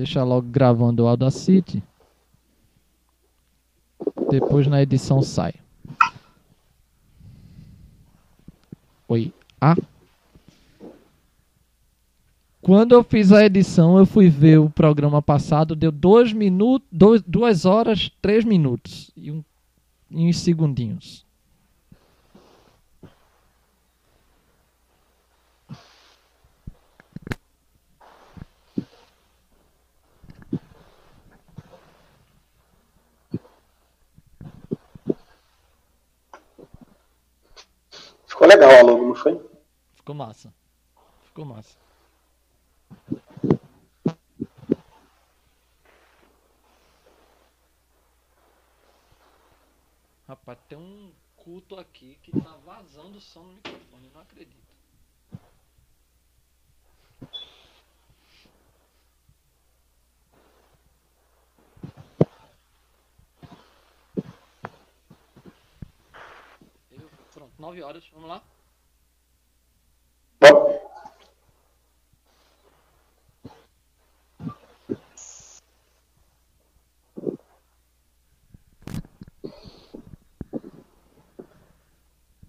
[0.00, 1.82] Deixa logo gravando o Audacity.
[4.30, 5.52] Depois na edição sai.
[9.06, 9.30] Oi.
[9.60, 9.76] Ah.
[12.62, 17.20] Quando eu fiz a edição, eu fui ver o programa passado, deu dois minutos, dois,
[17.20, 19.44] duas horas, três minutos e, um,
[20.10, 21.26] e uns segundinhos.
[38.50, 39.40] Legal a logo, não foi?
[39.94, 40.52] Ficou massa.
[41.22, 41.78] Ficou massa.
[50.26, 54.74] Rapaz, tem um culto aqui que tá vazando som no microfone, não acredito.
[66.90, 68.42] Eu- Pronto, 9 horas, vamos lá?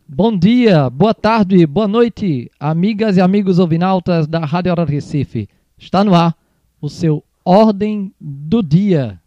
[0.08, 5.50] Bom, dia, boa tarde, boa noite, amigas e amigos ouvinautas da Rádio Hora Recife.
[5.78, 6.38] Está no ar
[6.80, 9.20] o seu Ordem do Dia.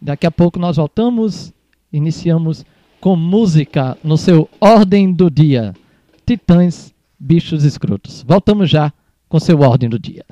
[0.00, 1.52] Daqui a pouco nós voltamos,
[1.92, 2.64] iniciamos
[3.00, 5.74] com música no seu Ordem do Dia.
[6.26, 8.24] Titãs, bichos escrotos.
[8.26, 8.92] Voltamos já
[9.28, 10.24] com seu Ordem do Dia.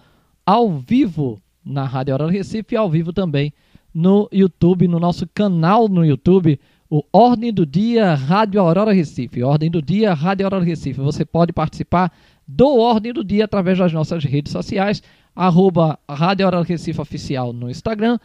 [0.43, 3.53] ao vivo na Rádio Aurora Recife e ao vivo também
[3.93, 6.59] no YouTube, no nosso canal no YouTube,
[6.89, 9.43] o Ordem do Dia Rádio Aurora Recife.
[9.43, 10.99] Ordem do Dia Rádio Aurora Recife.
[10.99, 12.11] Você pode participar
[12.47, 15.03] do Ordem do Dia através das nossas redes sociais,
[15.35, 18.17] arroba Rádio Aurora Recife Oficial no Instagram,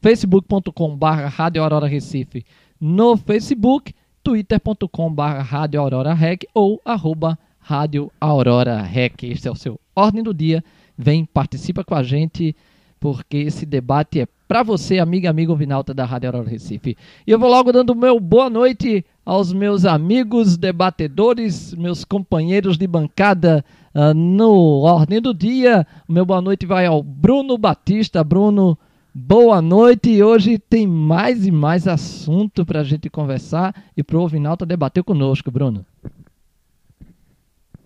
[0.00, 2.44] facebook.com.br Rádio Aurora Recife
[2.80, 9.22] no Facebook, twitter.com.br Rádio Aurora Rec ou arroba Rádio Aurora Rec.
[9.24, 10.62] Este é o seu Ordem do Dia.
[10.96, 12.54] Vem, participa com a gente,
[13.00, 16.96] porque esse debate é para você, amiga amigo Vinalta da Rádio Aurora Recife.
[17.26, 22.86] E eu vou logo dando meu boa noite aos meus amigos debatedores, meus companheiros de
[22.86, 23.64] bancada
[23.94, 25.86] uh, no Ordem do Dia.
[26.08, 28.24] Meu boa noite vai ao Bruno Batista.
[28.24, 28.78] Bruno,
[29.18, 30.10] boa noite.
[30.10, 34.64] E hoje tem mais e mais assunto para a gente conversar e para o Vinalta
[34.64, 35.84] debater conosco, Bruno.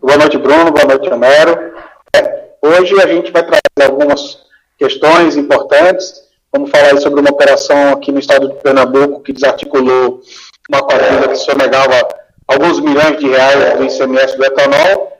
[0.00, 0.70] Boa noite, Bruno.
[0.70, 1.72] Boa noite, Homero.
[2.14, 4.38] É, hoje a gente vai trazer algumas
[4.78, 6.22] questões importantes
[6.54, 10.20] Vamos falar sobre uma operação aqui no estado de Pernambuco que desarticulou
[10.68, 12.06] uma quadrilha que sonegava
[12.46, 15.16] alguns milhões de reais do ICMS do etanol.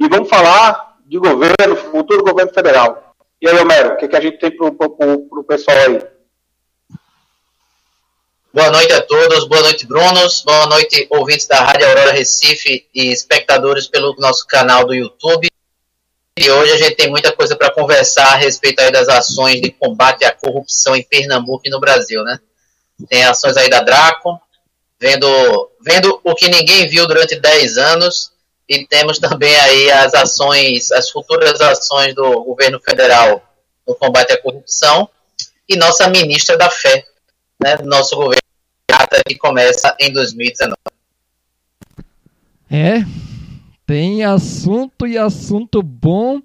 [0.00, 3.07] E vamos falar de governo, futuro governo federal.
[3.40, 6.02] E aí, Homero, o que, que a gente tem para o pessoal aí?
[8.52, 13.12] Boa noite a todos, boa noite, Brunos, boa noite, ouvintes da Rádio Aurora Recife e
[13.12, 15.46] espectadores pelo nosso canal do YouTube.
[16.36, 19.70] E hoje a gente tem muita coisa para conversar a respeito aí das ações de
[19.70, 22.40] combate à corrupção em Pernambuco e no Brasil, né?
[23.08, 24.40] Tem ações aí da Draco,
[24.98, 28.32] vendo, vendo o que ninguém viu durante 10 anos,
[28.68, 33.42] e temos também aí as ações, as futuras ações do governo federal
[33.86, 35.08] no combate à corrupção,
[35.66, 37.06] e nossa ministra da Fé,
[37.62, 37.78] né?
[37.84, 38.42] Nosso governo
[39.26, 40.76] que começa em 2019.
[42.70, 43.04] É,
[43.86, 46.42] tem assunto e assunto bom.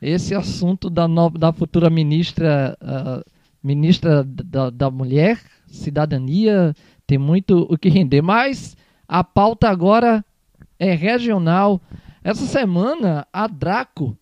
[0.00, 3.28] Esse assunto da, nova, da futura ministra, uh,
[3.60, 6.72] ministra da, da Mulher, Cidadania,
[7.04, 8.22] tem muito o que render.
[8.22, 8.76] Mas
[9.08, 10.24] a pauta agora
[10.78, 11.80] é regional.
[12.22, 14.16] Essa semana, a Draco,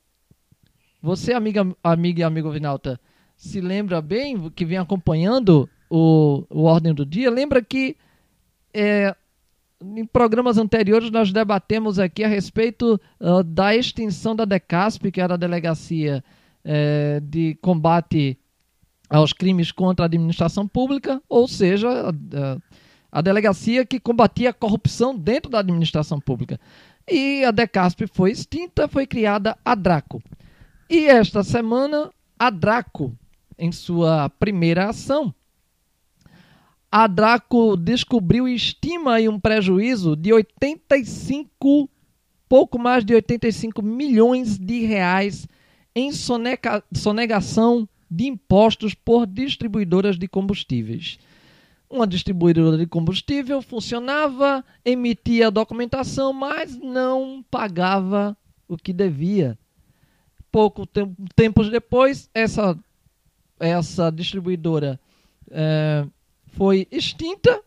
[1.03, 3.01] você, amiga, amiga e amigo Vinalta,
[3.37, 7.97] se lembra bem, que vem acompanhando o, o Ordem do Dia, lembra que
[8.73, 9.15] é,
[9.81, 15.35] em programas anteriores nós debatemos aqui a respeito uh, da extinção da DECASP, que era
[15.35, 16.25] a Delegacia
[16.65, 18.39] uh, de Combate
[19.09, 22.63] aos Crimes contra a Administração Pública, ou seja, uh,
[23.11, 26.61] a delegacia que combatia a corrupção dentro da administração pública.
[27.09, 30.23] E a DECASP foi extinta, foi criada a DRACO.
[30.91, 33.17] E esta semana, a DRACO,
[33.59, 35.35] em sua primeira ação,
[36.91, 41.91] a Draco descobriu e estima um prejuízo de 85,
[42.49, 45.47] pouco mais de 85 milhões de reais
[45.95, 51.19] em sonega, sonegação de impostos por distribuidoras de combustíveis.
[51.89, 58.37] Uma distribuidora de combustível funcionava, emitia documentação, mas não pagava
[58.67, 59.57] o que devia.
[60.51, 62.77] Pouco tempo, tempos depois, essa,
[63.61, 64.99] essa distribuidora
[65.51, 66.07] é,
[66.49, 67.63] foi extinta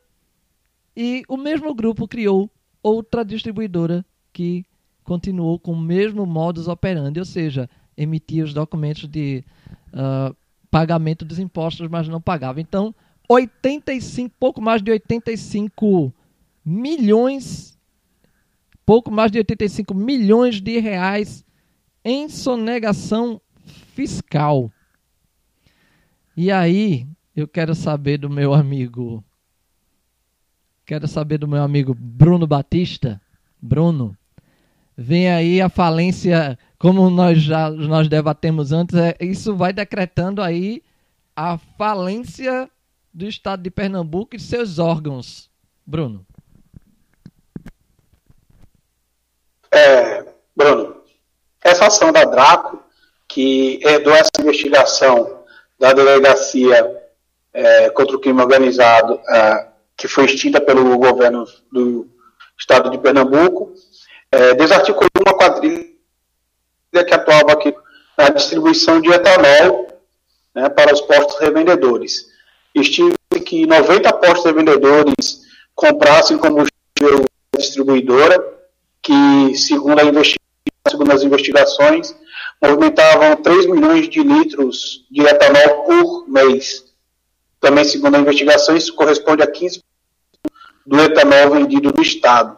[0.96, 2.50] e o mesmo grupo criou
[2.84, 4.66] outra distribuidora que
[5.04, 9.44] continuou com o mesmo modus operandi, ou seja, emitia os documentos de
[9.94, 10.36] uh,
[10.70, 12.62] pagamento dos impostos, mas não pagava.
[12.62, 12.94] Então,
[13.30, 16.12] 85, pouco mais de 85
[16.66, 17.78] milhões,
[18.84, 21.46] pouco mais de 85 milhões de reais
[22.04, 23.40] em sonegação
[23.94, 24.72] fiscal.
[26.36, 29.24] E aí, eu quero saber do meu amigo.
[30.84, 33.22] Quero saber do meu amigo Bruno Batista.
[33.62, 34.18] Bruno,
[34.98, 40.82] vem aí a falência, como nós já nós debatemos antes, é, isso vai decretando aí
[41.36, 42.70] a falência
[43.20, 45.50] do estado de Pernambuco e seus órgãos.
[45.86, 46.26] Bruno.
[49.70, 51.04] É, Bruno,
[51.62, 52.82] essa ação da Draco,
[53.28, 55.44] que herdou essa investigação
[55.78, 57.12] da delegacia
[57.54, 62.08] é, contra o crime organizado, é, que foi extinta pelo governo do
[62.58, 63.74] estado de Pernambuco,
[64.32, 65.90] é, desarticulou uma quadrilha
[67.06, 67.76] que atuava aqui
[68.18, 69.88] na distribuição de etanol
[70.56, 72.29] né, para os postos revendedores.
[73.46, 75.42] Que 90 postos revendedores
[75.76, 78.42] comprassem combustível da distribuidora,
[79.02, 80.00] que, segundo,
[80.88, 82.16] segundo as investigações,
[82.62, 86.86] movimentavam 3 milhões de litros de etanol por mês.
[87.60, 89.82] Também, segundo a investigação, isso corresponde a 15%
[90.86, 92.58] do etanol vendido no Estado.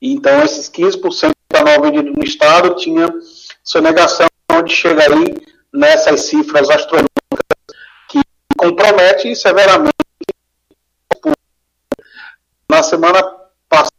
[0.00, 3.08] Então, esses 15% do etanol vendido no Estado tinha
[3.62, 5.34] sonegação onde chegaria
[5.72, 7.13] nessas cifras astronômicas
[8.54, 9.92] que comprometem severamente
[12.68, 13.22] na semana
[13.68, 13.92] passada,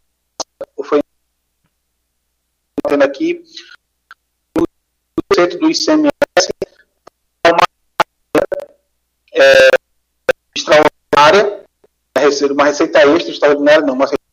[0.83, 1.01] foi
[2.87, 3.43] tendo aqui,
[4.57, 4.63] o
[5.33, 6.09] centro do ICMS
[7.45, 7.63] uma
[9.33, 9.69] é,
[10.55, 11.65] extraordinária,
[12.51, 14.25] uma receita extra extraordinária, não, uma receita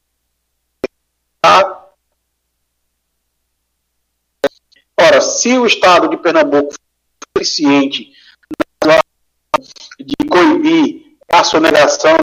[4.98, 8.12] Ora, se o Estado de Pernambuco for eficiente
[9.99, 12.16] de coibir a sonegação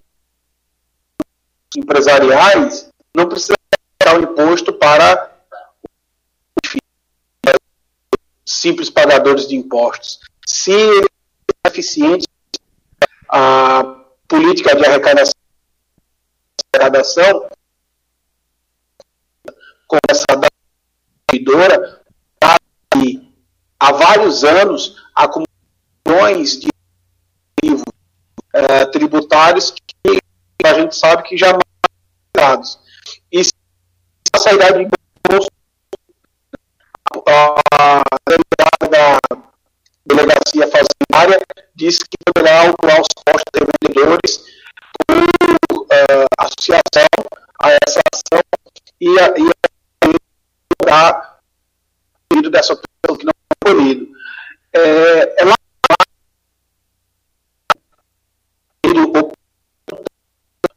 [1.75, 3.55] empresariais, não precisa
[3.97, 5.29] pagar o imposto para
[8.45, 10.19] simples pagadores de impostos.
[10.45, 11.07] Se ele
[11.65, 12.27] é eficiente,
[13.29, 13.83] a
[14.27, 15.33] política de arrecadação,
[19.87, 20.49] começa a dar
[23.79, 26.67] há vários anos acumulações de
[28.53, 30.19] eh, tributários que
[30.65, 31.57] a gente sabe que já
[32.35, 32.79] dados.
[33.31, 33.53] E se
[34.33, 35.51] a saída de imposto,
[37.27, 39.19] a delegada da
[40.05, 41.39] delegacia fazendária
[41.75, 44.43] disse que poderá autuar os costos de vendedores
[45.07, 47.07] por uh, associação
[47.61, 48.41] a essa ação
[49.01, 49.49] e, a, e
[50.89, 51.39] a, a
[52.49, 54.07] dessa pessoa que não foi colhido.
[54.73, 55.55] É, é lá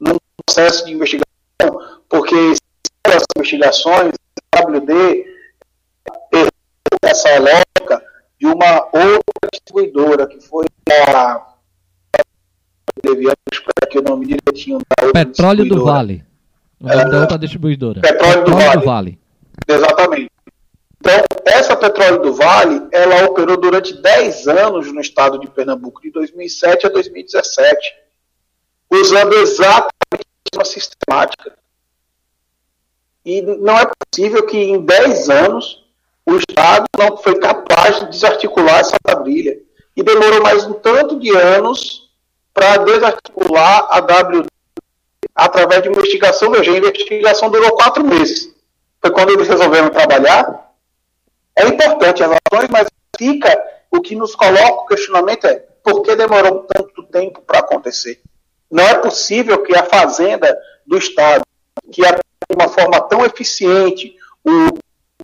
[0.01, 1.23] num processo de investigação
[2.09, 2.35] porque
[3.07, 3.23] as
[3.91, 4.11] a
[4.63, 5.33] WD
[7.03, 8.05] essa lógica
[8.39, 11.47] de uma outra distribuidora, que foi a.
[13.83, 16.25] aqui o nome direitinho da Petróleo do Vale.
[16.81, 18.01] O nome é, da outra distribuidora.
[18.01, 18.81] Petróleo, Petróleo do, vale.
[18.81, 19.19] do Vale.
[19.69, 20.31] Exatamente.
[20.99, 26.11] Então, essa Petróleo do Vale, ela operou durante 10 anos no estado de Pernambuco, de
[26.11, 27.95] 2007 a 2017,
[28.91, 31.62] usando exatamente a mesma sistemática.
[33.25, 35.85] E não é possível que em 10 anos
[36.27, 39.59] o Estado não foi capaz de desarticular essa quadrilha.
[39.97, 42.11] E demorou mais um tanto de anos
[42.55, 44.47] para desarticular a WD
[45.35, 46.51] através de uma investigação.
[46.51, 48.53] Veja, a investigação durou quatro meses.
[49.01, 50.73] Foi quando eles resolveram trabalhar.
[51.57, 52.87] É importante as ações, mas
[53.17, 58.23] fica o que nos coloca o questionamento é por que demorou tanto tempo para acontecer?
[58.71, 61.45] Não é possível que a fazenda do Estado,
[61.91, 62.19] que é
[62.49, 64.69] de uma forma tão eficiente o,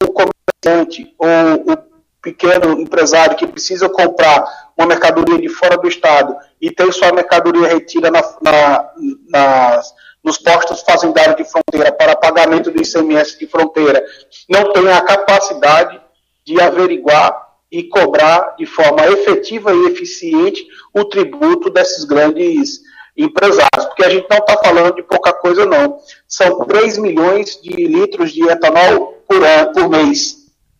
[0.04, 1.88] o comerciante ou o
[2.22, 4.44] pequeno empresário que precisa comprar
[4.76, 8.90] uma mercadoria de fora do estado e tem sua mercadoria retida na, na,
[9.28, 14.04] nas, nos postos fazendários de fronteira para pagamento do ICMS de fronteira,
[14.48, 16.00] não tem a capacidade
[16.44, 22.80] de averiguar e cobrar de forma efetiva e eficiente o tributo desses grandes
[23.18, 25.98] empresários, porque a gente não está falando de pouca coisa, não.
[26.26, 30.36] São 3 milhões de litros de etanol por, ano, por mês.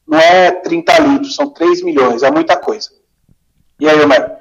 [0.07, 2.91] Não é 30 litros, são 3 milhões, é muita coisa.
[3.81, 4.39] E aí, Omar?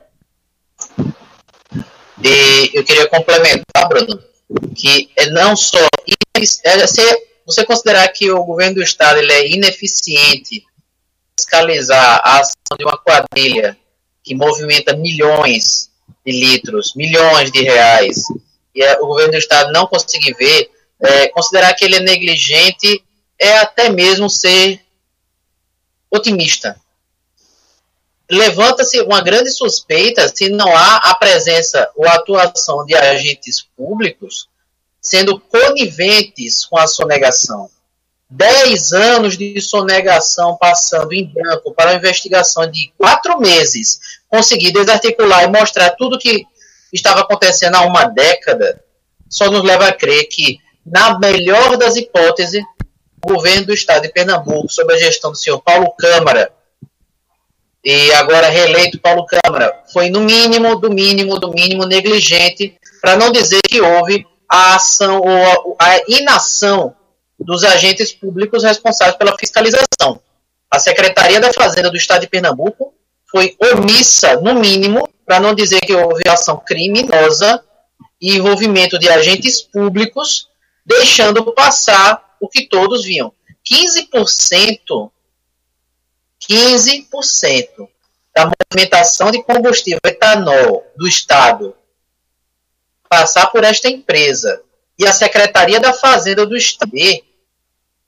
[2.24, 4.22] E eu queria complementar, Bruno,
[4.76, 5.80] que é não só.
[6.64, 6.78] É,
[7.46, 10.64] você considerar que o governo do Estado ele é ineficiente
[11.38, 13.78] fiscalizar a ação de uma quadrilha
[14.24, 15.90] que movimenta milhões
[16.26, 18.24] de litros, milhões de reais,
[18.74, 23.04] e o governo do estado não conseguir ver, é, considerar que ele é negligente
[23.40, 24.82] é até mesmo ser
[26.10, 26.80] otimista.
[28.30, 34.50] Levanta-se uma grande suspeita se não há a presença ou a atuação de agentes públicos
[35.02, 37.70] sendo coniventes com a sonegação.
[38.30, 45.44] Dez anos de sonegação passando em branco para uma investigação de quatro meses, conseguir desarticular
[45.44, 46.46] e mostrar tudo que
[46.92, 48.82] estava acontecendo há uma década,
[49.30, 52.64] só nos leva a crer que, na melhor das hipóteses,
[53.24, 56.52] o governo do estado de Pernambuco, sob a gestão do senhor Paulo Câmara,
[57.84, 63.32] e agora reeleito Paulo Câmara, foi no mínimo, do mínimo, do mínimo negligente, para não
[63.32, 66.96] dizer que houve a ação ou a inação
[67.40, 70.20] dos agentes públicos responsáveis pela fiscalização.
[70.70, 72.94] A Secretaria da Fazenda do Estado de Pernambuco
[73.30, 77.64] foi omissa, no mínimo, para não dizer que houve ação criminosa
[78.20, 80.50] e envolvimento de agentes públicos,
[80.86, 83.34] deixando passar o que todos viam.
[83.70, 85.12] 15%,
[86.50, 87.90] 15%
[88.34, 91.76] da movimentação de combustível etanol do Estado
[93.10, 94.62] passar por esta empresa
[94.98, 96.92] e a Secretaria da Fazenda do Estado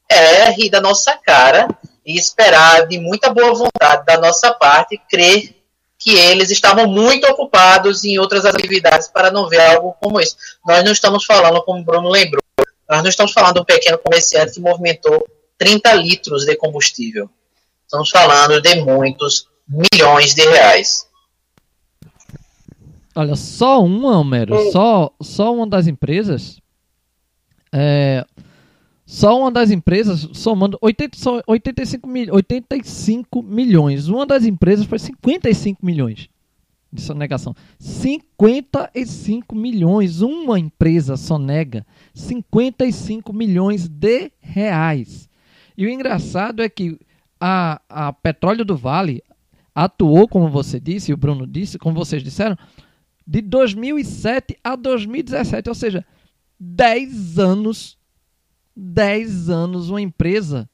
[0.10, 1.68] é rir da nossa cara
[2.10, 5.56] e esperar de muita boa vontade da nossa parte crer
[5.96, 10.36] que eles estavam muito ocupados em outras atividades para não ver algo como isso.
[10.66, 12.42] Nós não estamos falando, como o Bruno lembrou,
[12.90, 15.24] nós não estamos falando de um pequeno comerciante que movimentou
[15.56, 17.30] 30 litros de combustível.
[17.86, 21.08] Estamos falando de muitos milhões de reais.
[23.14, 26.60] Olha, só uma, Homero, só, só uma das empresas
[27.72, 28.26] é,
[29.10, 34.08] só uma das empresas, somando 80, 85, mil, 85 milhões.
[34.08, 36.30] Uma das empresas foi 55 milhões
[36.94, 37.56] de sonegação.
[37.80, 40.22] 55 milhões.
[40.22, 45.28] Uma empresa sonega 55 milhões de reais.
[45.76, 47.00] E o engraçado é que
[47.42, 49.24] a, a Petróleo do Vale
[49.74, 52.56] atuou, como você disse, e o Bruno disse, como vocês disseram,
[53.26, 55.68] de 2007 a 2017.
[55.68, 56.06] Ou seja,
[56.60, 57.98] 10 anos
[58.80, 60.70] 10 anos uma empresa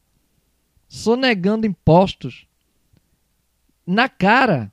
[0.87, 2.47] sonegando impostos
[3.85, 4.71] na cara,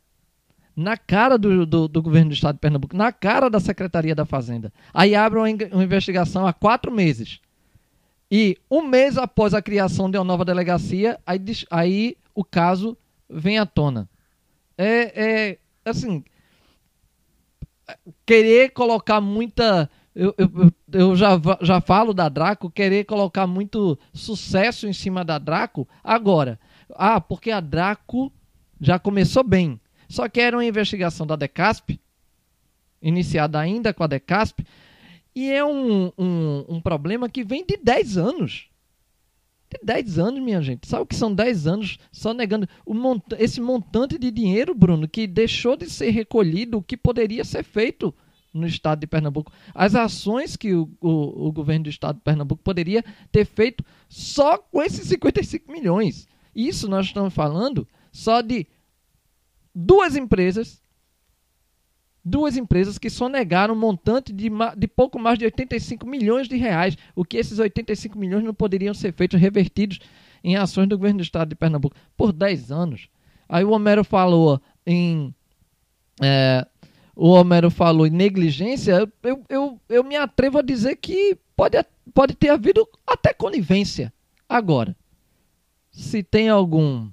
[0.77, 4.27] na cara do, do, do, governo do estado de Pernambuco, na cara da Secretaria da
[4.27, 4.73] Fazenda.
[4.93, 7.41] Aí abre uma, uma investigação há quatro meses.
[8.31, 12.97] E um mês após a criação de uma nova delegacia, aí, aí o caso
[13.29, 14.09] vem à tona.
[14.77, 16.25] É, é assim,
[18.25, 24.87] querer colocar muita eu, eu, eu já, já falo da Draco, querer colocar muito sucesso
[24.87, 26.61] em cima da Draco agora.
[26.91, 28.31] Ah, porque a Draco
[28.81, 29.81] já começou bem.
[30.09, 31.99] Só que era uma investigação da Decasp,
[33.01, 34.63] iniciada ainda com a Decasp,
[35.35, 38.69] e é um, um, um problema que vem de 10 anos.
[39.71, 40.87] De 10 anos, minha gente.
[40.87, 45.27] Sabe o que são 10 anos só negando mont esse montante de dinheiro, Bruno, que
[45.27, 48.15] deixou de ser recolhido, o que poderia ser feito
[48.53, 49.53] no estado de Pernambuco.
[49.75, 54.59] As ações que o, o, o, governo do estado de Pernambuco poderia ter feito só
[54.59, 56.29] com esses 55 milhões.
[56.55, 58.67] Isso nós estamos falando só de
[59.75, 60.83] duas empresas,
[62.23, 66.97] duas empresas que sonegaram um montante de, de pouco mais de 85 milhões de reais,
[67.17, 69.99] o que esses 85 milhões não poderiam ser feitos revertidos
[70.45, 73.09] em ações do governo do estado de Pernambuco por 10 anos.
[73.49, 75.35] Aí o Homero falou em
[76.21, 76.67] é,
[77.15, 81.77] o Homero falou em negligência, eu, eu, eu me atrevo a dizer que pode,
[82.15, 84.13] pode ter havido até conivência.
[84.49, 84.97] Agora,
[85.91, 87.11] se tem algum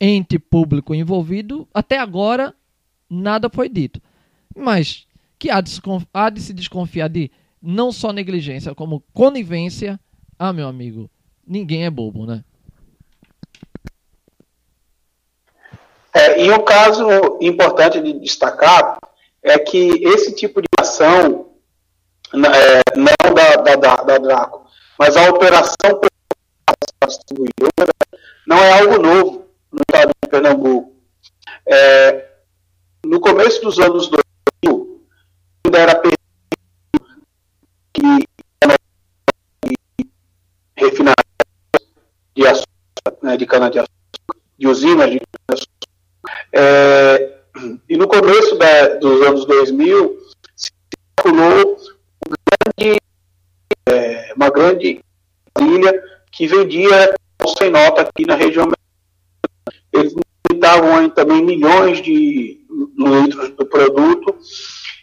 [0.00, 2.54] ente público envolvido, até agora
[3.08, 4.00] nada foi dito.
[4.54, 5.06] Mas
[5.38, 5.70] que há de,
[6.12, 7.30] há de se desconfiar de
[7.62, 9.98] não só negligência, como conivência,
[10.38, 11.10] ah, meu amigo,
[11.46, 12.44] ninguém é bobo, né?
[16.16, 17.06] É, e um caso
[17.42, 18.96] importante de destacar
[19.42, 21.50] é que esse tipo de ação,
[22.32, 24.66] é, não da, da, da, da Draco,
[24.98, 26.00] mas a operação
[27.06, 27.92] distribuidora,
[28.46, 30.96] não é algo novo no estado de Pernambuco.
[31.66, 32.28] É,
[33.04, 34.08] no começo dos anos
[34.64, 35.06] 2000,
[35.66, 36.16] ainda era permitido
[37.92, 38.26] que
[40.76, 41.14] refinaria
[42.34, 45.65] de açúcar, né, de cana-de-açúcar, de usinas de cana-de-açúcar,
[46.52, 47.36] é,
[47.88, 50.18] e no começo da, dos anos 2000,
[50.54, 50.70] se
[51.16, 51.76] calculou
[52.76, 53.00] grande,
[53.88, 55.00] é, uma grande
[55.60, 57.14] ilha que vendia
[57.58, 58.70] sem nota aqui na região.
[59.92, 60.14] Eles
[60.50, 62.60] limitavam também milhões de
[62.96, 64.36] litros do produto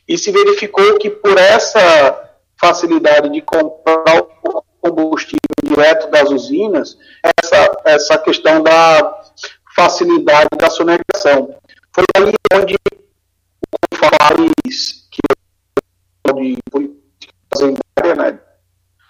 [0.08, 2.30] e se verificou que por essa
[2.60, 6.98] facilidade de comprar o combustível direto das usinas,
[7.42, 9.22] essa, essa questão da
[9.76, 11.56] facilidade da sonegação.
[11.94, 15.20] Foi ali onde o Falares, que
[16.28, 18.40] é de política fazendária, né,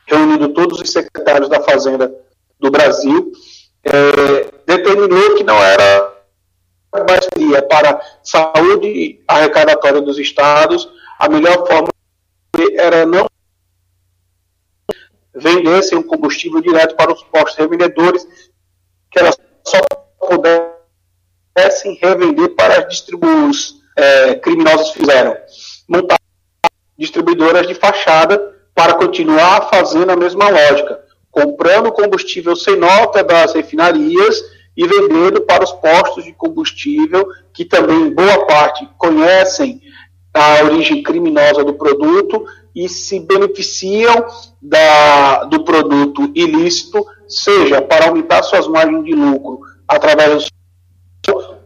[0.08, 2.14] reunindo todos os secretários da Fazenda
[2.60, 3.32] do Brasil,
[3.84, 6.14] é, determinou que não era
[7.08, 7.28] mais
[7.68, 11.90] para saúde arrecadatória dos estados, a melhor forma
[12.76, 13.28] era não
[15.34, 18.26] vendessem o combustível direto para os postos revendedores,
[19.10, 19.32] que era
[19.66, 19.80] só
[20.28, 25.36] pudessem revender para as distribuidoras é, criminosos fizeram.
[25.88, 26.18] Montar
[26.98, 34.42] distribuidoras de fachada para continuar fazendo a mesma lógica, comprando combustível sem nota das refinarias
[34.76, 39.82] e vendendo para os postos de combustível, que também boa parte conhecem
[40.34, 42.44] a origem criminosa do produto
[42.76, 44.26] e se beneficiam
[44.60, 50.54] da, do produto ilícito, seja para aumentar suas margens de lucro através do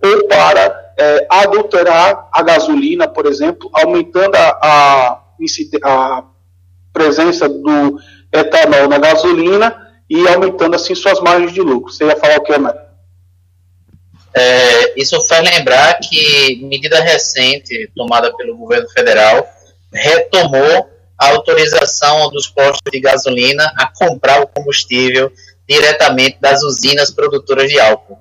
[0.03, 5.21] ou para é, adulterar a gasolina, por exemplo, aumentando a, a,
[5.83, 6.23] a
[6.93, 7.99] presença do
[8.31, 11.91] etanol na gasolina e aumentando assim suas margens de lucro.
[11.91, 12.87] Você ia falar o que, Mário?
[14.33, 19.47] É, isso faz lembrar que medida recente tomada pelo governo federal
[19.91, 25.31] retomou a autorização dos postos de gasolina a comprar o combustível
[25.67, 28.19] diretamente das usinas produtoras de álcool.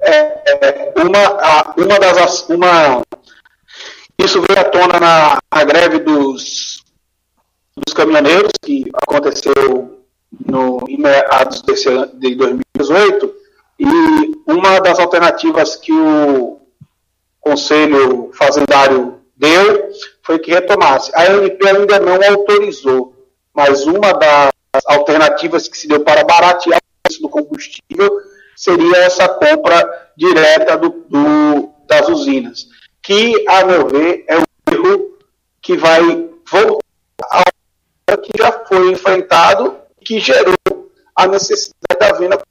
[0.00, 3.02] É, é uma, uma das uma
[4.20, 6.82] isso veio à tona na, na greve dos,
[7.76, 10.04] dos caminhoneiros que aconteceu
[10.46, 11.62] no em meados
[12.14, 13.34] de 2018
[13.78, 13.84] e
[14.46, 16.60] uma das alternativas que o
[17.40, 19.88] Conselho Fazendário deu
[20.22, 21.12] foi que retomasse.
[21.14, 23.14] A ANP ainda não autorizou,
[23.54, 24.50] mas uma das
[24.86, 28.10] alternativas que se deu para baratear o preço do combustível
[28.56, 32.66] seria essa compra direta do, do, das usinas,
[33.02, 35.18] que, a meu ver, é um erro
[35.62, 36.00] que vai
[36.50, 37.44] voltar
[38.08, 40.56] ao que já foi enfrentado e que gerou
[41.14, 42.42] a necessidade da venda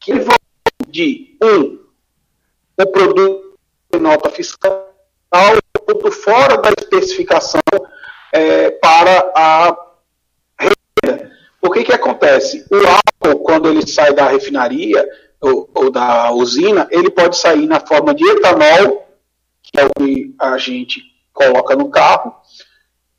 [0.00, 0.36] que vão
[0.88, 1.78] de um,
[2.80, 3.58] o produto
[3.92, 4.94] de nota fiscal,
[5.84, 7.60] produto fora da especificação
[8.34, 9.76] é, para a
[10.58, 11.30] renda.
[11.62, 12.66] O que, que acontece?
[12.68, 15.08] O álcool, quando ele sai da refinaria
[15.40, 19.06] ou, ou da usina, ele pode sair na forma de etanol,
[19.62, 21.00] que é o que a gente
[21.32, 22.34] coloca no carro,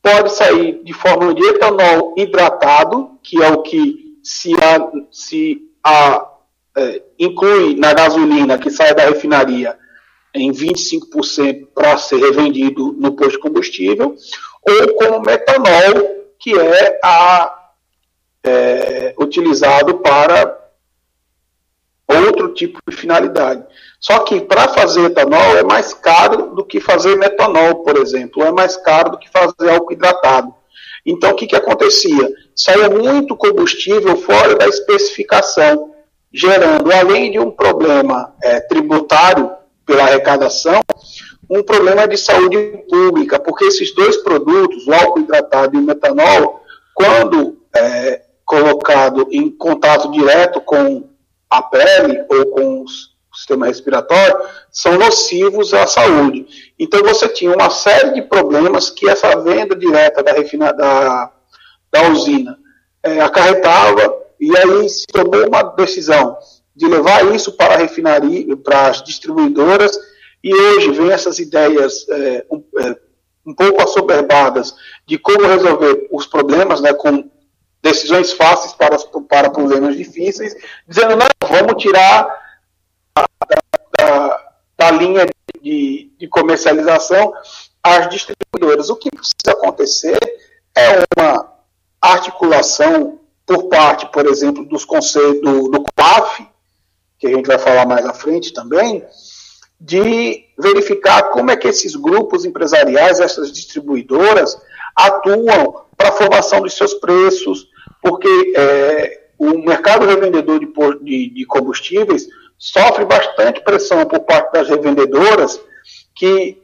[0.01, 6.29] pode sair de forma de etanol hidratado, que é o que se a, se a
[6.77, 9.77] é, inclui na gasolina que sai da refinaria
[10.33, 14.15] em 25% para ser revendido no posto de combustível,
[14.67, 17.69] ou como metanol, que é, a,
[18.43, 20.65] é, utilizado para
[22.07, 23.63] outro tipo de finalidade.
[23.99, 28.51] Só que para fazer etanol é mais caro do que fazer metanol, por exemplo, é
[28.51, 30.53] mais caro do que fazer álcool hidratado.
[31.05, 32.29] Então o que, que acontecia?
[32.55, 35.93] Saía muito combustível fora da especificação
[36.33, 39.51] gerando, além de um problema é, tributário
[39.85, 40.81] pela arrecadação,
[41.49, 42.57] um problema de saúde
[42.89, 46.61] pública, porque esses dois produtos, o álcool hidratado e o metanol,
[46.93, 51.09] quando é, colocado em contato direto com
[51.49, 52.85] a pele ou com o
[53.35, 54.37] sistema respiratório,
[54.71, 56.45] são nocivos à saúde.
[56.79, 61.31] Então você tinha uma série de problemas que essa venda direta da, refina, da,
[61.91, 62.57] da usina
[63.03, 66.37] é, acarretava e aí se tomou uma decisão
[66.75, 69.97] de levar isso para a refinaria, para as distribuidoras,
[70.45, 72.95] e hoje vem essas ideias é, um, é,
[73.47, 77.27] um, pouco assoberbadas de como resolver os problemas, né, com
[77.81, 78.95] decisões fáceis para,
[79.27, 80.55] para problemas difíceis,
[80.87, 82.27] dizendo, não, vamos tirar
[83.15, 83.27] da,
[83.97, 85.25] da, da linha
[85.59, 87.33] de, de comercialização
[87.81, 88.91] as distribuidoras.
[88.91, 90.19] O que precisa acontecer
[90.75, 91.51] é uma
[91.99, 96.47] articulação por parte, por exemplo, dos conselhos do, do COAF,
[97.17, 99.03] que a gente vai falar mais à frente também,
[99.79, 104.57] de verificar como é que esses grupos empresariais, essas distribuidoras,
[104.95, 107.67] atuam para a formação dos seus preços,
[108.01, 110.67] porque é, o mercado revendedor de,
[111.03, 115.59] de, de combustíveis sofre bastante pressão por parte das revendedoras
[116.15, 116.63] que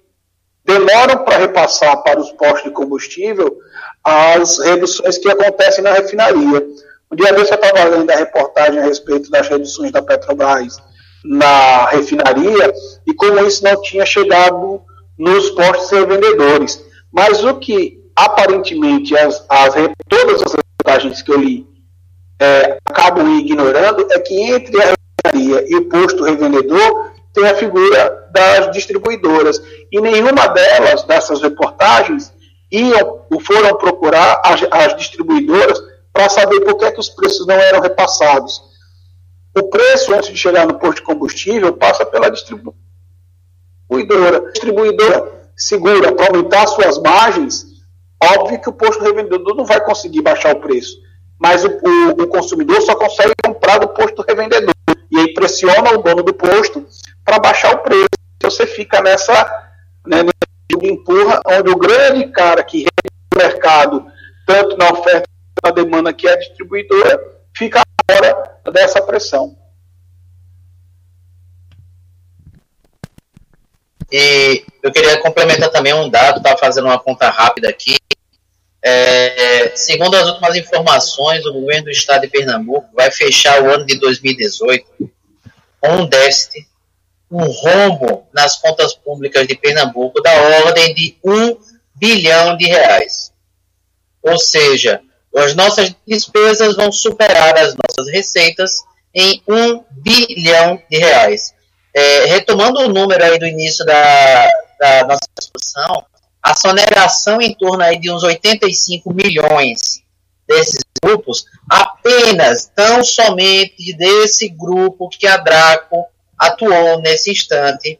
[0.63, 3.58] demoram para repassar para os postos de combustível
[4.04, 6.65] as reduções que acontecem na refinaria.
[7.12, 10.78] Um dia desse eu estava lendo a reportagem a respeito das reduções da Petrobras
[11.24, 12.74] na refinaria
[13.06, 14.82] e como isso não tinha chegado
[15.18, 16.84] nos postos revendedores.
[17.12, 19.74] Mas o que aparentemente as, as
[20.08, 21.68] todas as reportagens que eu li
[22.40, 24.94] é, acabam ignorando é que entre a
[25.26, 29.62] refinaria e o posto revendedor tem a figura das distribuidoras.
[29.92, 32.34] E nenhuma delas, dessas reportagens,
[32.72, 35.80] iam, foram procurar as, as distribuidoras
[36.12, 38.71] para saber por que, é que os preços não eram repassados.
[39.58, 42.80] O preço, antes de chegar no posto de combustível, passa pela distribuidora.
[44.52, 47.66] Distribuidora segura para aumentar suas margens,
[48.24, 50.98] óbvio que o posto revendedor não vai conseguir baixar o preço.
[51.40, 54.74] Mas o, o, o consumidor só consegue comprar do posto revendedor.
[55.12, 56.86] E aí pressiona o dono do posto
[57.26, 58.08] para baixar o preço.
[58.38, 59.34] Então você fica nessa,
[60.08, 60.24] né,
[60.82, 62.90] empurra, onde o grande cara que rege
[63.36, 64.06] o mercado,
[64.46, 65.28] tanto na oferta
[65.62, 67.20] quanto na demanda, que é a distribuidora,
[67.56, 69.58] fica fora dessa pressão.
[74.12, 77.95] E eu queria complementar também um dado, estava fazendo uma conta rápida aqui.
[78.84, 83.86] É, segundo as últimas informações, o governo do estado de Pernambuco vai fechar o ano
[83.86, 85.12] de 2018
[85.80, 86.67] com um déficit
[87.32, 90.34] um rombo nas contas públicas de Pernambuco da
[90.65, 91.58] ordem de um
[91.95, 93.32] bilhão de reais.
[94.21, 95.02] Ou seja,
[95.38, 98.78] as nossas despesas vão superar as nossas receitas
[99.13, 101.54] em um bilhão de reais.
[101.94, 106.06] É, retomando o número aí do início da, da nossa discussão,
[106.41, 110.02] a sonegação em torno aí de uns 85 milhões
[110.48, 116.06] desses grupos, apenas, tão somente desse grupo que a Draco
[116.38, 118.00] atuou nesse instante.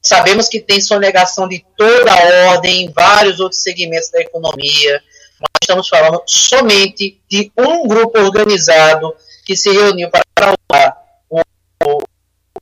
[0.00, 5.02] Sabemos que tem sonegação de toda a ordem em vários outros segmentos da economia,
[5.40, 10.96] mas estamos falando somente de um grupo organizado que se reuniu para usar
[11.28, 11.40] o,
[11.84, 12.02] o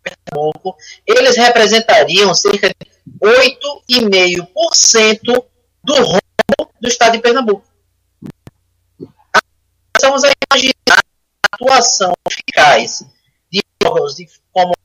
[0.01, 0.77] Pernambuco.
[1.05, 2.75] Eles representariam cerca de
[3.21, 5.45] 8,5%
[5.83, 6.23] do rombo
[6.81, 7.67] do estado de Pernambuco.
[9.97, 11.01] Estamos a imaginar a
[11.53, 13.05] atuação eficaz
[13.51, 14.77] de órgãos de, como a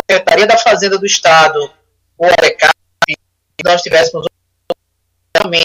[0.00, 1.58] Secretaria da Fazenda do Estado
[2.16, 2.72] ou a ECAP,
[3.64, 4.24] nós tivéssemos
[5.36, 5.63] realmente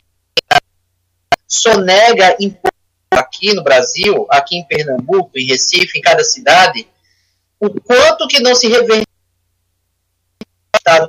[1.49, 2.69] sonega imposto
[3.09, 6.87] aqui no Brasil, aqui em Pernambuco, em Recife, em cada cidade,
[7.59, 9.05] o quanto que não se revertiu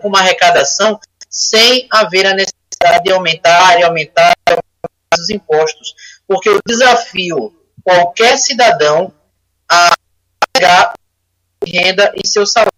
[0.00, 0.98] com uma arrecadação
[1.28, 4.32] sem haver a necessidade de aumentar e aumentar,
[5.18, 5.94] os impostos.
[6.26, 9.12] Porque o desafio qualquer cidadão
[9.68, 9.94] a
[10.52, 10.94] pagar
[11.66, 12.72] renda em seu salário.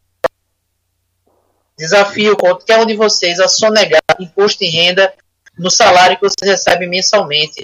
[1.79, 5.13] Desafio qualquer um de vocês a sonegar imposto em renda
[5.59, 7.63] no salário que vocês recebem mensalmente.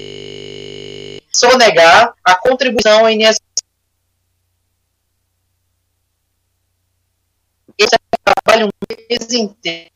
[1.33, 3.40] Sonegar a contribuição ao INSS.
[7.77, 9.90] Esse é trabalho um mês inteiro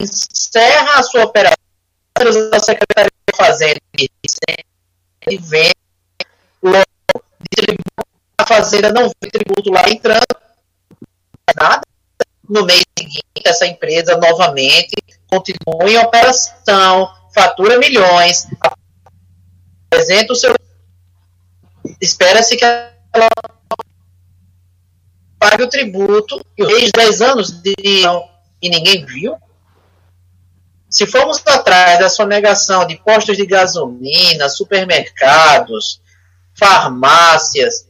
[0.00, 1.56] encerra a sua operação
[2.50, 3.80] da Secretaria de Fazenda
[5.28, 5.72] e vem
[8.38, 10.26] a Fazenda não vê tributo lá entrando,
[11.58, 11.82] nada.
[12.48, 14.94] No mês seguinte, essa empresa novamente
[15.28, 18.46] continua em operação, fatura milhões,
[19.86, 20.54] apresenta o seu.
[22.00, 23.28] Espera-se que ela
[25.38, 27.74] pague o tributo e os 10 anos de,
[28.60, 29.36] e ninguém viu.
[30.88, 36.00] Se formos atrás da sonegação de postos de gasolina, supermercados,
[36.54, 37.86] farmácias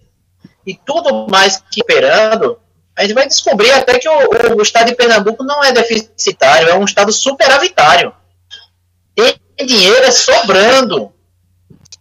[0.67, 2.59] e tudo mais que operando,
[2.97, 6.75] a gente vai descobrir até que o, o, estado de Pernambuco não é deficitário, é
[6.75, 8.13] um estado superavitário.
[9.15, 11.13] Tem dinheiro é sobrando.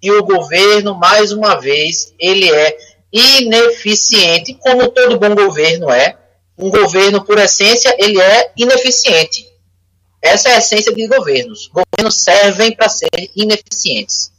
[0.01, 2.77] E o governo, mais uma vez, ele é
[3.11, 6.17] ineficiente, como todo bom governo é.
[6.57, 9.45] Um governo, por essência, ele é ineficiente.
[10.21, 11.67] Essa é a essência de governos.
[11.67, 14.31] Governos servem para serem ineficientes.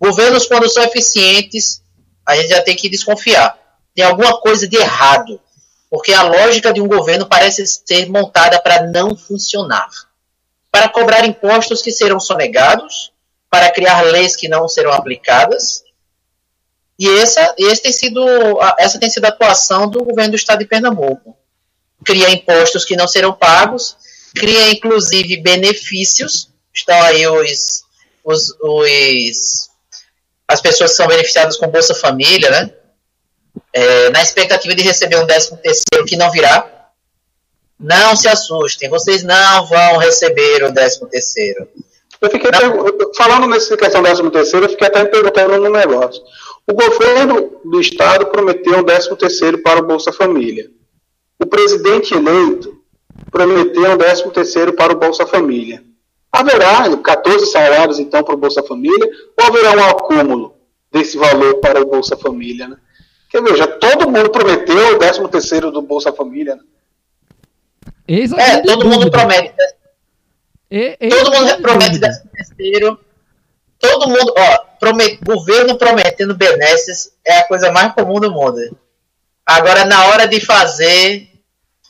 [0.00, 1.82] Governos, quando são eficientes,
[2.26, 3.56] a gente já tem que desconfiar.
[3.94, 5.40] Tem alguma coisa de errado.
[5.92, 9.90] Porque a lógica de um governo parece ser montada para não funcionar.
[10.70, 13.12] Para cobrar impostos que serão sonegados,
[13.50, 15.84] para criar leis que não serão aplicadas.
[16.98, 18.24] E essa, esse tem sido,
[18.78, 21.36] essa tem sido a atuação do governo do estado de Pernambuco.
[22.02, 23.98] Cria impostos que não serão pagos
[24.34, 27.84] cria inclusive benefícios, estão aí os,
[28.24, 29.70] os, os
[30.48, 32.74] as pessoas que são beneficiadas com Bolsa Família, né?
[34.12, 36.68] Na expectativa de receber um décimo terceiro que não virá.
[37.78, 41.66] Não se assustem, vocês não vão receber o décimo terceiro.
[42.20, 42.50] Eu fiquei
[43.16, 46.22] falando nessa questão do décimo terceiro, eu fiquei até me perguntando um negócio.
[46.64, 50.70] O governo do estado prometeu um décimo terceiro para o Bolsa Família.
[51.40, 52.80] O presidente eleito
[53.32, 55.82] prometeu um 13 terceiro para o Bolsa Família.
[56.30, 60.54] Haverá 14 salários, então, para o Bolsa Família, ou haverá um acúmulo
[60.90, 62.76] desse valor para o Bolsa Família, né?
[63.32, 66.62] Quer ver, já todo mundo prometeu o 13 terceiro do Bolsa Família, né?
[68.36, 69.54] é, todo mundo promete.
[70.70, 73.00] E, todo mundo promete 13 terceiro.
[73.78, 78.78] Todo mundo, ó, promet, governo prometendo benesses é a coisa mais comum do mundo.
[79.46, 81.26] Agora, na hora de fazer,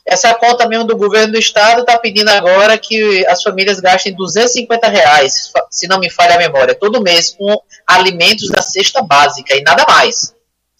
[0.05, 4.87] essa conta mesmo do governo do estado está pedindo agora que as famílias gastem 250
[4.87, 9.61] reais, se não me falha a memória, todo mês com alimentos da cesta básica e
[9.61, 10.32] nada mais.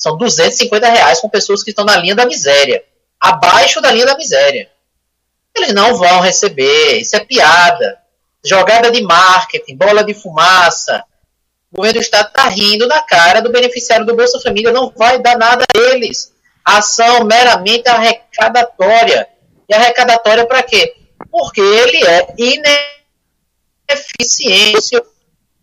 [0.04, 2.84] São 250 reais com pessoas que estão na linha da miséria,
[3.18, 4.70] abaixo da linha da miséria.
[5.56, 7.98] Eles não vão receber, isso é piada.
[8.44, 11.06] Jogada de marketing, bola de fumaça.
[11.72, 15.22] O governo do estado está rindo na cara do beneficiário do Bolsa Família, não vai
[15.22, 16.34] dar nada a eles
[16.66, 19.30] ação meramente arrecadatória.
[19.70, 20.98] E arrecadatória para quê?
[21.32, 22.28] Porque ele é
[23.90, 25.02] ineficiente.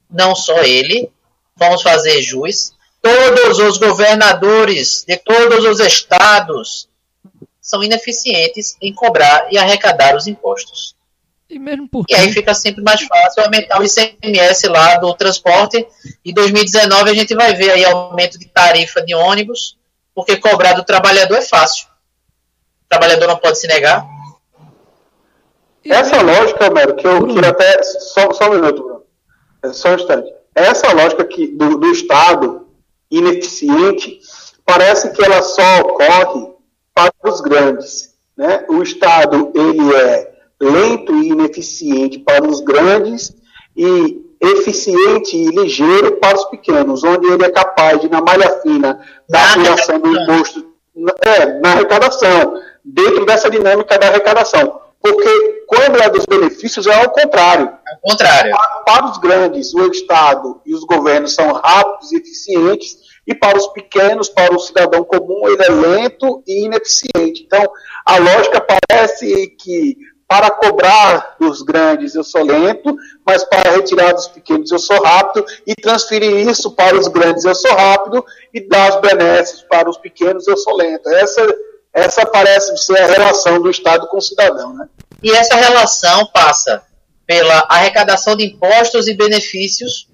[0.09, 1.13] Não só ele,
[1.55, 2.73] vamos fazer jus.
[3.03, 6.89] Todos os governadores de todos os estados
[7.61, 10.95] são ineficientes em cobrar e arrecadar os impostos.
[11.49, 12.15] E mesmo porque.
[12.15, 15.87] E aí fica sempre mais fácil aumentar o ICMS lá do transporte.
[16.25, 19.77] Em 2019 a gente vai ver aí aumento de tarifa de ônibus,
[20.15, 21.87] porque cobrar do trabalhador é fácil.
[22.85, 24.07] O trabalhador não pode se negar.
[25.85, 27.83] Essa lógica, Homero, que eu queria até.
[27.83, 29.03] Só, só um minuto, Bruno.
[29.63, 30.33] É só um instante.
[30.55, 32.69] Essa lógica que, do, do Estado
[33.11, 34.21] ineficiente,
[34.65, 36.51] parece que ela só ocorre
[36.95, 38.15] para os grandes.
[38.37, 38.65] Né?
[38.69, 43.35] O Estado ele é lento e ineficiente para os grandes
[43.77, 49.01] e eficiente e ligeiro para os pequenos, onde ele é capaz de, na malha fina
[49.29, 50.67] da apuração do imposto,
[51.23, 54.81] é, na arrecadação, dentro dessa dinâmica da arrecadação.
[55.01, 57.67] Porque quando é dos benefícios, é ao contrário.
[57.69, 58.51] Ao contrário.
[58.51, 63.57] Para, para os grandes, o Estado e os governos são rápidos e eficientes, e para
[63.57, 67.45] os pequenos, para o cidadão comum, ele é lento e ineficiente.
[67.45, 67.71] Então,
[68.05, 74.29] a lógica parece que para cobrar dos grandes eu sou lento, mas para retirar dos
[74.29, 78.91] pequenos eu sou rápido, e transferir isso para os grandes eu sou rápido, e dar
[78.91, 81.09] os benesses para os pequenos eu sou lento.
[81.09, 81.43] Essa,
[81.93, 84.75] essa parece ser a relação do Estado com o cidadão.
[84.75, 84.89] Né?
[85.23, 86.83] E essa relação passa
[87.27, 90.09] pela arrecadação de impostos e benefícios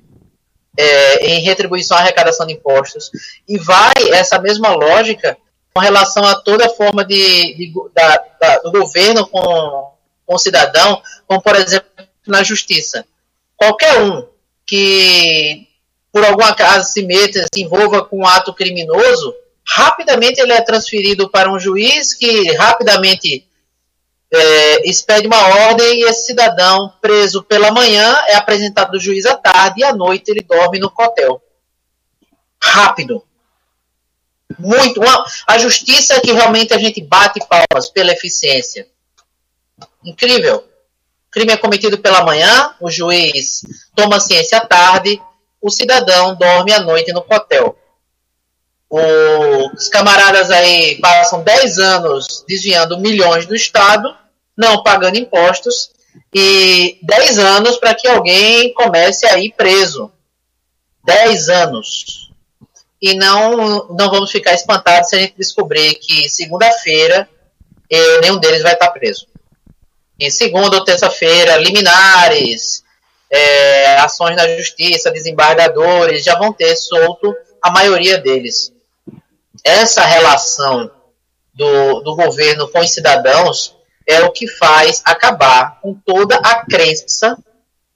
[0.77, 3.11] é, em retribuição à arrecadação de impostos,
[3.49, 5.37] e vai essa mesma lógica
[5.73, 11.01] com relação a toda forma de, de da, da, do governo com com o cidadão,
[11.27, 11.89] como por exemplo
[12.27, 13.07] na justiça.
[13.57, 14.27] Qualquer um
[14.67, 15.69] que
[16.12, 19.35] por algum acaso se meta, se envolva com um ato criminoso,
[19.66, 23.46] rapidamente ele é transferido para um juiz que rapidamente
[24.33, 29.37] é, expede uma ordem e esse cidadão preso pela manhã é apresentado do juiz à
[29.37, 31.42] tarde e à noite ele dorme no hotel.
[32.62, 33.22] Rápido.
[34.59, 35.00] Muito.
[35.00, 38.87] Uma, a justiça que realmente a gente bate palmas pela eficiência.
[40.05, 40.64] Incrível.
[41.31, 43.62] Crime é cometido pela manhã, o juiz
[43.94, 45.20] toma ciência à tarde,
[45.61, 47.76] o cidadão dorme à noite no hotel.
[48.88, 54.14] Os camaradas aí passam 10 anos desviando milhões do Estado,
[54.57, 55.90] não pagando impostos,
[56.35, 60.11] e 10 anos para que alguém comece a ir preso.
[61.05, 62.31] 10 anos.
[63.01, 67.29] E não, não vamos ficar espantados se a gente descobrir que segunda-feira
[68.20, 69.27] nenhum deles vai estar preso
[70.18, 72.83] em segunda ou terça-feira, liminares,
[73.31, 78.72] é, ações na justiça, desembargadores, já vão ter solto a maioria deles.
[79.64, 80.90] Essa relação
[81.55, 87.37] do, do governo com os cidadãos é o que faz acabar com toda a crença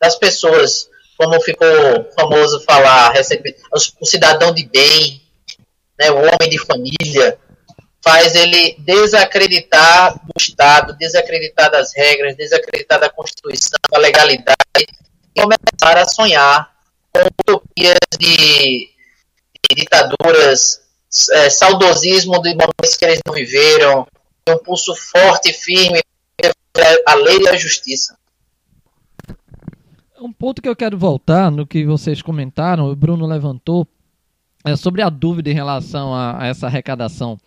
[0.00, 1.68] das pessoas, como ficou
[2.18, 3.12] famoso falar
[4.00, 5.22] o cidadão de bem,
[5.98, 7.38] né, o homem de família,
[8.02, 15.98] faz ele desacreditar do Estado, desacreditar das regras, desacreditar da Constituição, da legalidade, e começar
[15.98, 16.70] a sonhar
[17.12, 20.80] com utopias de, de ditaduras,
[21.32, 24.06] é, saudosismo de momentos que eles não viveram,
[24.48, 26.02] um pulso forte e firme
[27.06, 28.16] a lei e a justiça.
[30.20, 33.86] Um ponto que eu quero voltar no que vocês comentaram, o Bruno levantou,
[34.64, 37.38] é sobre a dúvida em relação a, a essa arrecadação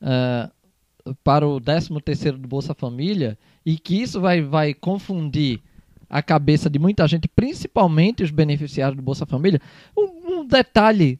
[0.00, 3.36] uh, para o 13º do Bolsa Família
[3.66, 5.60] e que isso vai, vai confundir
[6.08, 9.60] a cabeça de muita gente, principalmente os beneficiários do Bolsa Família.
[9.96, 11.18] Um, um detalhe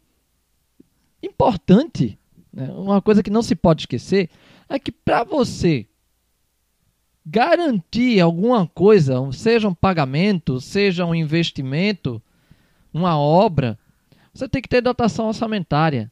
[1.25, 2.19] importante,
[2.53, 4.31] né, uma coisa que não se pode esquecer,
[4.69, 5.87] é que para você
[7.25, 12.23] garantir alguma coisa, seja um pagamento, seja um investimento,
[12.93, 13.79] uma obra,
[14.33, 16.11] você tem que ter dotação orçamentária.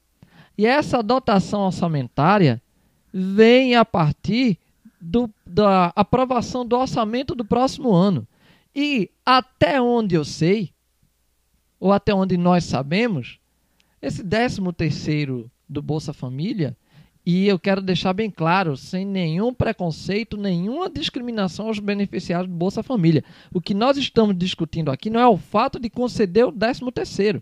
[0.57, 2.63] E essa dotação orçamentária
[3.13, 4.59] vem a partir
[5.01, 8.27] do, da aprovação do orçamento do próximo ano.
[8.75, 10.73] E até onde eu sei,
[11.79, 13.39] ou até onde nós sabemos,
[14.03, 16.77] esse 13 terceiro do Bolsa Família,
[17.25, 22.83] e eu quero deixar bem claro, sem nenhum preconceito, nenhuma discriminação aos beneficiários do Bolsa
[22.83, 23.25] Família.
[23.55, 27.41] O que nós estamos discutindo aqui não é o fato de conceder o 13 terceiro,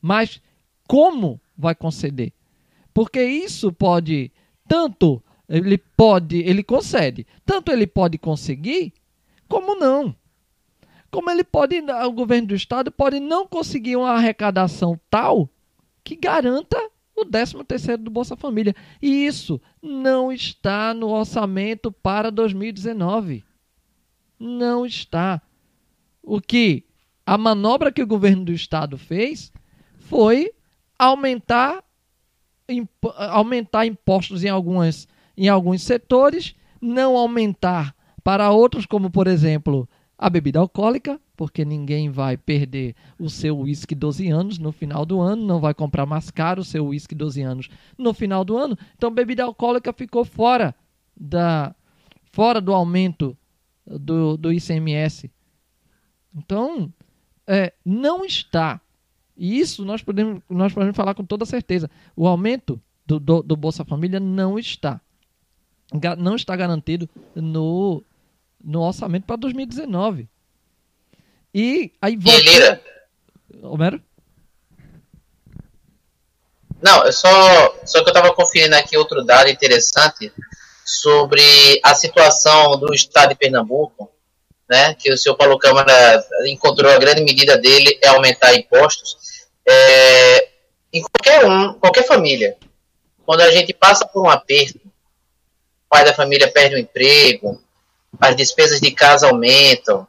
[0.00, 0.40] mas
[0.88, 2.32] como vai conceder.
[2.94, 4.32] Porque isso pode
[4.66, 8.92] tanto ele pode, ele concede, tanto ele pode conseguir,
[9.48, 10.14] como não.
[11.10, 15.48] Como ele pode, o governo do estado pode não conseguir uma arrecadação tal
[16.08, 16.78] que garanta
[17.14, 18.74] o 13 terceiro do Bolsa Família.
[19.02, 23.44] E isso não está no orçamento para 2019.
[24.40, 25.42] Não está.
[26.22, 26.86] O que
[27.26, 29.52] a manobra que o governo do estado fez
[29.98, 30.50] foi
[30.98, 31.84] aumentar
[32.66, 35.06] imp aumentar impostos em algumas
[35.36, 37.94] em alguns setores, não aumentar
[38.24, 39.86] para outros, como por exemplo
[40.16, 45.20] a bebida alcoólica, porque ninguém vai perder o seu uísque 12 anos no final do
[45.20, 48.76] ano, não vai comprar mais caro o seu uísque 12 anos no final do ano.
[48.96, 50.74] Então, bebida alcoólica ficou fora
[51.16, 51.72] da
[52.32, 53.38] fora do aumento
[53.86, 55.30] do, do ICMS.
[56.34, 56.92] Então,
[57.46, 58.80] é, não está.
[59.36, 61.88] E isso nós podemos, nós podemos falar com toda certeza.
[62.16, 65.00] O aumento do, do, do Bolsa Família não está.
[66.18, 68.02] Não está garantido no,
[68.60, 70.28] no orçamento para 2019.
[71.54, 72.40] E aí volta.
[72.40, 72.80] Lira.
[73.62, 74.02] Homero?
[76.80, 77.28] Não, eu só,
[77.84, 80.32] só que eu estava conferindo aqui outro dado interessante
[80.84, 81.42] sobre
[81.82, 84.10] a situação do estado de Pernambuco,
[84.68, 89.16] né, que o senhor Paulo Câmara encontrou a grande medida dele é aumentar impostos.
[89.66, 90.48] É,
[90.92, 92.56] em qualquer um, qualquer família,
[93.26, 97.60] quando a gente passa por um aperto, o pai da família perde o emprego,
[98.20, 100.06] as despesas de casa aumentam,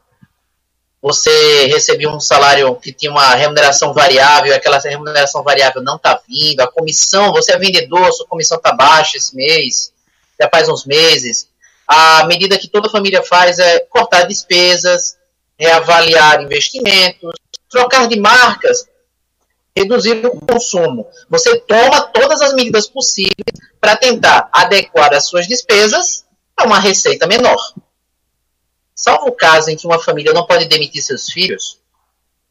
[1.02, 6.60] você recebia um salário que tinha uma remuneração variável, aquela remuneração variável não está vindo,
[6.60, 9.92] a comissão, você é vendedor, sua comissão está baixa esse mês,
[10.38, 11.48] já faz uns meses.
[11.88, 15.16] A medida que toda família faz é cortar despesas,
[15.58, 17.32] reavaliar investimentos,
[17.68, 18.86] trocar de marcas,
[19.76, 21.08] reduzir o consumo.
[21.28, 23.34] Você toma todas as medidas possíveis
[23.80, 26.24] para tentar adequar as suas despesas
[26.56, 27.58] a uma receita menor.
[29.00, 31.78] Salvo o caso em que uma família não pode demitir seus filhos,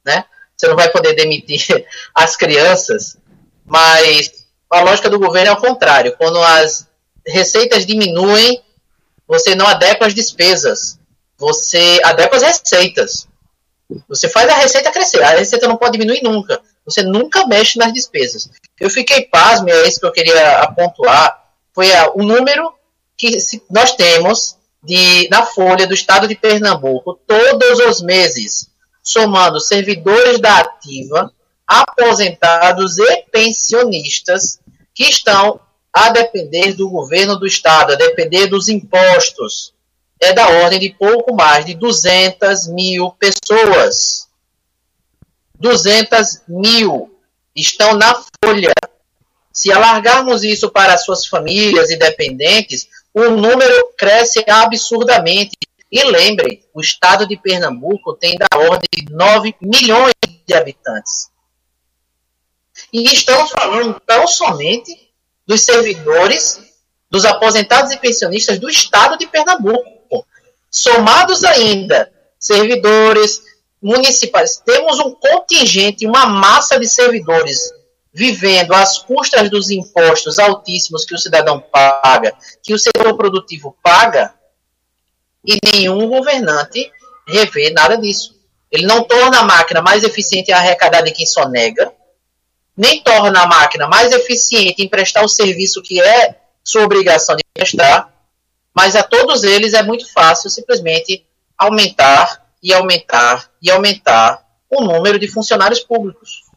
[0.04, 0.26] né?
[0.58, 3.16] Você não vai poder demitir as crianças,
[3.64, 6.16] mas a lógica do governo é o contrário.
[6.18, 6.88] Quando as
[7.26, 8.64] receitas diminuem,
[9.28, 10.98] você não adequa as despesas,
[11.38, 13.28] você adequa as receitas.
[14.08, 16.60] Você faz a receita crescer, a receita não pode diminuir nunca.
[16.84, 18.50] Você nunca mexe nas despesas.
[18.80, 22.74] Eu fiquei pasmo, é isso que eu queria apontar, foi o número
[23.16, 23.38] que
[23.70, 28.70] nós temos de, na folha do estado de Pernambuco todos os meses,
[29.04, 31.32] somando servidores da ativa,
[31.68, 34.60] aposentados e pensionistas
[34.94, 35.60] que estão
[35.94, 39.74] a depender do governo do estado, a depender dos impostos.
[40.22, 44.28] É da ordem de pouco mais de 200 mil pessoas.
[45.56, 47.18] 200 mil
[47.56, 48.74] estão na folha.
[49.52, 55.58] Se alargarmos isso para suas famílias e dependentes, o número cresce absurdamente.
[55.92, 60.14] E lembre, o estado de Pernambuco tem da ordem de 9 milhões
[60.46, 61.30] de habitantes.
[62.94, 64.96] E estamos falando tão somente
[65.48, 66.60] dos servidores,
[67.10, 70.26] dos aposentados e pensionistas do estado de Pernambuco.
[70.70, 73.42] Somados ainda, servidores
[73.82, 74.58] municipais.
[74.58, 77.72] Temos um contingente, uma massa de servidores
[78.14, 82.34] vivendo às custas dos impostos altíssimos que o cidadão paga,
[82.64, 84.34] que o setor produtivo paga,
[85.46, 86.92] e nenhum governante
[87.28, 88.38] revê nada disso.
[88.72, 91.92] Ele não torna a máquina mais eficiente em arrecadar de quem só nega,
[92.76, 97.44] nem torna a máquina mais eficiente em prestar o serviço que é sua obrigação de
[97.54, 98.14] prestar,
[98.74, 101.26] mas a todos eles é muito fácil simplesmente
[101.58, 106.49] aumentar e aumentar e aumentar o número de funcionários públicos.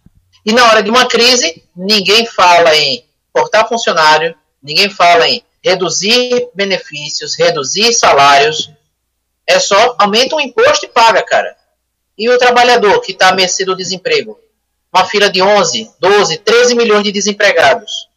[0.44, 6.48] E na hora de uma crise, ninguém fala em cortar funcionário, ninguém fala em reduzir
[6.54, 8.70] benefícios, reduzir salários.
[9.46, 11.56] É só aumenta o imposto e paga, cara.
[12.18, 14.38] E o trabalhador que está a mercê do desemprego?
[14.92, 18.08] Uma fila de 11, 12, 13 milhões de desempregados.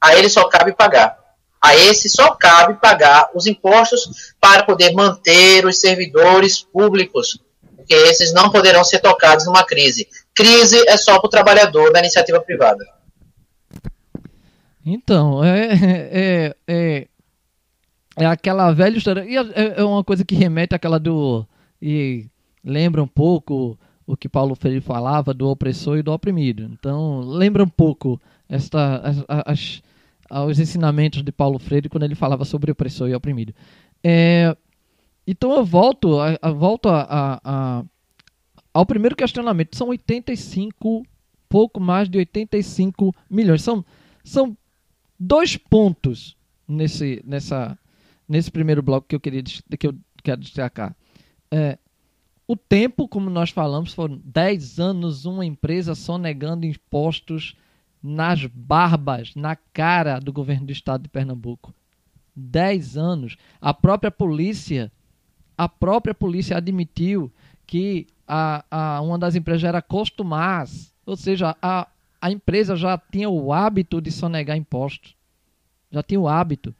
[0.00, 1.18] A ele só cabe pagar.
[1.62, 7.38] A esse só cabe pagar os impostos para poder manter os servidores públicos,
[7.76, 10.08] porque esses não poderão ser tocados numa crise.
[10.40, 12.82] Crise é só para o trabalhador da iniciativa privada.
[14.84, 15.68] Então, é,
[16.10, 17.08] é, é,
[18.16, 19.24] é aquela velha história.
[19.24, 21.46] E é, é uma coisa que remete àquela do.
[21.80, 22.26] E
[22.64, 26.62] lembra um pouco o que Paulo Freire falava do opressor e do oprimido.
[26.72, 29.82] Então, lembra um pouco esta, as, as,
[30.48, 33.54] os ensinamentos de Paulo Freire quando ele falava sobre opressor e oprimido.
[34.02, 34.56] É,
[35.26, 37.84] então, eu volto, eu volto a, a
[38.72, 41.04] ao primeiro questionamento, são 85,
[41.48, 43.62] pouco mais de 85 milhões.
[43.62, 43.84] São,
[44.24, 44.56] são
[45.18, 47.78] dois pontos nesse, nessa,
[48.28, 50.96] nesse primeiro bloco que eu queria que eu quero destacar.
[51.50, 51.78] É,
[52.46, 57.54] o tempo, como nós falamos, foram 10 anos uma empresa só negando impostos
[58.02, 61.74] nas barbas, na cara do governo do estado de Pernambuco.
[62.34, 63.36] 10 anos.
[63.60, 64.90] A própria polícia,
[65.56, 67.32] a própria polícia admitiu
[67.66, 71.88] que a, a, uma das empresas já era Costumaz, ou seja, a,
[72.20, 75.16] a empresa já tinha o hábito de sonegar impostos.
[75.90, 76.72] Já tinha o hábito.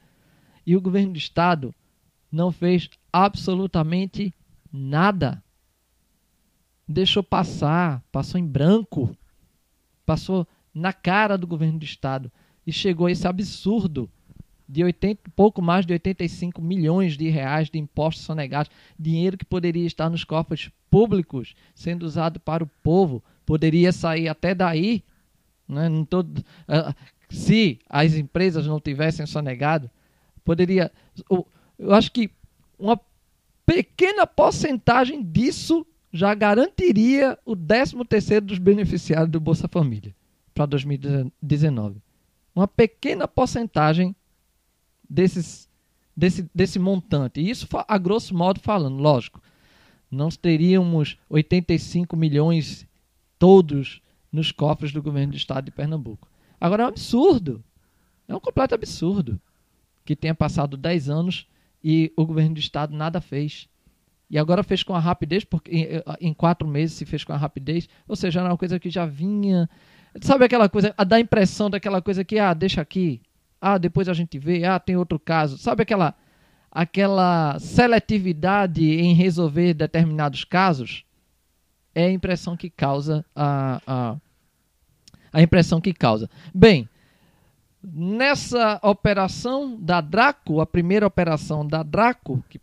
[0.65, 1.75] E o governo do estado
[2.31, 4.33] não fez absolutamente
[4.71, 5.43] nada.
[6.87, 9.13] Deixou passar, passou em branco,
[10.05, 12.31] passou na cara do governo do estado
[12.65, 14.09] e chegou a esse absurdo
[14.71, 19.85] de 80, pouco mais de 85 milhões de reais de impostos sonegados, dinheiro que poderia
[19.85, 25.03] estar nos cofres públicos, sendo usado para o povo, poderia sair até daí,
[25.67, 26.95] né, uh,
[27.29, 29.89] se as empresas não tivessem sonegado,
[30.43, 30.89] poderia.
[31.29, 31.45] Eu,
[31.77, 32.29] eu acho que
[32.79, 32.99] uma
[33.65, 40.15] pequena porcentagem disso já garantiria o 13 terceiro dos beneficiários do Bolsa Família
[40.53, 42.01] para 2019.
[42.53, 44.13] Uma pequena porcentagem
[45.11, 45.69] desses,
[46.15, 47.41] desse, desse montante.
[47.41, 49.41] Isso a grosso modo falando, lógico.
[50.09, 52.87] Não teríamos 85 milhões
[53.37, 54.01] todos
[54.31, 56.27] nos cofres do governo do estado de Pernambuco.
[56.59, 57.63] Agora é um absurdo.
[58.27, 59.39] É um completo absurdo
[60.05, 61.47] que tenha passado 10 anos
[61.83, 63.67] e o governo do estado nada fez.
[64.29, 67.89] E agora fez com a rapidez, porque em quatro meses se fez com a rapidez,
[68.07, 69.69] ou seja, era uma coisa que já vinha.
[70.21, 73.21] Sabe aquela coisa, a dar impressão daquela coisa que, ah, deixa aqui,
[73.61, 75.57] ah, depois a gente vê, ah, tem outro caso.
[75.57, 76.15] Sabe aquela,
[76.71, 81.05] aquela seletividade em resolver determinados casos?
[81.93, 84.15] É a impressão que causa a, a,
[85.31, 86.29] a impressão que causa.
[86.53, 86.89] Bem,
[87.83, 92.59] nessa operação da Draco, a primeira operação da Draco, que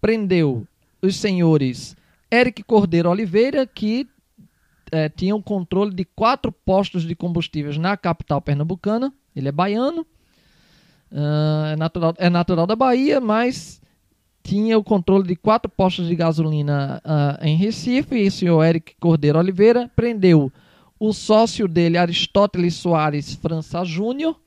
[0.00, 0.66] prendeu
[1.00, 1.96] os senhores
[2.32, 4.08] Eric Cordeiro Oliveira, que
[4.90, 9.12] é, tinham controle de quatro postos de combustíveis na capital pernambucana.
[9.34, 10.06] Ele é baiano.
[11.12, 13.82] Uh, é, natural, é natural da Bahia, mas
[14.42, 18.16] tinha o controle de quatro postos de gasolina uh, em Recife.
[18.16, 20.50] E o senhor Eric Cordeiro Oliveira prendeu
[20.98, 24.40] o sócio dele, Aristóteles Soares França Júnior,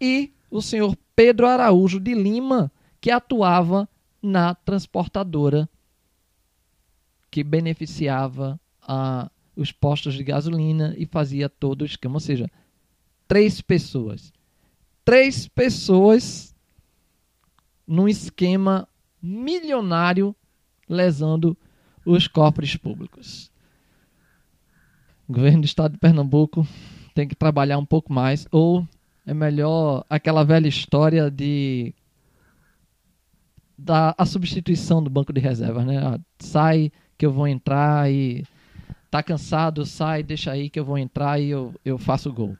[0.00, 2.70] e o senhor Pedro Araújo de Lima,
[3.00, 3.88] que atuava
[4.22, 5.68] na transportadora
[7.30, 12.14] que beneficiava uh, os postos de gasolina e fazia todo o esquema.
[12.14, 12.50] Ou seja,
[13.26, 14.32] três pessoas
[15.06, 16.52] três pessoas
[17.86, 18.88] num esquema
[19.22, 20.34] milionário
[20.88, 21.56] lesando
[22.04, 23.52] os cofres públicos.
[25.28, 26.66] O governo do estado de Pernambuco
[27.14, 28.86] tem que trabalhar um pouco mais, ou
[29.24, 31.94] é melhor aquela velha história de
[33.78, 35.98] da a substituição do banco de reservas, né?
[35.98, 38.44] Ah, sai que eu vou entrar e
[39.08, 42.56] tá cansado, sai, deixa aí que eu vou entrar e eu, eu faço gol.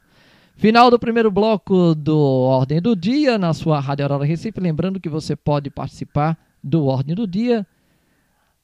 [0.58, 4.58] Final do primeiro bloco do Ordem do Dia na sua Rádio Aurora Recife.
[4.58, 6.34] Lembrando que você pode participar
[6.64, 7.66] do Ordem do Dia.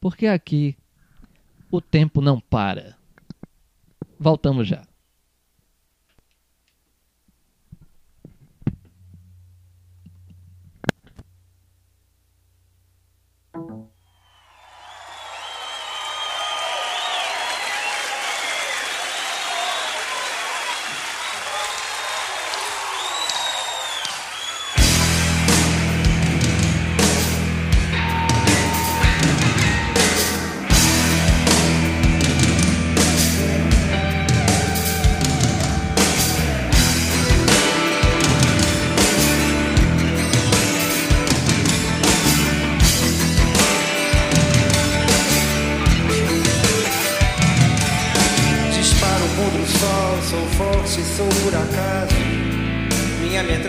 [0.00, 0.76] Porque aqui
[1.70, 2.96] o tempo não para.
[4.18, 4.87] Voltamos já.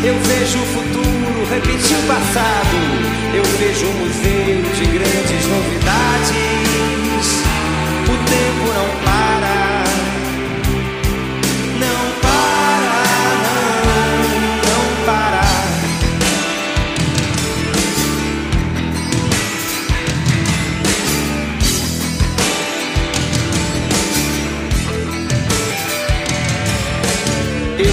[0.00, 2.76] Eu vejo o futuro repetir o passado.
[3.34, 6.30] Eu vejo um museu de grandes novidades.
[8.04, 9.07] O tempo não para.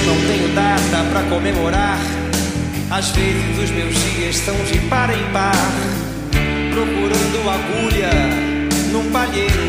[0.06, 2.00] Não tenho data pra comemorar.
[2.92, 5.56] Às vezes os meus dias são de par em par,
[6.72, 8.12] procurando agulha
[8.92, 9.66] num palheiro.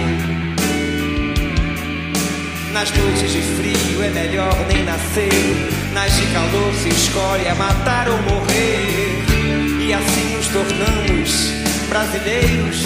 [2.72, 5.70] Nas noites de frio é melhor nem nascer.
[5.94, 9.24] Nas de calor se escolhe a matar ou morrer.
[9.80, 11.52] E assim nos tornamos
[11.88, 12.76] brasileiros.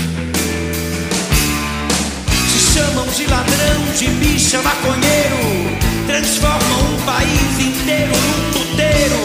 [2.53, 5.90] Se chamam de ladrão, de bicha, maconheiro.
[6.11, 9.21] Transformam um país inteiro num puteiro.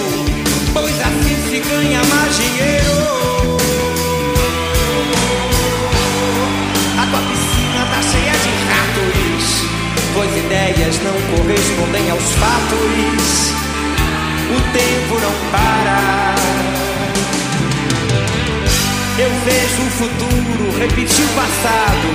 [0.71, 3.57] Pois assim se ganha mais dinheiro.
[6.99, 9.45] A tua piscina tá cheia de ratos.
[10.13, 13.51] Tuas ideias não correspondem aos fatos.
[14.51, 16.35] O tempo não para.
[19.17, 22.09] Eu vejo o futuro repetir o passado.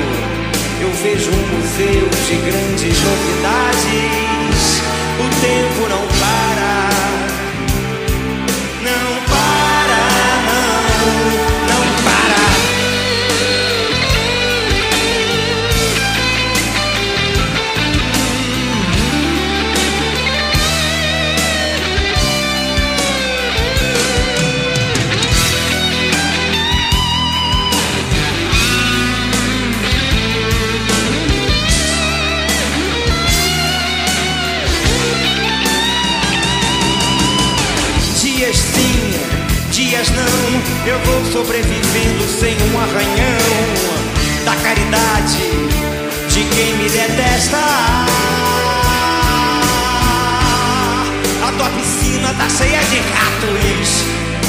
[0.81, 4.40] Eu vejo um museu de grandes novidades.
[5.21, 6.20] O tempo não
[40.91, 43.39] eu vou sobrevivendo sem um arranhão
[44.45, 45.39] da caridade
[46.29, 47.59] de quem me detesta.
[51.47, 54.05] A tua piscina tá cheia de ratos,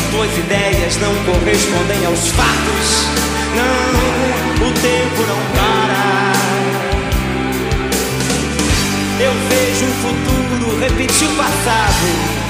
[0.10, 3.06] tuas ideias não correspondem aos fatos.
[3.56, 6.32] Não, o tempo não para.
[9.20, 12.41] Eu vejo o futuro repetir o passado.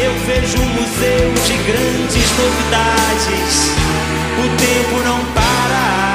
[0.00, 3.72] Eu vejo um museu de grandes novidades.
[4.38, 6.07] O tempo não para.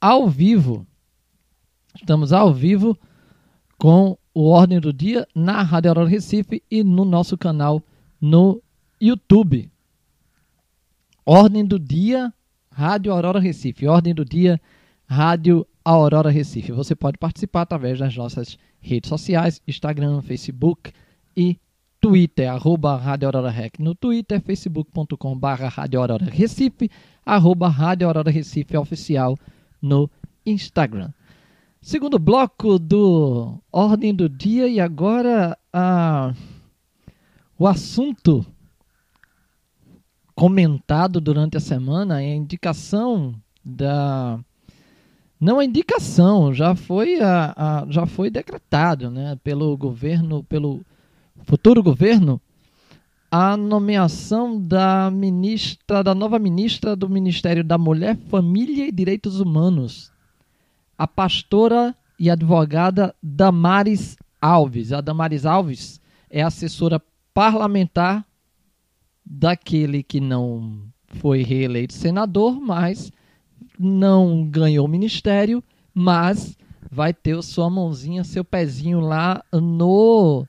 [0.00, 0.86] ao vivo.
[1.96, 2.96] Estamos ao vivo
[3.76, 7.82] com o Ordem do Dia na Rádio Hora Recife e no nosso canal
[8.20, 8.62] no
[9.00, 9.68] YouTube.
[11.26, 12.32] Ordem do Dia,
[12.70, 13.88] Rádio Aurora Recife.
[13.88, 14.60] Ordem do Dia,
[15.06, 16.70] Rádio Aurora Recife.
[16.70, 18.69] Você pode participar através das nossas redes
[19.08, 20.92] sociais, Instagram, Facebook
[21.36, 21.58] e
[22.00, 23.78] Twitter, arroba Rádio Aurora Rec.
[23.78, 26.90] No Twitter, facebook.com barra Rádio Aurora Recife,
[27.24, 29.36] arroba Rádio Aurora Recife Oficial
[29.82, 30.10] no
[30.46, 31.12] Instagram.
[31.82, 36.34] Segundo bloco do Ordem do Dia e agora a,
[37.58, 38.44] o assunto
[40.34, 44.40] comentado durante a semana é a indicação da
[45.40, 50.84] não a indicação já foi a, a- já foi decretado né pelo governo pelo
[51.44, 52.40] futuro governo
[53.30, 60.12] a nomeação da ministra da nova ministra do Ministério da Mulher Família e Direitos Humanos
[60.98, 64.92] a pastora e advogada Damares Alves.
[64.92, 67.00] A Damares Alves é assessora
[67.32, 68.26] parlamentar
[69.24, 73.10] daquele que não foi reeleito senador, mas
[73.82, 75.64] não ganhou ministério,
[75.94, 76.58] mas
[76.90, 80.46] vai ter sua mãozinha, seu pezinho lá no,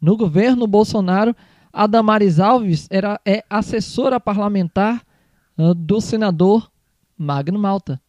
[0.00, 1.36] no governo Bolsonaro.
[1.70, 5.04] A Damares Alves era, é assessora parlamentar
[5.58, 6.70] ah, do senador
[7.18, 8.00] Magno Malta,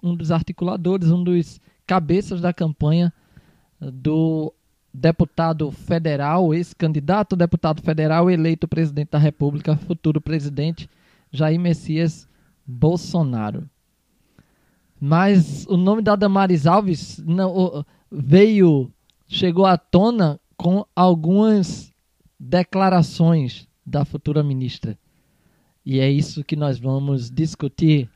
[0.00, 3.12] um dos articuladores, um dos cabeças da campanha
[3.80, 4.54] do
[4.92, 10.88] deputado federal, ex-candidato deputado federal eleito presidente da República, futuro presidente
[11.32, 12.28] Jair Messias
[12.66, 13.68] Bolsonaro.
[15.00, 18.90] Mas o nome da Damares Alves não, veio,
[19.26, 21.92] chegou à tona com algumas
[22.38, 24.98] declarações da futura ministra.
[25.84, 28.08] E é isso que nós vamos discutir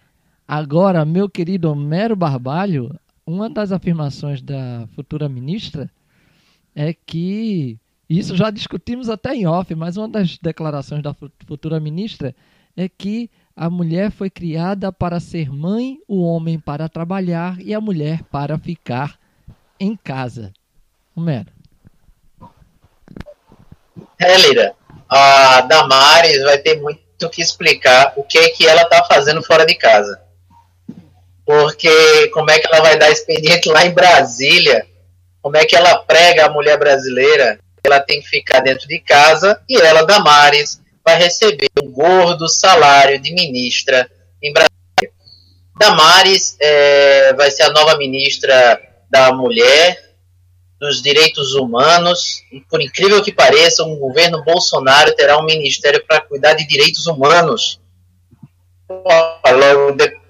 [0.47, 2.99] agora, meu querido Homero Barbalho.
[3.27, 5.91] Uma das afirmações da futura ministra
[6.75, 7.79] é que
[8.09, 11.15] isso já discutimos até em off, mas uma das declarações da
[11.47, 12.35] futura ministra
[12.75, 13.29] é que
[13.59, 18.57] a mulher foi criada para ser mãe, o homem para trabalhar e a mulher para
[18.57, 19.19] ficar
[19.81, 20.53] em casa.
[21.17, 21.51] Homero.
[24.17, 24.77] É, Lira,
[25.09, 29.67] a Damares vai ter muito que explicar o que é que ela está fazendo fora
[29.67, 30.23] de casa.
[31.45, 34.87] Porque como é que ela vai dar expediente lá em Brasília?
[35.43, 37.59] Como é que ela prega a mulher brasileira?
[37.83, 43.19] Ela tem que ficar dentro de casa e ela, Damares, vai receber um gordo salário
[43.19, 44.11] de ministra
[44.43, 44.69] em Brasília.
[45.79, 48.79] Damares é, vai ser a nova ministra
[49.11, 50.07] da Mulher,
[50.79, 56.21] dos Direitos Humanos, e por incrível que pareça, um governo Bolsonaro terá um ministério para
[56.21, 57.81] cuidar de direitos humanos.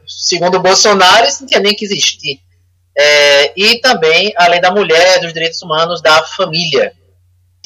[0.07, 2.41] segundo Bolsonaro, isso não tinha nem que existir.
[2.97, 6.93] É, e também, além da mulher, dos direitos humanos, da família.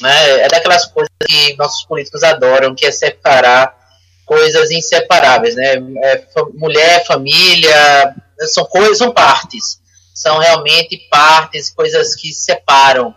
[0.01, 0.39] Né?
[0.41, 3.75] É daquelas coisas que nossos políticos adoram, que é separar
[4.25, 5.55] coisas inseparáveis.
[5.55, 5.75] Né?
[6.03, 8.15] É, mulher, família,
[8.47, 9.83] são coisas, são partes
[10.13, 13.13] são realmente partes, coisas que separam.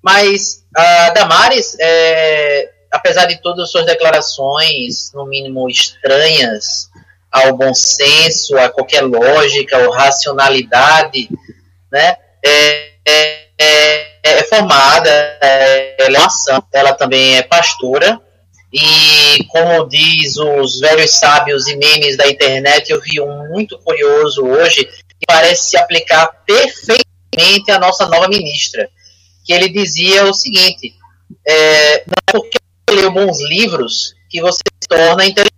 [0.00, 6.88] Mas a Damares, é, apesar de todas as suas declarações, no mínimo estranhas
[7.30, 11.28] ao bom senso, a qualquer lógica ou racionalidade,
[11.90, 18.20] né, é, é, é, é formada, é, ela, é ela também é pastora,
[18.72, 24.46] e como diz os velhos sábios e memes da internet, eu vi um muito curioso
[24.46, 28.88] hoje, que parece se aplicar perfeitamente à nossa nova ministra,
[29.44, 30.94] que ele dizia o seguinte:
[31.46, 32.58] é, não é porque
[32.88, 35.52] você leu bons livros que você se torna inteligente.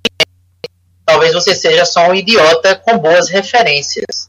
[1.07, 4.29] Talvez você seja só um idiota com boas referências.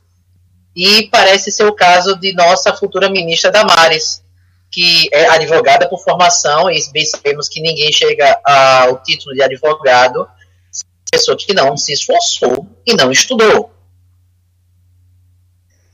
[0.76, 4.22] E parece ser o caso de nossa futura ministra Damares,
[4.76, 10.28] que é advogada por formação, e bem sabemos que ninguém chega ao título de advogado
[11.10, 13.72] pessoa que não se esforçou e não estudou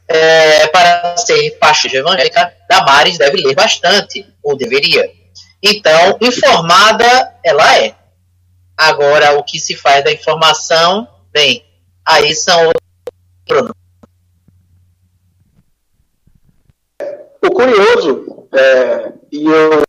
[0.08, 5.12] é, para ser pastor evangélica, Damares deve ler bastante, ou deveria.
[5.62, 7.96] Então, informada ela é.
[8.76, 11.64] Agora, o que se faz da informação, bem,
[12.04, 12.72] aí são
[13.48, 13.72] outros.
[17.44, 19.82] O curioso, é, e eu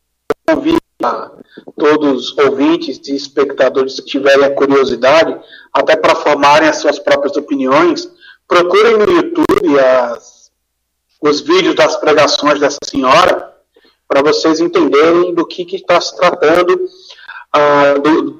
[0.46, 1.30] convido a
[1.76, 5.38] todos os ouvintes e espectadores que tiverem a curiosidade,
[5.72, 8.10] até para formarem as suas próprias opiniões,
[8.52, 10.50] Procurem no YouTube as,
[11.22, 13.50] os vídeos das pregações dessa senhora
[14.06, 16.86] para vocês entenderem do que está se tratando,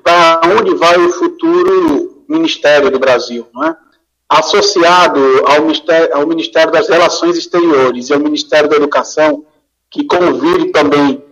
[0.03, 3.47] para onde vai o futuro ministério do Brasil.
[3.55, 3.77] Não é?
[4.29, 9.47] Associado ao ministério, ao ministério das Relações Exteriores e ao Ministério da Educação,
[9.93, 11.23] que convive também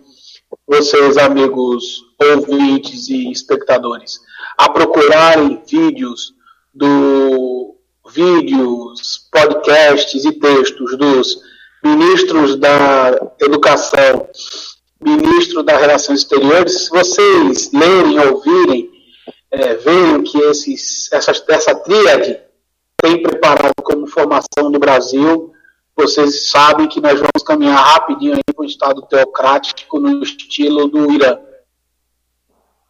[0.67, 4.19] vocês, amigos ouvintes e espectadores,
[4.57, 6.33] a procurarem vídeos
[6.73, 7.75] do
[8.13, 11.39] vídeos, podcasts e textos dos
[11.83, 14.27] ministros da Educação,
[15.01, 18.89] ministro das Relações Exteriores, se vocês lerem, ouvirem,
[19.49, 22.39] é, veem que esses, essa, essa tríade
[22.97, 25.50] tem preparado como formação no Brasil,
[25.95, 31.11] vocês sabem que nós vamos caminhar rapidinho aí para o Estado teocrático no estilo do
[31.11, 31.37] Irã.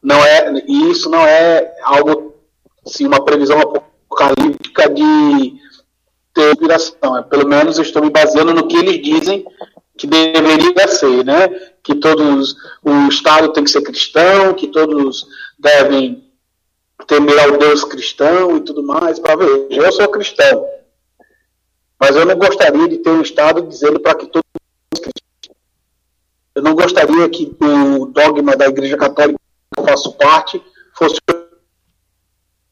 [0.02, 2.34] Não é, e isso não é algo,
[2.86, 5.54] assim, uma previsão apocalíptica de
[6.34, 7.18] ter inspiração.
[7.18, 9.46] É, pelo menos eu estou me baseando no que eles dizem
[9.98, 11.48] que deveria ser, né?
[11.84, 15.28] Que todos o Estado tem que ser cristão, que todos
[15.60, 16.24] devem
[17.06, 19.20] temer ao Deus cristão e tudo mais.
[19.20, 20.66] Para ver, eu sou cristão,
[22.02, 24.42] mas eu não gostaria de ter um Estado dizendo para que todos
[26.56, 29.40] eu não gostaria que o dogma da Igreja Católica
[29.74, 30.62] que eu faço parte
[30.98, 31.18] fosse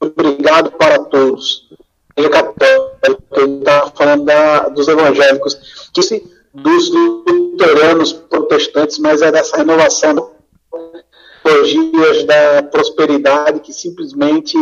[0.01, 1.69] obrigado para todos.
[2.17, 10.33] Ele está falando da, dos evangélicos, que se, dos luteranos protestantes, mas é dessa renovação
[11.43, 14.57] teologias da prosperidade que simplesmente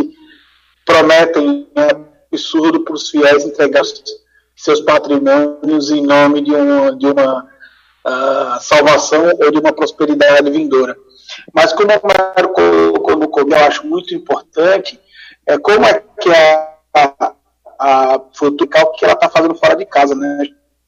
[0.86, 1.68] prometem
[2.32, 3.84] absurdo para os fiéis entregar
[4.58, 10.98] seus patrimônios em nome de uma, de uma uh, salvação ou de uma prosperidade vindoura.
[11.54, 15.00] Mas como o Mário colocou eu acho muito importante,
[15.46, 17.34] é como é que a, a,
[17.80, 18.20] a
[18.98, 20.46] que ela está fazendo fora de casa, né?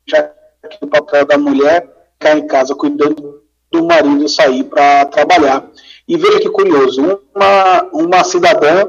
[0.07, 0.23] Já
[0.69, 5.69] que o papel da mulher ficar em casa cuidando do marido sair para trabalhar.
[6.07, 8.87] E veja que curioso, uma, uma cidadã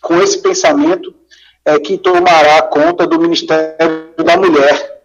[0.00, 1.12] com esse pensamento
[1.74, 5.02] é que tomará conta do Ministério da Mulher.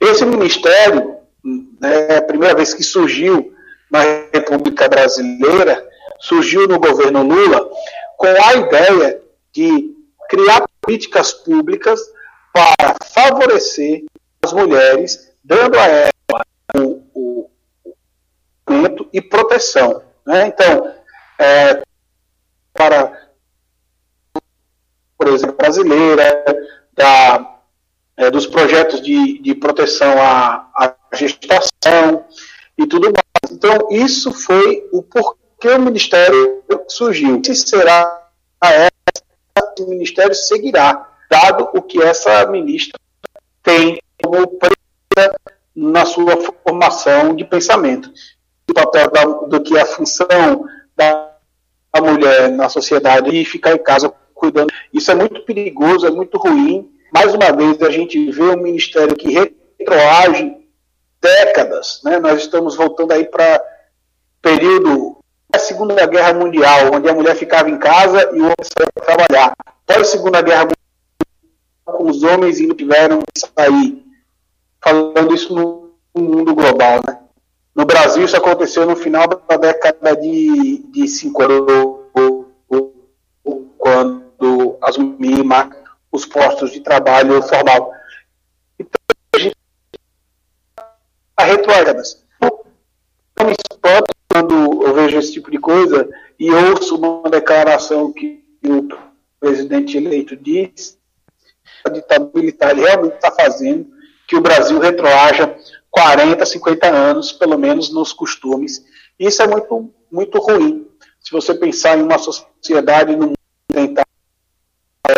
[0.00, 3.52] Esse ministério, né, é a primeira vez que surgiu
[3.90, 4.00] na
[4.32, 5.86] República Brasileira,
[6.18, 7.68] surgiu no governo Lula,
[8.16, 9.20] com a ideia
[9.52, 9.94] de
[10.28, 12.00] criar políticas públicas
[12.52, 14.04] para favorecer
[14.42, 16.12] as mulheres, dando a elas
[16.76, 17.50] o, o,
[18.68, 20.02] o e proteção.
[20.26, 20.48] Né?
[20.48, 20.94] Então,
[21.38, 21.82] é,
[22.74, 23.27] para
[25.18, 26.44] por exemplo, brasileira,
[26.94, 27.58] da,
[28.16, 32.24] é, dos projetos de, de proteção à, à, gestação
[32.78, 33.52] e tudo mais.
[33.52, 37.42] Então, isso foi o porquê o Ministério surgiu.
[37.44, 38.28] Se será
[38.62, 38.90] essa,
[39.80, 42.98] o Ministério seguirá, dado o que essa ministra
[43.62, 45.34] tem como presa
[45.74, 48.10] na sua formação de pensamento.
[48.68, 50.64] O papel da, do que é a função
[50.96, 51.34] da
[52.00, 54.72] mulher na sociedade e ficar em casa cuidando.
[54.92, 56.90] Isso é muito perigoso, é muito ruim.
[57.12, 60.56] Mais uma vez, a gente vê um ministério que retroage
[61.20, 62.00] décadas.
[62.04, 62.18] Né?
[62.18, 63.62] Nós estamos voltando aí para
[64.40, 65.18] período
[65.50, 69.04] da Segunda Guerra Mundial, onde a mulher ficava em casa e o homem saía para
[69.04, 69.52] trabalhar.
[69.86, 74.04] Pós Segunda Guerra Mundial, com os homens indo tiveram que sair.
[74.82, 77.18] Falando isso no mundo global, né?
[77.74, 81.54] No Brasil, isso aconteceu no final da década de, de 50,
[83.78, 84.17] quando
[84.82, 85.44] assumir
[86.10, 87.92] os postos de trabalho formal.
[88.78, 89.00] Então,
[89.32, 89.56] a gente
[90.70, 90.96] está.
[93.40, 96.08] Eu me espanto quando eu vejo esse tipo de coisa
[96.38, 98.88] e ouço uma declaração que o
[99.40, 100.98] presidente eleito diz,
[101.84, 103.86] a ditadura militar realmente está fazendo
[104.26, 105.56] que o Brasil retroaja
[105.90, 108.84] 40, 50 anos, pelo menos nos costumes.
[109.18, 110.86] Isso é muito, muito ruim.
[111.20, 113.32] Se você pensar em uma sociedade no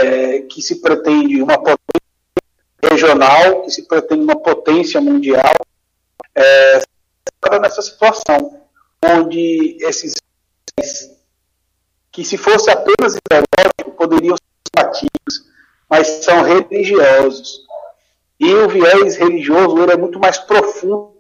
[0.01, 2.01] é, que se pretende uma potência
[2.83, 5.55] regional, que se pretende uma potência mundial,
[6.35, 6.81] é,
[7.61, 8.61] nessa situação,
[9.05, 10.15] onde esses
[12.13, 15.51] que se fosse apenas ideológico poderiam ser ativos,
[15.89, 17.61] mas são religiosos.
[18.39, 21.15] E o viés religioso ele é muito mais profundo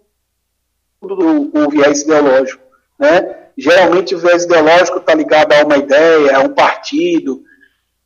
[1.03, 2.63] do o viés ideológico.
[2.99, 3.51] Né?
[3.57, 7.43] Geralmente o viés ideológico está ligado a uma ideia, a um partido,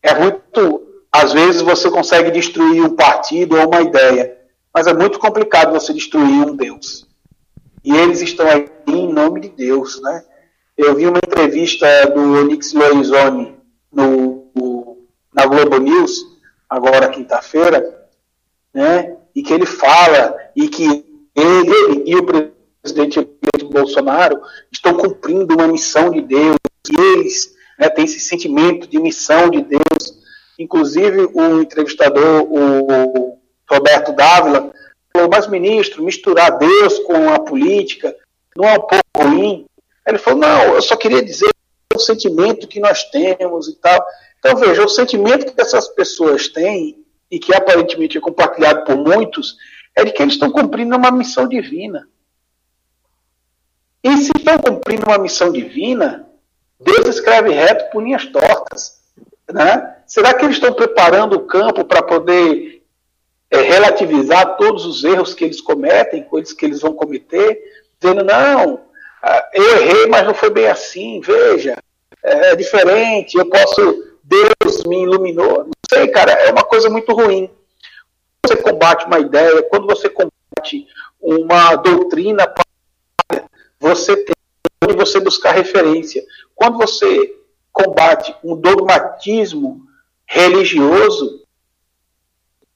[0.05, 0.83] é muito.
[1.11, 4.37] Às vezes você consegue destruir um partido ou uma ideia,
[4.73, 7.07] mas é muito complicado você destruir um Deus.
[7.83, 10.25] E eles estão aí em nome de Deus, né?
[10.77, 13.57] Eu vi uma entrevista do Onix Lorenzoni
[13.93, 14.99] no, no,
[15.33, 16.21] na Globo News,
[16.69, 18.09] agora quinta-feira,
[18.73, 19.17] né?
[19.35, 20.85] E que ele fala e que
[21.35, 22.27] ele, ele e o
[22.83, 23.27] presidente
[23.71, 24.41] Bolsonaro
[24.71, 29.63] estão cumprindo uma missão de Deus, que eles né, têm esse sentimento de missão de
[29.63, 29.83] Deus,
[30.59, 33.39] Inclusive, o entrevistador, o
[33.69, 34.73] Roberto Dávila,
[35.13, 38.15] falou, mas ministro, misturar Deus com a política
[38.57, 39.67] não é um pouco ruim?
[40.07, 41.51] Ele falou, não, eu só queria dizer
[41.95, 44.05] o sentimento que nós temos e tal.
[44.39, 49.57] Então, veja, o sentimento que essas pessoas têm, e que aparentemente é compartilhado por muitos,
[49.97, 52.07] é de que eles estão cumprindo uma missão divina.
[54.03, 56.29] E se estão cumprindo uma missão divina,
[56.79, 59.04] Deus escreve reto por linhas tortas.
[59.53, 59.97] Né?
[60.07, 62.83] Será que eles estão preparando o campo para poder
[63.51, 67.63] é, relativizar todos os erros que eles cometem, coisas que eles vão cometer,
[68.01, 68.81] dizendo, não,
[69.23, 71.77] ah, eu errei, mas não foi bem assim, veja,
[72.23, 75.65] é diferente, eu posso, Deus me iluminou.
[75.65, 77.51] Não sei, cara, é uma coisa muito ruim.
[78.43, 80.87] Quando você combate uma ideia, quando você combate
[81.21, 82.53] uma doutrina,
[83.79, 84.35] você tem
[84.83, 86.23] onde você buscar referência.
[86.55, 87.35] Quando você
[87.75, 89.85] combate um dogmatismo
[90.25, 91.43] religioso,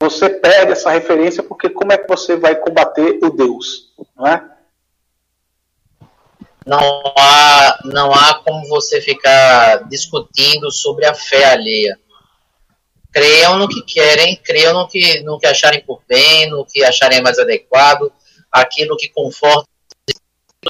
[0.01, 4.45] você perde essa referência porque como é que você vai combater o Deus, não é?
[6.65, 11.97] Não há, não há como você ficar discutindo sobre a fé alheia.
[13.11, 17.23] Creiam no que querem, creiam no que, no que acharem por bem, no que acharem
[17.23, 18.11] mais adequado,
[18.51, 19.67] aquilo que conforta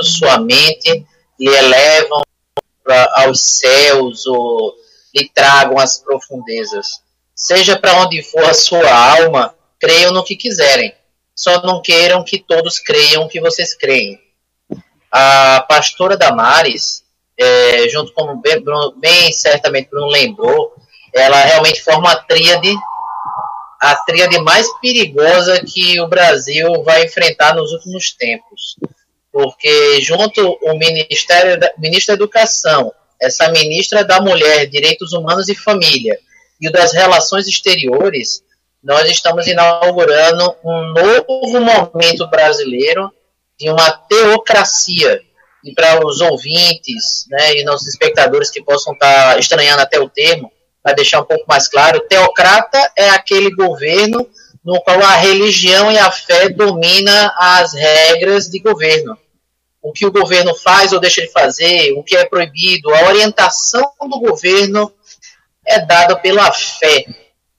[0.02, 1.06] sua mente,
[1.38, 2.24] lhe elevam
[2.92, 4.74] aos céus ou
[5.16, 6.88] lhe tragam as profundezas.
[7.36, 10.94] Seja para onde for a sua alma, creiam no que quiserem.
[11.36, 14.20] Só não queiram que todos creiam que vocês creem.
[15.12, 17.04] A pastora Damares,
[17.38, 18.62] é, junto com bem,
[18.98, 20.74] bem certamente Bruno lembrou,
[21.14, 22.76] ela realmente forma a tríade,
[23.82, 28.76] a tríade mais perigosa que o Brasil vai enfrentar nos últimos tempos.
[29.42, 35.56] Porque junto o Ministério da, Ministro da Educação, essa ministra da Mulher, Direitos Humanos e
[35.56, 36.20] Família,
[36.60, 38.44] e o das Relações Exteriores,
[38.84, 43.10] nós estamos inaugurando um novo momento brasileiro
[43.58, 45.22] de uma teocracia.
[45.64, 50.10] E para os ouvintes né, e nossos espectadores que possam estar tá estranhando até o
[50.10, 50.52] termo,
[50.84, 54.28] para deixar um pouco mais claro, teocrata é aquele governo
[54.66, 59.18] no qual a religião e a fé domina as regras de governo.
[59.82, 63.94] O que o governo faz ou deixa de fazer, o que é proibido, a orientação
[64.02, 64.94] do governo
[65.66, 67.06] é dada pela fé.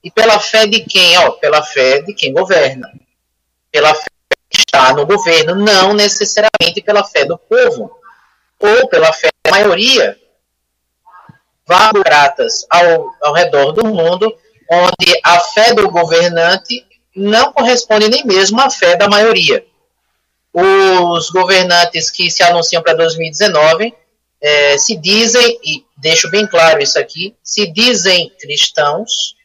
[0.03, 1.17] E pela fé de quem?
[1.19, 2.91] Ó, pela fé de quem governa.
[3.71, 4.05] Pela fé
[4.49, 7.91] que está no governo, não necessariamente pela fé do povo.
[8.59, 10.17] Ou pela fé da maioria.
[11.65, 14.35] Pratas ao, ao redor do mundo,
[14.69, 19.65] onde a fé do governante não corresponde nem mesmo à fé da maioria.
[20.53, 23.93] Os governantes que se anunciam para 2019
[24.41, 29.35] é, se dizem, e deixo bem claro isso aqui, se dizem cristãos,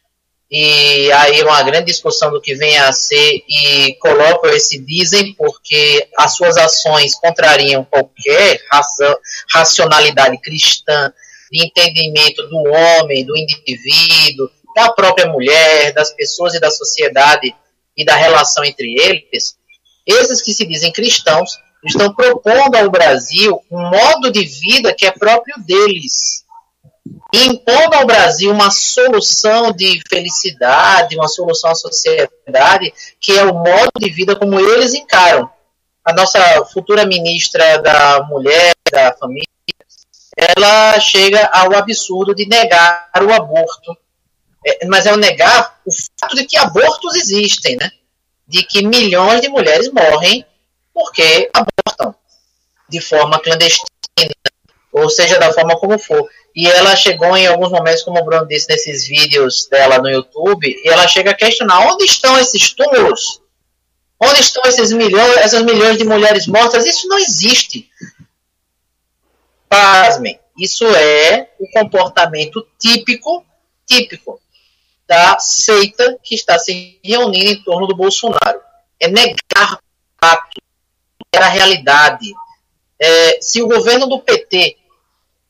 [0.50, 6.08] e aí uma grande discussão do que vem a ser, e colocam esse dizem porque
[6.16, 8.60] as suas ações contrariam qualquer
[9.52, 11.12] racionalidade cristã,
[11.50, 17.54] de entendimento do homem, do indivíduo, da própria mulher, das pessoas e da sociedade
[17.96, 19.56] e da relação entre eles,
[20.06, 25.10] esses que se dizem cristãos estão propondo ao Brasil um modo de vida que é
[25.10, 26.44] próprio deles,
[27.32, 33.90] impondo ao Brasil uma solução de felicidade, uma solução à sociedade, que é o modo
[33.98, 35.50] de vida como eles encaram.
[36.04, 39.46] A nossa futura ministra da Mulher, da Família,
[40.36, 43.96] ela chega ao absurdo de negar o aborto.
[44.64, 45.90] É, mas é o negar o
[46.20, 47.90] fato de que abortos existem, né?
[48.46, 50.44] De que milhões de mulheres morrem
[50.94, 52.14] porque abortam
[52.88, 53.86] de forma clandestina,
[54.92, 56.28] ou seja, da forma como for.
[56.54, 60.66] E ela chegou em alguns momentos, como o Bruno disse nesses vídeos dela no YouTube,
[60.66, 63.42] e ela chega a questionar onde estão esses túmulos?
[64.18, 66.86] Onde estão esses milhões, essas milhões de mulheres mortas?
[66.86, 67.90] Isso não existe.
[69.68, 73.44] Pasmem, isso é o comportamento típico,
[73.84, 74.40] típico
[75.06, 78.60] da seita que está se reunindo em torno do Bolsonaro.
[78.98, 79.78] É negar
[80.20, 80.60] fato,
[81.32, 82.32] era a realidade.
[82.98, 84.76] É, se o governo do PT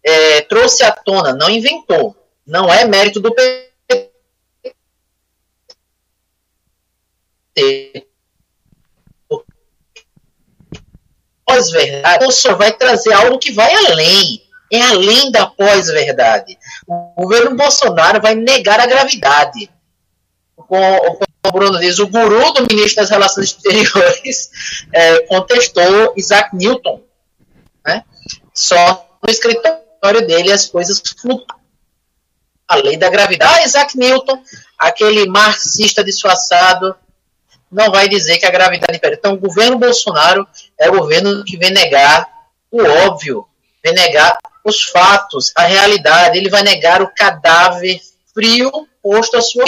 [0.05, 2.15] é, trouxe à tona, não inventou,
[2.47, 3.73] não é mérito do PT.
[11.45, 14.46] Pós-verdade, ou só vai trazer algo que vai além.
[14.73, 16.59] É além da pós-verdade.
[16.87, 19.71] O governo Bolsonaro vai negar a gravidade.
[20.57, 24.51] Com, o Bruno diz, o guru do ministro das Relações Exteriores
[24.93, 27.01] é, contestou Isaac Newton.
[27.87, 28.05] Né?
[28.53, 31.57] Só no escritório dele as coisas flutuam.
[32.69, 33.61] A lei da gravidade.
[33.61, 34.43] Ah, Isaac Newton,
[34.77, 36.97] aquele marxista disfarçado,
[37.71, 39.15] não vai dizer que a gravidade impera.
[39.15, 40.47] Então, o governo Bolsonaro
[40.77, 42.29] é o governo que vem negar
[42.71, 43.47] o óbvio,
[43.85, 44.37] vem negar
[44.67, 46.37] os fatos, a realidade.
[46.37, 48.01] Ele vai negar o cadáver
[48.35, 48.71] frio
[49.03, 49.65] posto à sua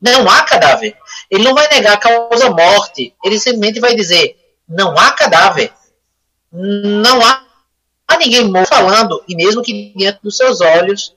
[0.00, 0.96] não há cadáver.
[1.30, 3.14] Ele não vai negar a causa morte.
[3.24, 4.36] Ele simplesmente vai dizer:
[4.68, 5.72] não há cadáver.
[6.52, 7.44] Não há,
[8.06, 11.14] há ninguém morto falando, e mesmo que diante dos seus olhos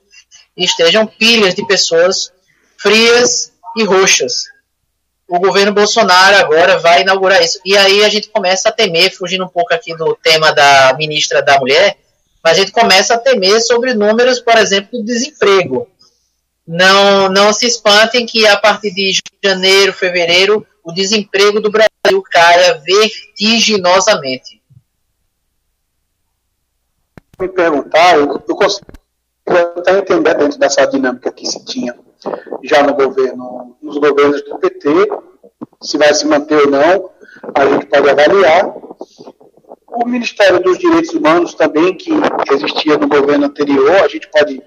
[0.56, 2.32] estejam pilhas de pessoas
[2.76, 4.44] frias e roxas.
[5.28, 7.60] O governo Bolsonaro agora vai inaugurar isso.
[7.64, 11.40] E aí a gente começa a temer, fugindo um pouco aqui do tema da ministra
[11.40, 11.96] da Mulher,
[12.42, 15.86] mas a gente começa a temer sobre números, por exemplo, do desemprego
[16.72, 22.78] não, não se espantem que a partir de janeiro, fevereiro, o desemprego do Brasil caia
[22.78, 24.62] vertiginosamente.
[27.40, 28.86] Me perguntar, eu, eu consigo
[29.48, 31.98] até entender dentro dessa dinâmica que se tinha
[32.62, 34.88] já no governo, nos governos do PT,
[35.82, 37.10] se vai se manter ou não,
[37.52, 38.72] a gente pode avaliar.
[39.92, 42.10] O Ministério dos Direitos Humanos também, que
[42.52, 44.62] existia no governo anterior, a gente pode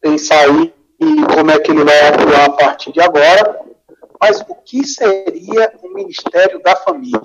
[0.00, 0.72] pensar aí
[1.34, 3.60] como é que ele vai atuar a partir de agora,
[4.20, 7.20] mas o que seria o Ministério da Família?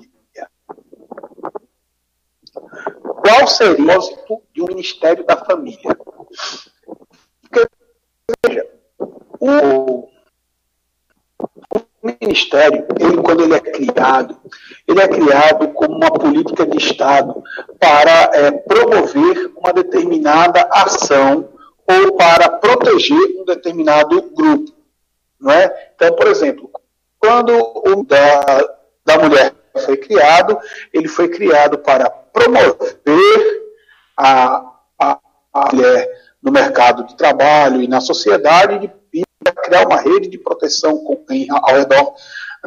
[3.02, 5.96] Qual seria o propósito de um Ministério da Família?
[7.42, 7.66] Porque,
[8.44, 8.66] veja,
[9.40, 10.08] o,
[11.74, 11.87] o
[12.20, 14.36] ministério, ele, quando ele é criado,
[14.86, 17.42] ele é criado como uma política de Estado
[17.78, 21.48] para é, promover uma determinada ação
[21.86, 24.72] ou para proteger um determinado grupo.
[25.40, 25.90] Não é?
[25.94, 26.70] Então, por exemplo,
[27.18, 28.68] quando o da,
[29.04, 29.52] da mulher
[29.84, 30.58] foi criado,
[30.92, 33.62] ele foi criado para promover
[34.16, 35.18] a, a,
[35.52, 36.08] a mulher
[36.42, 39.22] no mercado de trabalho e na sociedade e
[39.62, 42.14] criar uma rede de proteção com, em, ao redor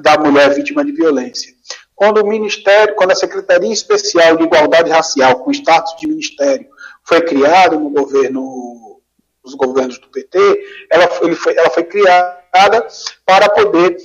[0.02, 1.54] da mulher vítima de violência.
[1.96, 6.68] Quando o Ministério, quando a Secretaria Especial de Igualdade Racial, com status de Ministério,
[7.04, 9.02] foi criado no governo,
[9.44, 12.88] nos governos do PT, ela, foi, ela foi criada
[13.26, 13.98] para poder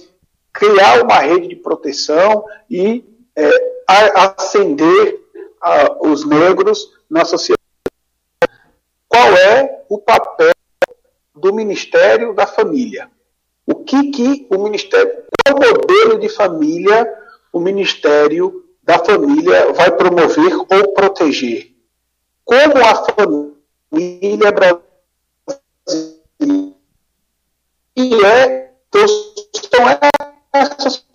[0.52, 3.04] criar uma rede de proteção e
[3.36, 3.50] é,
[4.36, 5.20] ascender
[5.60, 7.56] a, os negros na sociedade.
[9.08, 10.55] Qual é o papel
[11.36, 13.10] do Ministério da Família?
[13.66, 17.12] O que, que o Ministério, qual modelo de família
[17.52, 21.74] o Ministério da Família vai promover ou proteger?
[22.44, 24.86] Como a família brasileira
[27.98, 29.88] é, então, são
[30.52, 31.06] essas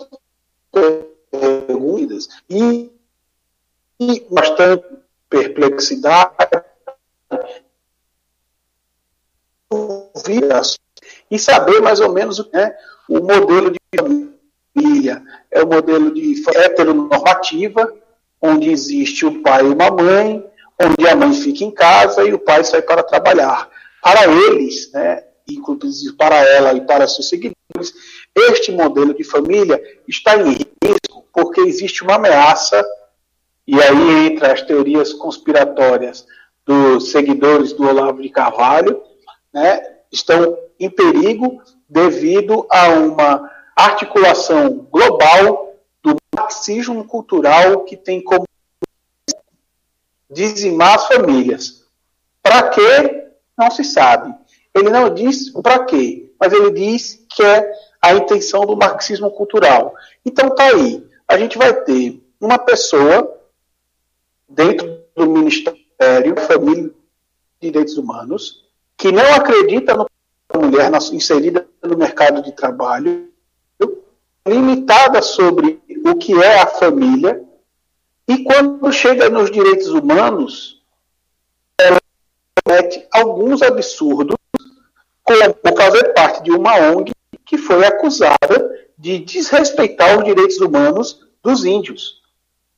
[0.72, 2.91] perguntas e,
[3.99, 4.86] e bastante
[5.30, 6.36] perplexidade
[11.30, 12.76] e saber mais ou menos né,
[13.07, 15.22] o modelo de família.
[15.49, 17.93] É o modelo de heteronormativa,
[18.41, 20.43] onde existe o pai e uma mãe,
[20.82, 23.69] onde a mãe fica em casa e o pai sai para trabalhar.
[24.01, 27.93] Para eles, né, inclusive para ela e para seus seguidores,
[28.36, 30.51] este modelo de família está em
[30.84, 32.84] risco porque existe uma ameaça,
[33.67, 36.26] e aí entra as teorias conspiratórias
[36.65, 39.01] dos seguidores do Olavo de Carvalho,
[39.53, 39.82] né,
[40.12, 48.45] estão em perigo devido a uma articulação global do marxismo cultural que tem como
[50.30, 51.86] dizimar as famílias.
[52.41, 53.28] Para quê?
[53.57, 54.34] Não se sabe.
[54.74, 59.93] Ele não diz para quê, mas ele diz que é a intenção do marxismo cultural.
[60.26, 61.05] Então tá aí.
[61.28, 63.39] A gente vai ter uma pessoa
[64.47, 66.91] dentro do Ministério Família
[67.62, 68.66] e Direitos Humanos
[69.02, 70.06] que não acredita na
[70.60, 73.32] mulher inserida no mercado de trabalho,
[74.47, 77.43] limitada sobre o que é a família,
[78.28, 80.84] e quando chega nos direitos humanos,
[81.80, 81.97] ela
[82.64, 84.38] comete alguns absurdos,
[85.24, 87.12] como fazer parte de uma ONG
[87.43, 92.22] que foi acusada de desrespeitar os direitos humanos dos índios.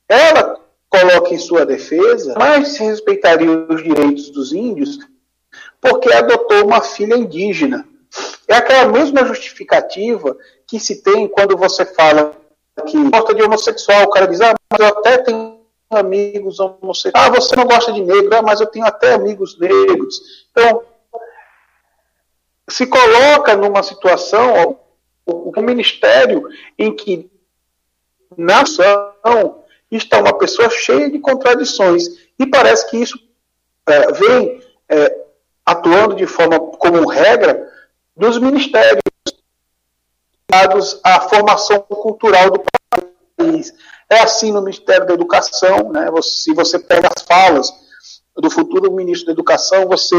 [0.07, 0.57] Ela
[0.89, 4.99] coloca em sua defesa, mas se respeitaria os direitos dos índios
[5.83, 7.85] porque adotou uma filha indígena.
[8.47, 12.33] É aquela mesma justificativa que se tem quando você fala
[12.87, 14.03] que gosta de homossexual.
[14.03, 15.59] O cara diz, ah, mas eu até tenho
[15.89, 17.27] amigos homossexuais.
[17.27, 20.47] Ah, você não gosta de negro, ah, mas eu tenho até amigos negros.
[20.51, 20.83] Então,
[22.69, 24.79] se coloca numa situação,
[25.25, 26.47] o, ministério
[26.79, 27.29] em que
[28.37, 32.05] na ação está uma pessoa cheia de contradições.
[32.39, 33.19] E parece que isso
[33.85, 35.23] é, vem é,
[35.65, 37.71] atuando de forma como regra
[38.15, 39.01] dos ministérios
[40.51, 42.63] ligados à formação cultural do
[43.37, 43.73] país.
[44.09, 46.09] É assim no Ministério da Educação, né?
[46.21, 47.73] se você pega as falas
[48.35, 50.15] do futuro ministro da Educação, você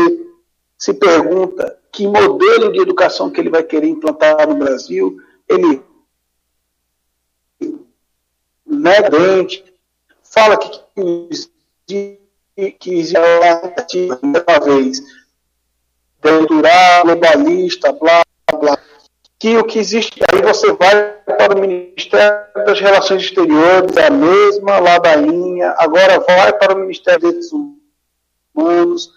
[0.77, 5.17] se pergunta que modelo de educação que ele vai querer implantar no Brasil,
[5.49, 5.83] ele
[8.67, 9.17] nega
[10.23, 10.81] fala que,
[11.87, 13.17] que, que existe
[14.23, 15.01] uma vez
[16.25, 18.23] cultural, globalista, blá,
[18.59, 18.79] blá.
[19.39, 24.79] Que o que existe, aí você vai para o Ministério das Relações Exteriores, a mesma
[24.79, 27.53] ladainha, agora vai para o Ministério dos Direitos
[28.55, 29.11] Humanos,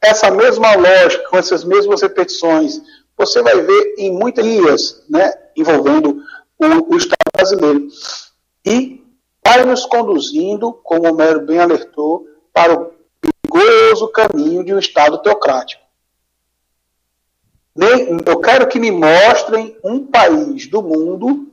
[0.00, 2.80] essa mesma lógica, com essas mesmas repetições,
[3.16, 6.22] você vai ver em muitas guias, né, envolvendo
[6.58, 7.88] o, o Estado brasileiro.
[8.64, 9.04] E
[9.44, 15.18] vai nos conduzindo, como o Mero bem alertou, para o perigoso caminho de um Estado
[15.18, 15.81] teocrático.
[17.74, 21.50] Eu quero que me mostrem um país do mundo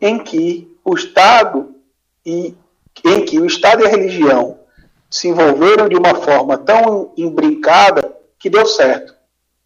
[0.00, 1.74] em que o Estado
[2.24, 2.54] e
[3.04, 4.60] em que o Estado e a religião
[5.10, 9.14] se envolveram de uma forma tão imbrincada que deu certo.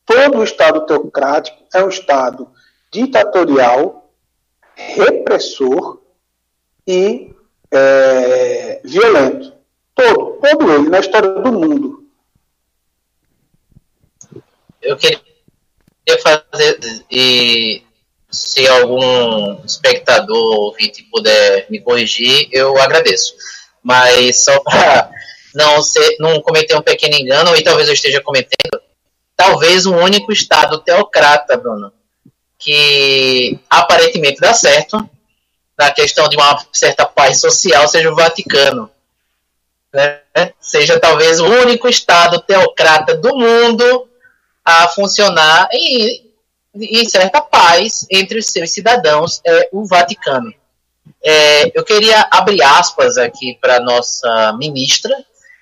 [0.05, 2.49] Todo o Estado teocrático é um Estado
[2.93, 4.09] ditatorial,
[4.77, 6.01] repressor
[6.87, 7.35] e
[7.73, 9.53] é, violento.
[9.95, 12.07] Todo, todo ele na história do mundo.
[14.81, 15.26] Eu queria
[16.07, 16.79] queria fazer,
[17.11, 17.83] e
[18.31, 23.35] se algum espectador ouvinte puder me corrigir, eu agradeço.
[23.83, 25.11] Mas só para
[25.55, 25.81] não,
[26.21, 28.81] não cometer um pequeno engano, e talvez eu esteja cometendo,
[29.37, 31.93] talvez o um único Estado teocrata, Bruno,
[32.59, 35.09] que aparentemente dá certo
[35.77, 38.91] na questão de uma certa paz social seja o Vaticano.
[39.93, 40.21] Né?
[40.61, 44.06] Seja talvez o único Estado teocrata do mundo
[44.67, 46.29] a funcionar em,
[46.75, 50.53] em certa paz entre os seus cidadãos, é o Vaticano.
[51.25, 55.17] É, eu queria abrir aspas aqui para nossa ministra,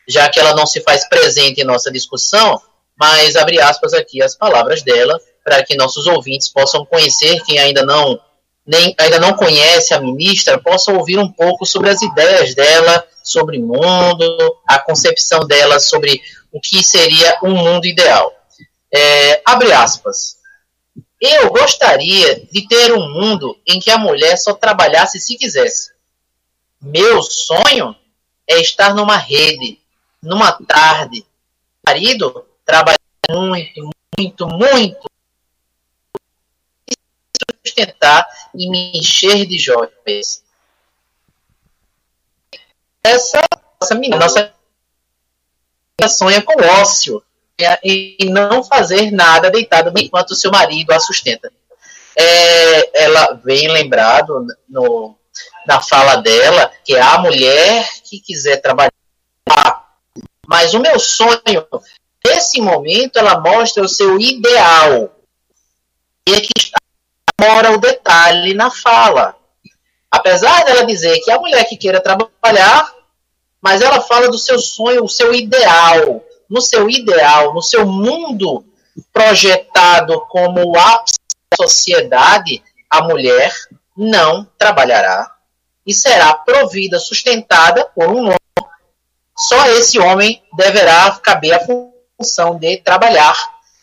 [0.08, 2.58] já que ela não se faz presente em nossa discussão,
[2.98, 7.84] mas abrir aspas aqui as palavras dela, para que nossos ouvintes possam conhecer, quem ainda
[7.84, 8.18] não,
[8.66, 13.58] nem, ainda não conhece a ministra, possa ouvir um pouco sobre as ideias dela, sobre
[13.58, 18.32] o mundo, a concepção dela sobre o que seria um mundo ideal.
[18.94, 20.38] É, abre aspas.
[21.20, 25.92] Eu gostaria de ter um mundo em que a mulher só trabalhasse se quisesse.
[26.80, 27.96] Meu sonho
[28.46, 29.80] é estar numa rede,
[30.22, 31.26] numa tarde,
[31.84, 32.98] marido trabalha
[33.28, 35.10] muito, muito, muito,
[37.66, 40.44] sustentar e me encher de joias.
[43.02, 43.40] Essa
[43.80, 44.54] nossa menina, nossa
[46.08, 47.24] sonha com ócio
[47.84, 51.52] e não fazer nada deitado enquanto seu marido a sustenta.
[52.16, 55.16] É, ela vem lembrado no,
[55.66, 58.92] na fala dela que é a mulher que quiser trabalhar.
[60.46, 61.66] Mas o meu sonho,
[62.24, 65.16] nesse momento, ela mostra o seu ideal.
[66.28, 66.78] E é que está
[67.40, 69.36] mora o detalhe na fala.
[70.10, 72.94] Apesar dela dizer que a mulher que queira trabalhar,
[73.60, 76.24] mas ela fala do seu sonho, o seu ideal.
[76.54, 78.64] No seu ideal, no seu mundo
[79.12, 81.18] projetado como ápice
[81.50, 83.52] da sociedade, a mulher
[83.96, 85.34] não trabalhará
[85.84, 88.38] e será provida, sustentada por um homem.
[89.36, 91.66] Só esse homem deverá caber a
[92.20, 93.36] função de trabalhar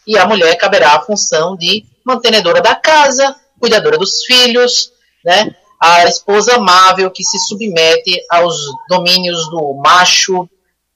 [0.08, 4.94] e a mulher caberá a função de mantenedora da casa, cuidadora dos filhos,
[5.26, 5.54] né?
[5.78, 8.56] A esposa amável que se submete aos
[8.88, 10.50] domínios do macho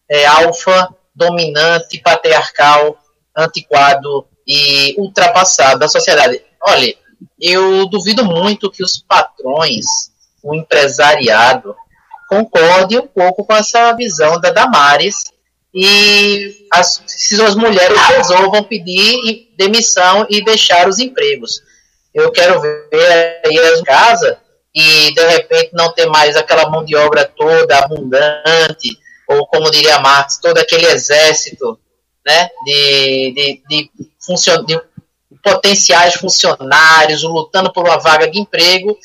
[0.09, 2.97] é, alfa, dominante, patriarcal,
[3.35, 6.41] antiquado e ultrapassado da sociedade.
[6.61, 6.95] Olha,
[7.39, 9.85] eu duvido muito que os patrões,
[10.43, 11.75] o empresariado,
[12.29, 15.23] concorde um pouco com essa visão da Damares
[15.73, 21.61] e as, se as mulheres resolvam pedir demissão e deixar os empregos.
[22.13, 24.39] Eu quero ver aí as casa
[24.73, 28.97] e de repente não ter mais aquela mão de obra toda abundante,
[29.27, 31.79] ou como diria Marx, todo aquele exército
[32.25, 34.79] né, de, de, de, funcion, de
[35.43, 38.97] potenciais funcionários lutando por uma vaga de emprego,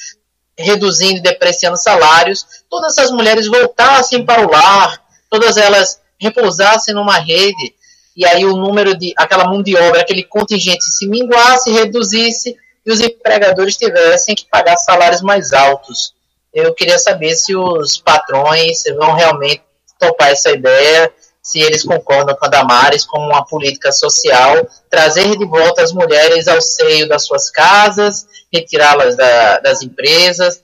[0.56, 7.18] reduzindo e depreciando salários, todas essas mulheres voltassem para o lar, todas elas repousassem numa
[7.18, 7.74] rede,
[8.16, 12.92] e aí o número de, aquela mão de obra, aquele contingente se minguasse, reduzisse, e
[12.92, 16.14] os empregadores tivessem que pagar salários mais altos.
[16.52, 19.62] Eu queria saber se os patrões vão realmente
[20.00, 21.12] topar essa ideia,
[21.42, 26.48] se eles concordam com a Damares como uma política social, trazer de volta as mulheres
[26.48, 30.62] ao seio das suas casas, retirá-las da, das empresas,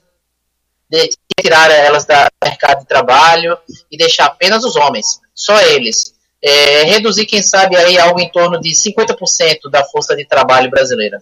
[0.89, 3.57] de, retirar elas do mercado de trabalho
[3.91, 6.15] e deixar apenas os homens, só eles.
[6.41, 11.19] É, reduzir, quem sabe, aí algo em torno de 50% da força de trabalho brasileira.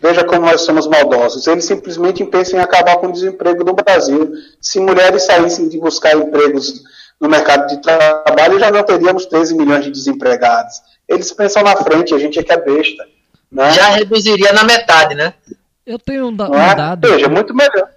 [0.00, 1.46] Veja como nós somos maldosos.
[1.46, 4.32] Eles simplesmente pensam em acabar com o desemprego no Brasil.
[4.60, 6.82] Se mulheres saíssem de buscar empregos
[7.22, 10.82] no mercado de trabalho, já não teríamos 13 milhões de desempregados.
[11.08, 13.06] Eles pensam na frente, a gente é que é besta.
[13.48, 13.70] Né?
[13.70, 15.32] Já reduziria na metade, né?
[15.86, 16.74] Eu tenho um, da um é?
[16.74, 17.08] dado.
[17.08, 17.88] Veja, muito melhor.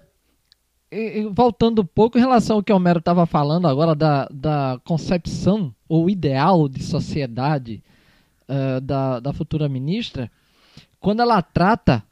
[0.91, 4.27] E, e, voltando um pouco em relação ao que o Homero estava falando agora da,
[4.31, 7.83] da concepção ou ideal de sociedade
[8.47, 10.31] uh, da, da futura ministra,
[10.99, 12.03] quando ela trata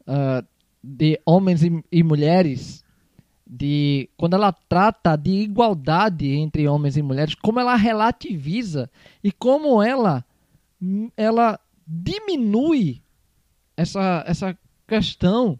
[0.00, 0.44] uh,
[0.82, 2.83] de homens e, e, mulheres,
[3.56, 8.90] de quando ela trata de igualdade entre homens e mulheres, como ela relativiza
[9.22, 10.24] e como ela
[11.16, 13.00] ela diminui
[13.76, 15.58] essa, essa questão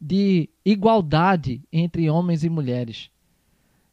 [0.00, 3.10] de igualdade entre homens e mulheres.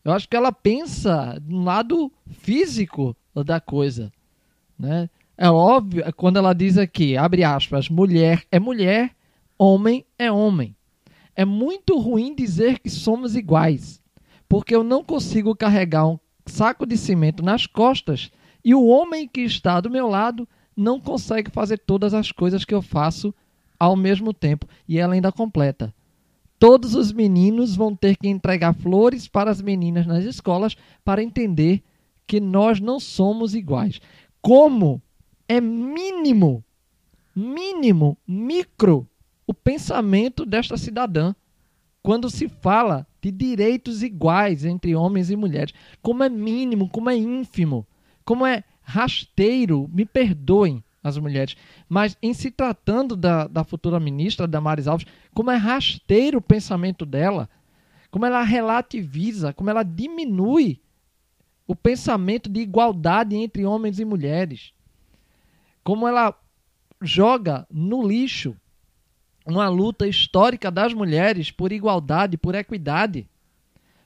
[0.03, 3.15] Eu acho que ela pensa no lado físico
[3.45, 4.11] da coisa,
[4.77, 5.09] né?
[5.37, 9.15] É óbvio, quando ela diz aqui, abre aspas, mulher é mulher,
[9.57, 10.75] homem é homem.
[11.39, 14.01] É muito ruim dizer que somos iguais,
[14.49, 18.31] porque eu não consigo carregar um saco de cimento nas costas
[18.65, 22.73] e o homem que está do meu lado não consegue fazer todas as coisas que
[22.73, 23.31] eu faço
[23.79, 24.67] ao mesmo tempo.
[24.87, 25.93] E ela ainda completa.
[26.57, 31.83] Todos os meninos vão ter que entregar flores para as meninas nas escolas para entender
[32.25, 34.01] que nós não somos iguais.
[34.41, 34.99] Como
[35.47, 36.63] é mínimo,
[37.35, 39.07] mínimo, micro
[39.47, 41.33] o pensamento desta cidadã
[42.03, 45.73] quando se fala de direitos iguais entre homens e mulheres.
[46.01, 47.87] Como é mínimo, como é ínfimo,
[48.23, 51.55] como é rasteiro, me perdoem as mulheres,
[51.87, 57.05] mas em se tratando da, da futura ministra Damares Alves, como é rasteiro o pensamento
[57.05, 57.49] dela,
[58.11, 60.81] como ela relativiza, como ela diminui
[61.65, 64.73] o pensamento de igualdade entre homens e mulheres,
[65.83, 66.37] como ela
[67.01, 68.55] joga no lixo
[69.47, 73.25] uma luta histórica das mulheres por igualdade, por equidade,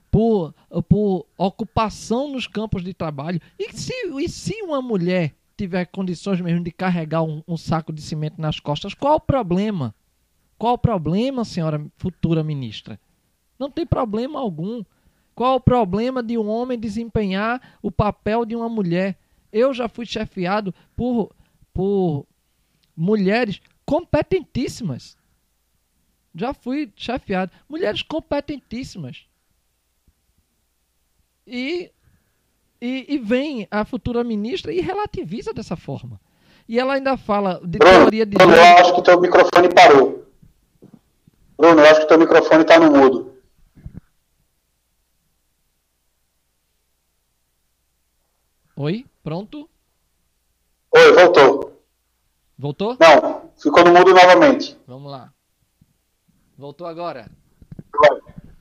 [0.08, 0.54] por,
[0.88, 3.40] por ocupação nos campos de trabalho.
[3.58, 8.00] E se, e se uma mulher tiver condições mesmo de carregar um, um saco de
[8.00, 9.92] cimento nas costas, qual o problema?
[10.56, 13.00] Qual o problema, senhora futura ministra?
[13.58, 14.84] Não tem problema algum.
[15.34, 19.18] Qual o problema de um homem desempenhar o papel de uma mulher?
[19.52, 21.34] Eu já fui chefiado por,
[21.74, 22.26] por
[22.96, 25.16] mulheres competentíssimas.
[26.34, 27.52] Já fui chefiado.
[27.68, 29.26] Mulheres competentíssimas.
[31.46, 31.90] E
[32.82, 36.20] e, e, vem a futura ministra e relativiza dessa forma.
[36.68, 38.36] E ela ainda fala de Bruno, teoria de.
[38.36, 40.26] Bruno, eu acho que teu microfone parou.
[41.56, 43.36] Bruno, eu acho que teu microfone está no mudo.
[48.74, 49.70] Oi, pronto?
[50.90, 51.80] Oi, voltou.
[52.58, 52.96] Voltou?
[52.98, 54.76] Não, ficou no mudo novamente.
[54.88, 55.32] Vamos lá.
[56.62, 57.28] Voltou agora.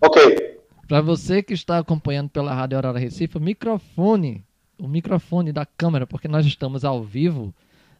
[0.01, 0.59] Ok.
[0.87, 4.43] Para você que está acompanhando pela Rádio Aurora Recife, o microfone,
[4.79, 7.53] o microfone da câmera, porque nós estamos ao vivo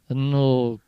[0.10, 0.80] no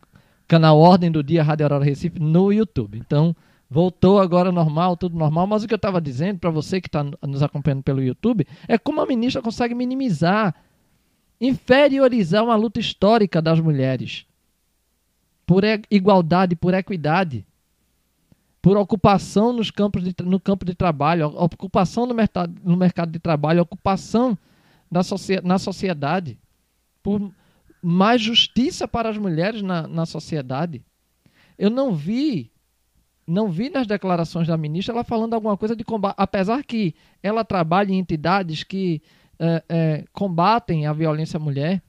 [0.48, 2.98] canal Ordem do Dia Rádio Aurora Recife no YouTube.
[2.98, 3.36] Então,
[3.70, 5.46] voltou agora normal, tudo normal.
[5.46, 8.80] Mas o que eu estava dizendo para você que está nos acompanhando pelo YouTube é
[8.80, 10.56] como a ministra consegue minimizar,
[11.40, 14.26] inferiorizar uma luta histórica das mulheres
[15.46, 15.62] por
[15.92, 17.46] igualdade, por equidade
[18.64, 23.20] por ocupação nos campos de, no campo de trabalho, ocupação no mercado, no mercado de
[23.20, 24.38] trabalho, ocupação
[24.90, 25.02] na,
[25.44, 26.40] na sociedade,
[27.04, 27.30] por
[27.82, 30.82] mais justiça para as mulheres na, na sociedade.
[31.60, 32.50] Eu não vi,
[33.28, 37.44] não vi nas declarações da ministra ela falando alguma coisa de combate, apesar que ela
[37.44, 39.02] trabalha em entidades que
[39.38, 41.84] é, é, combatem a violência à mulher,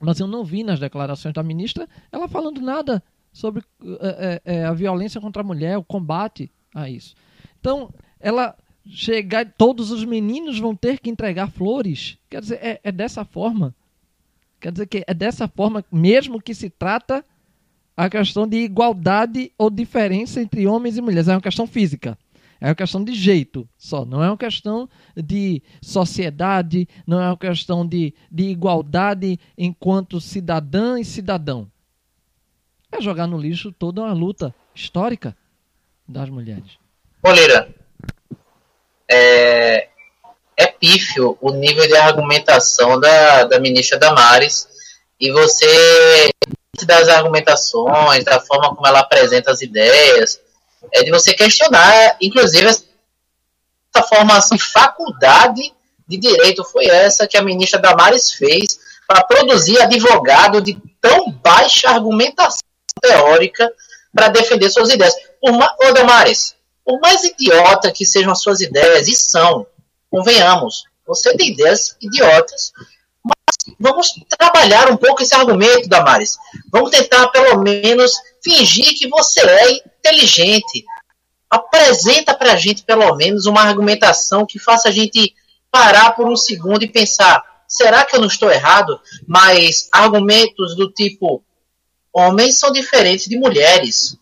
[0.00, 3.02] mas eu não vi nas declarações da ministra ela falando nada
[3.38, 3.62] sobre
[4.00, 7.14] é, é, a violência contra a mulher, o combate a isso.
[7.60, 12.18] Então, ela chegar, todos os meninos vão ter que entregar flores.
[12.28, 13.72] Quer dizer, é, é dessa forma.
[14.58, 17.24] Quer dizer que é dessa forma, mesmo que se trata
[17.96, 21.28] a questão de igualdade ou diferença entre homens e mulheres.
[21.28, 22.18] É uma questão física.
[22.60, 24.04] É uma questão de jeito só.
[24.04, 30.98] Não é uma questão de sociedade, não é uma questão de, de igualdade enquanto cidadã
[30.98, 31.70] e cidadão
[32.92, 35.36] é jogar no lixo toda uma luta histórica
[36.06, 36.78] das mulheres.
[37.22, 37.68] Moleira,
[39.10, 39.88] é,
[40.56, 44.68] é pífio o nível de argumentação da, da ministra Damares
[45.20, 46.30] e você
[46.84, 50.40] das argumentações, da forma como ela apresenta as ideias,
[50.92, 55.74] é de você questionar, inclusive, essa formação de faculdade
[56.06, 61.90] de direito foi essa que a ministra Damares fez para produzir advogado de tão baixa
[61.90, 62.67] argumentação
[63.00, 63.70] teórica
[64.14, 65.14] para defender suas ideias.
[65.40, 65.74] Por ma...
[65.82, 66.54] Ô, Damares,
[66.84, 69.66] por mais idiota que sejam as suas ideias, e são,
[70.10, 72.72] convenhamos, você tem ideias idiotas,
[73.24, 76.36] mas vamos trabalhar um pouco esse argumento, Damares.
[76.72, 80.84] Vamos tentar, pelo menos, fingir que você é inteligente.
[81.50, 85.34] Apresenta para a gente, pelo menos, uma argumentação que faça a gente
[85.70, 89.00] parar por um segundo e pensar: será que eu não estou errado?
[89.26, 91.42] Mas argumentos do tipo
[92.18, 94.16] homens são diferentes de mulheres.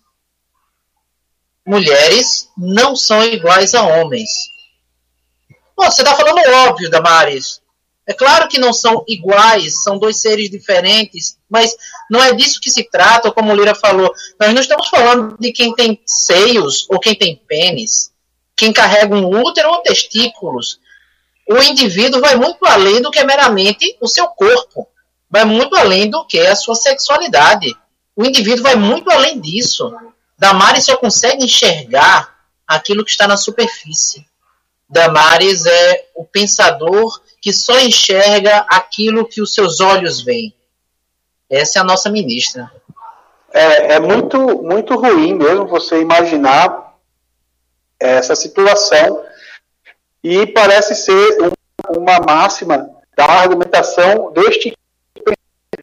[1.66, 4.30] Mulheres não são iguais a homens.
[5.74, 7.60] Pô, você está falando óbvio, Damares.
[8.06, 11.74] É claro que não são iguais, são dois seres diferentes, mas
[12.08, 14.12] não é disso que se trata, como o Lira falou.
[14.38, 18.12] Nós não estamos falando de quem tem seios ou quem tem pênis,
[18.54, 20.78] quem carrega um útero ou testículos.
[21.48, 24.86] O indivíduo vai muito além do que é meramente o seu corpo
[25.30, 27.74] vai muito além do que a sua sexualidade.
[28.16, 29.94] O indivíduo vai muito além disso.
[30.38, 32.34] Damares só consegue enxergar
[32.66, 34.26] aquilo que está na superfície.
[34.88, 40.54] Damares é o pensador que só enxerga aquilo que os seus olhos veem.
[41.50, 42.72] Essa é a nossa ministra.
[43.52, 46.94] É, é muito, muito ruim mesmo você imaginar
[47.98, 49.24] essa situação
[50.22, 54.76] e parece ser um, uma máxima da argumentação deste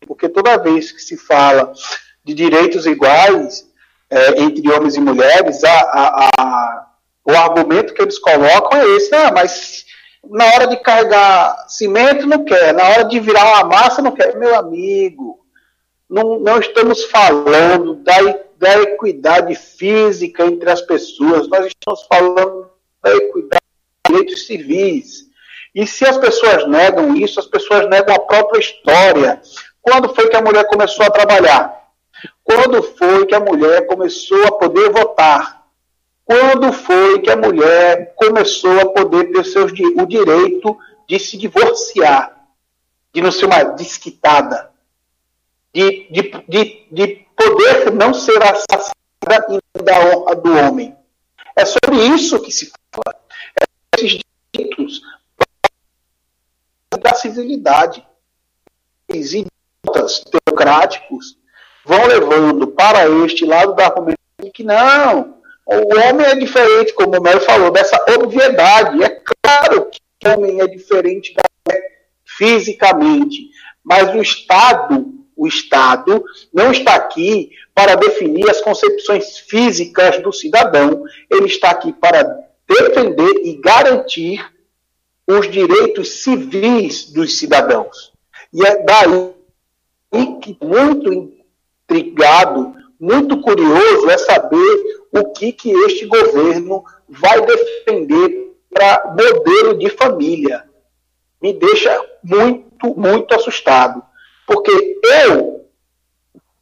[0.06, 1.74] porque toda vez que se fala
[2.24, 3.68] de direitos iguais
[4.10, 6.88] é, entre homens e mulheres, a, a, a,
[7.26, 9.86] o argumento que eles colocam é esse, ah, mas
[10.30, 14.38] na hora de carregar cimento não quer, na hora de virar uma massa não quer.
[14.38, 15.40] Meu amigo,
[16.10, 18.16] não, não estamos falando da,
[18.58, 22.70] da equidade física entre as pessoas, nós estamos falando
[23.02, 23.64] da equidade
[24.06, 25.24] de direitos civis.
[25.76, 29.41] E se as pessoas negam isso, as pessoas negam a própria história.
[29.82, 31.83] Quando foi que a mulher começou a trabalhar?
[32.54, 35.66] Quando foi que a mulher começou a poder votar?
[36.24, 40.78] Quando foi que a mulher começou a poder ter seus, o direito
[41.10, 42.48] de se divorciar,
[43.12, 44.72] de não ser uma desquitada,
[45.74, 50.96] de, de, de, de poder não ser assassinada da honra do homem?
[51.56, 53.20] É sobre isso que se fala.
[53.60, 53.64] É
[53.98, 54.20] esses
[54.54, 55.02] direitos
[57.02, 58.06] da civilidade.
[59.10, 59.50] Existe
[60.46, 61.42] teocráticos
[61.86, 64.20] vão levando para este lado da argumento
[64.54, 69.02] que não, o homem é diferente, como o Melo falou, dessa obviedade.
[69.02, 71.84] É claro que o homem é diferente da mulher
[72.26, 73.50] fisicamente,
[73.84, 76.24] mas o Estado, o Estado
[76.54, 82.24] não está aqui para definir as concepções físicas do cidadão, ele está aqui para
[82.68, 84.46] defender e garantir
[85.28, 88.12] os direitos civis dos cidadãos.
[88.54, 89.34] E é daí
[90.42, 91.43] que muito
[91.98, 99.90] intrigado, muito curioso é saber o que, que este governo vai defender para modelo de
[99.90, 100.64] família.
[101.41, 101.94] Me deixa
[102.24, 104.02] muito, muito assustado.
[104.48, 105.65] Porque eu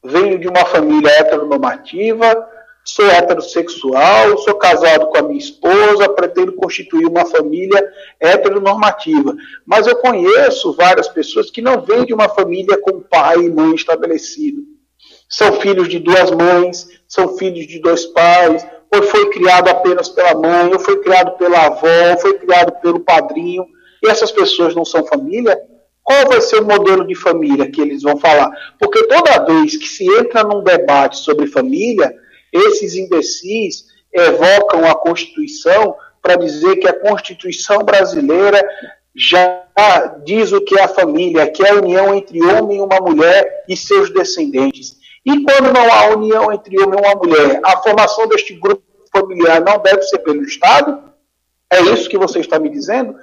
[0.03, 2.47] venho de uma família heteronormativa,
[2.83, 7.87] sou heterossexual, sou casado com a minha esposa, pretendo constituir uma família
[8.19, 9.35] heteronormativa.
[9.65, 13.75] Mas eu conheço várias pessoas que não vêm de uma família com pai e mãe
[13.75, 14.80] estabelecido.
[15.31, 20.35] São filhos de duas mães, são filhos de dois pais, ou foi criado apenas pela
[20.35, 23.65] mãe, ou foi criado pela avó, ou foi criado pelo padrinho,
[24.03, 25.57] e essas pessoas não são família,
[26.03, 28.51] qual vai ser o modelo de família que eles vão falar?
[28.79, 32.13] Porque toda vez que se entra num debate sobre família,
[32.51, 38.61] esses imbecis evocam a Constituição para dizer que a Constituição brasileira
[39.15, 39.63] já
[40.25, 43.63] diz o que é a família, que é a união entre homem e uma mulher
[43.67, 44.97] e seus descendentes.
[45.25, 49.61] E quando não há união entre homem e uma mulher, a formação deste grupo familiar
[49.61, 51.11] não deve ser pelo Estado?
[51.69, 53.15] É isso que você está me dizendo?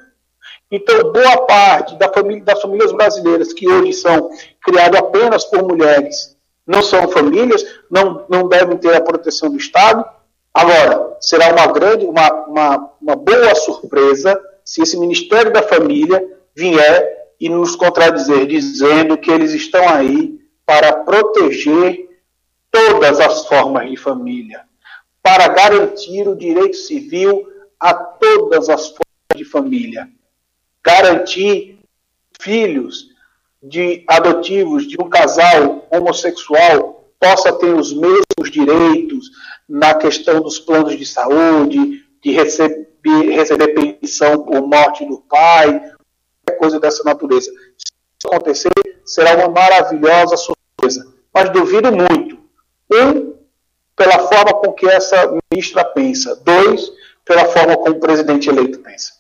[0.71, 4.31] Então, boa parte da família, das famílias brasileiras que hoje são
[4.63, 6.39] criadas apenas por mulheres
[6.69, 10.05] não são famílias, não, não devem ter a proteção do Estado.
[10.53, 16.23] Agora, será uma grande, uma, uma, uma boa surpresa se esse Ministério da Família
[16.55, 20.39] vier e nos contradizer, dizendo que eles estão aí
[20.69, 22.07] para proteger
[22.71, 24.67] todas as formas de família,
[25.23, 27.49] para garantir o direito civil
[27.81, 30.07] a todas as formas de família,
[30.85, 31.79] garantir
[32.39, 33.09] filhos
[33.63, 39.31] de adotivos de um casal homossexual possa ter os mesmos direitos
[39.67, 45.95] na questão dos planos de saúde, de receber, receber pensão por morte do pai,
[46.59, 47.51] coisa dessa natureza.
[47.51, 48.71] Se isso acontecer,
[49.07, 50.58] será uma maravilhosa surpresa.
[51.35, 52.39] Mas duvido muito.
[52.93, 53.35] Um,
[53.97, 56.37] pela forma com que essa ministra pensa.
[56.45, 56.91] Dois,
[57.25, 59.13] pela forma como o presidente eleito pensa.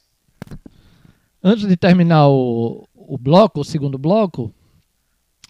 [1.43, 4.52] Antes de terminar o, o bloco, o segundo bloco,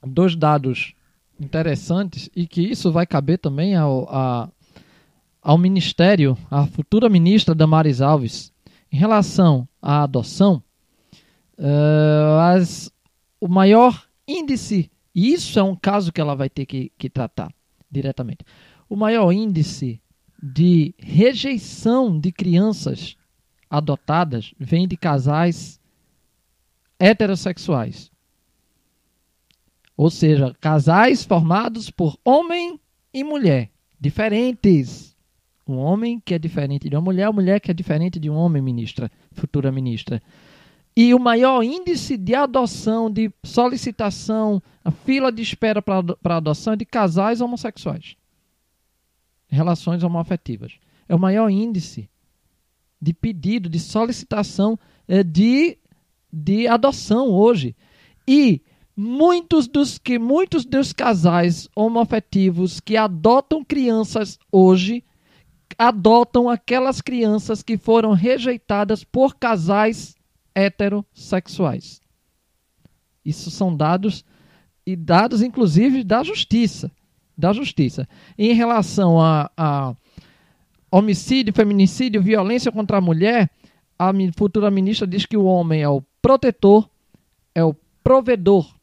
[0.03, 0.95] dois dados
[1.41, 4.49] interessantes e que isso vai caber também ao, a,
[5.41, 8.53] ao Ministério, à futura ministra Damares Alves,
[8.91, 10.63] em relação à adoção,
[11.59, 12.91] uh, as,
[13.41, 17.53] o maior índice, e isso é um caso que ela vai ter que, que tratar
[17.91, 18.45] diretamente,
[18.89, 20.01] o maior índice
[20.41, 23.17] de rejeição de crianças
[23.69, 25.81] adotadas vem de casais
[27.01, 28.13] heterossexuais.
[29.97, 32.79] Ou seja, casais formados por homem
[33.13, 35.17] e mulher, diferentes.
[35.67, 38.37] Um homem que é diferente de uma mulher, uma mulher que é diferente de um
[38.37, 40.23] homem, ministra, futura ministra.
[41.01, 46.77] E o maior índice de adoção, de solicitação, a fila de espera para adoção é
[46.77, 48.17] de casais homossexuais.
[49.47, 50.73] Relações homoafetivas.
[51.09, 52.11] É o maior índice
[53.01, 54.77] de pedido, de solicitação
[55.07, 55.79] é, de
[56.33, 57.77] de adoção hoje.
[58.27, 58.61] E
[58.97, 65.05] muitos dos que muitos dos casais homoafetivos que adotam crianças hoje
[65.79, 70.18] adotam aquelas crianças que foram rejeitadas por casais
[70.59, 72.01] heterossexuais.
[73.25, 74.25] Isso são dados
[74.87, 76.91] e dados inclusive da justiça,
[77.37, 78.09] da justiça.
[78.39, 79.95] Em relação a, a
[80.91, 83.51] homicídio, feminicídio, violência contra a mulher,
[83.99, 86.89] a futura ministra diz que o homem é o protetor,
[87.55, 88.75] é o provedor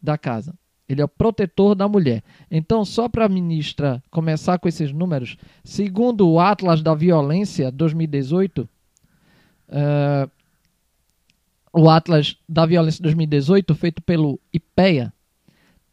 [0.00, 0.54] da casa.
[0.88, 2.22] Ele é o protetor da mulher.
[2.50, 8.58] Então, só para a ministra começar com esses números, segundo o Atlas da Violência 2018,
[8.58, 8.68] uh,
[9.70, 10.28] eh,
[11.72, 15.12] o Atlas da Violência 2018, feito pelo IPEA,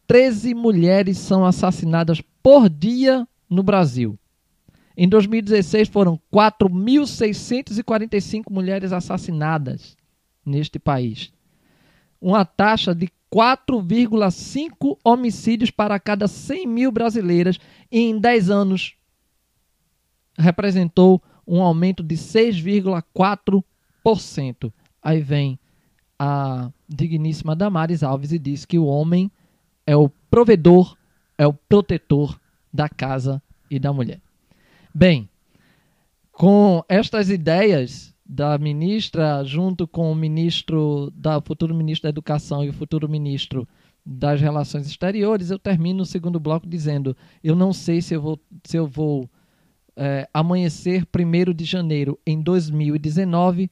[0.05, 4.19] 13 mulheres são assassinadas por dia no Brasil.
[4.97, 9.95] Em 2016 foram 4.645 mulheres assassinadas
[10.45, 11.31] neste país.
[12.19, 17.57] Uma taxa de 4,5 homicídios para cada 100 mil brasileiras
[17.89, 18.97] e em 10 anos
[20.37, 24.73] representou um aumento de 6,4%.
[25.01, 25.57] Aí vem
[26.19, 29.31] a digníssima Damares Alves e diz que o homem
[29.87, 30.97] é o provedor,
[31.37, 32.37] é o protetor
[32.71, 33.41] da casa
[33.71, 34.19] e da mulher.
[34.93, 35.29] Bem,
[36.31, 42.69] com estas ideias da ministra, junto com o ministro, da futuro ministro da Educação e
[42.69, 43.67] o futuro ministro
[44.05, 48.39] das Relações Exteriores, eu termino o segundo bloco dizendo: eu não sei se eu vou,
[48.63, 49.29] se eu vou
[49.95, 53.69] é, amanhecer 1 de janeiro em 2019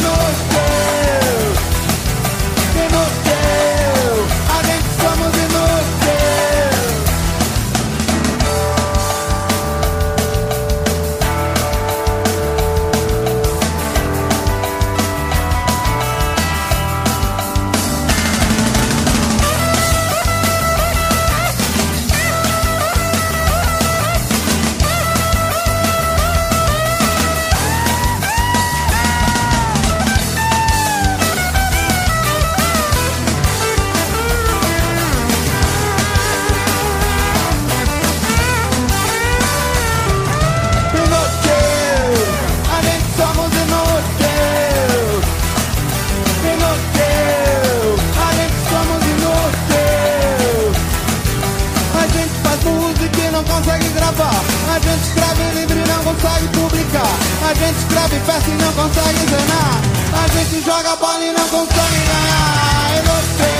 [56.05, 57.17] consegue publicar.
[57.49, 59.81] A gente escreve peça e não consegue enganar.
[60.13, 62.91] A gente joga bola e não consegue ganhar.
[62.99, 63.54] Inútil,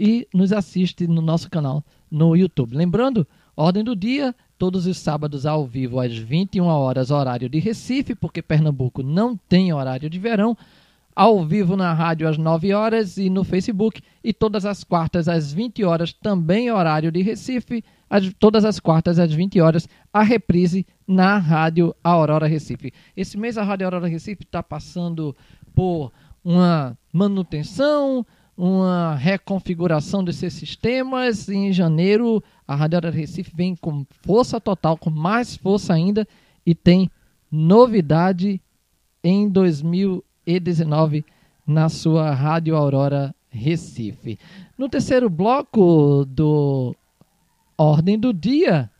[0.00, 2.74] e nos assiste no nosso canal no YouTube.
[2.74, 8.14] Lembrando, Ordem do Dia, todos os sábados ao vivo às 21 horas, horário de Recife,
[8.14, 10.56] porque Pernambuco não tem horário de verão.
[11.16, 14.00] Ao vivo na rádio às 9 horas e no Facebook.
[14.22, 17.82] E todas as quartas às 20 horas, também horário de Recife.
[18.08, 22.92] As, todas as quartas às 20 horas, a reprise na Rádio Aurora Recife.
[23.16, 25.34] Esse mês a Rádio Aurora Recife está passando
[25.74, 26.12] por
[26.44, 28.24] uma manutenção,
[28.56, 31.48] uma reconfiguração desses sistemas.
[31.48, 36.26] Em janeiro, a Rádio Aurora Recife vem com força total, com mais força ainda,
[36.64, 37.10] e tem
[37.50, 38.60] novidade
[39.22, 41.24] em 2019
[41.66, 44.38] na sua Rádio Aurora Recife.
[44.76, 46.94] No terceiro bloco do
[47.76, 48.90] Ordem do Dia,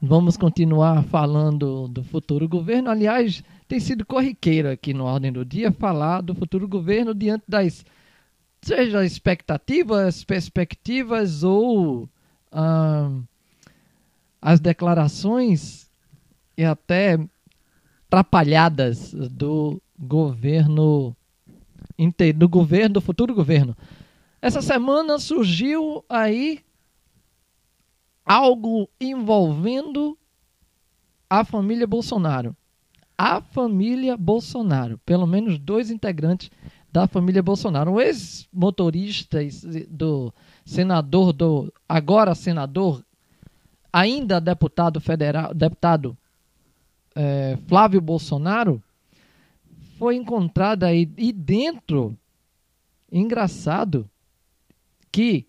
[0.00, 2.90] vamos continuar falando do futuro governo.
[2.90, 7.84] Aliás, tem sido corriqueiro aqui no Ordem do Dia falar do futuro governo diante das
[8.62, 12.08] seja expectativas, perspectivas ou
[14.40, 15.90] as declarações
[16.56, 17.18] e até
[18.06, 21.14] atrapalhadas do governo
[22.36, 23.76] do governo do futuro governo.
[24.40, 26.60] Essa semana surgiu aí
[28.24, 30.16] algo envolvendo
[31.28, 32.56] a família Bolsonaro.
[33.16, 36.50] A família Bolsonaro, pelo menos dois integrantes
[36.98, 37.92] da família Bolsonaro.
[37.92, 39.38] Um ex-motorista
[39.88, 40.34] do
[40.64, 43.04] senador do agora senador,
[43.92, 46.18] ainda deputado federal, deputado
[47.14, 48.82] é, Flávio Bolsonaro,
[49.96, 52.18] foi encontrado aí e dentro,
[53.12, 54.10] engraçado,
[55.12, 55.46] que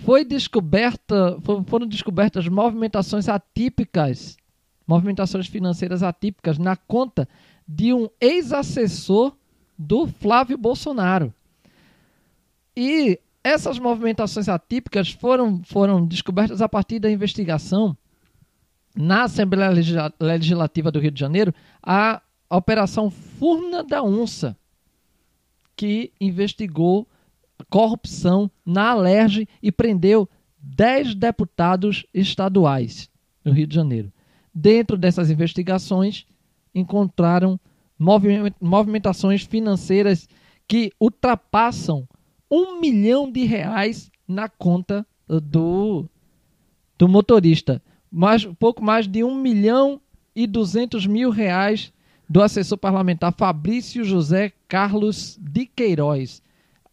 [0.00, 4.36] foi descoberta, foram descobertas movimentações atípicas,
[4.86, 7.26] movimentações financeiras atípicas na conta
[7.66, 9.34] de um ex-assessor
[9.82, 11.34] do Flávio Bolsonaro.
[12.76, 17.96] E essas movimentações atípicas foram, foram descobertas a partir da investigação
[18.94, 19.72] na Assembleia
[20.20, 24.56] Legislativa do Rio de Janeiro, a Operação Furna da Onça,
[25.74, 27.08] que investigou
[27.70, 30.28] corrupção na Alerj e prendeu
[30.58, 33.10] 10 deputados estaduais
[33.44, 34.12] no Rio de Janeiro.
[34.54, 36.26] Dentro dessas investigações,
[36.74, 37.58] encontraram
[38.60, 40.28] movimentações financeiras
[40.66, 42.08] que ultrapassam
[42.50, 46.08] um milhão de reais na conta do,
[46.98, 47.82] do motorista.
[48.10, 50.00] Mais, pouco mais de um milhão
[50.34, 51.92] e duzentos mil reais
[52.28, 56.42] do assessor parlamentar Fabrício José Carlos de Queiroz.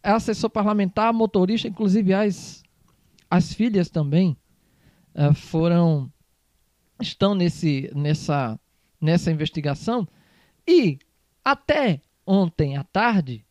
[0.02, 2.62] É assessor parlamentar, motorista, inclusive as,
[3.30, 4.36] as filhas também
[5.14, 6.10] uh, foram
[7.00, 8.58] estão nesse, nessa,
[9.00, 10.06] nessa investigação
[10.70, 11.00] e
[11.44, 13.44] até ontem à tarde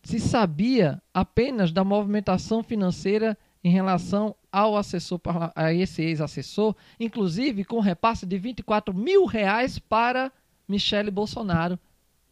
[0.00, 5.20] se sabia apenas da movimentação financeira em relação ao assessor,
[5.56, 10.30] a esse ex-assessor, inclusive com repasse de 24 mil reais para
[10.68, 11.76] Michele Bolsonaro,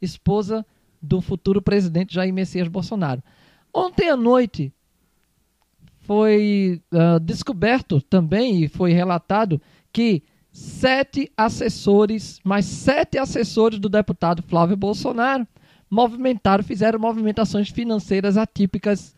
[0.00, 0.64] esposa
[1.02, 3.20] do futuro presidente Jair Messias Bolsonaro.
[3.74, 4.72] Ontem à noite
[6.02, 9.60] foi uh, descoberto também e foi relatado
[9.92, 10.22] que
[10.58, 15.46] sete assessores, mais sete assessores do deputado Flávio Bolsonaro
[15.88, 19.14] movimentaram, fizeram movimentações financeiras atípicas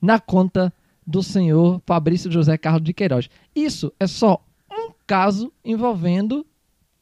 [0.00, 0.72] na conta
[1.06, 3.28] do senhor Fabrício José Carlos de Queiroz.
[3.54, 6.44] Isso é só um caso envolvendo,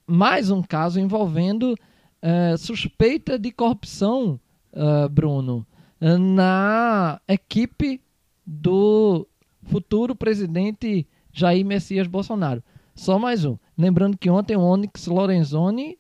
[0.07, 4.39] mais um caso envolvendo uh, suspeita de corrupção,
[4.73, 5.67] uh, Bruno,
[6.01, 8.01] na equipe
[8.45, 9.29] do
[9.63, 12.63] futuro presidente Jair Messias Bolsonaro.
[13.01, 13.57] Só mais um.
[13.79, 15.99] Lembrando que ontem o Onyx Lorenzoni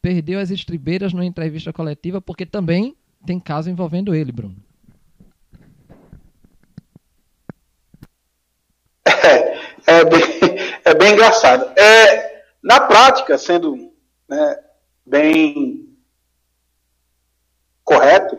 [0.00, 2.96] perdeu as estribeiras numa entrevista coletiva porque também
[3.26, 4.56] tem caso envolvendo ele, Bruno.
[9.06, 10.22] É, é, bem,
[10.82, 11.78] é bem engraçado.
[11.78, 13.92] É, na prática, sendo
[14.26, 14.58] né,
[15.04, 15.94] bem
[17.84, 18.38] correto,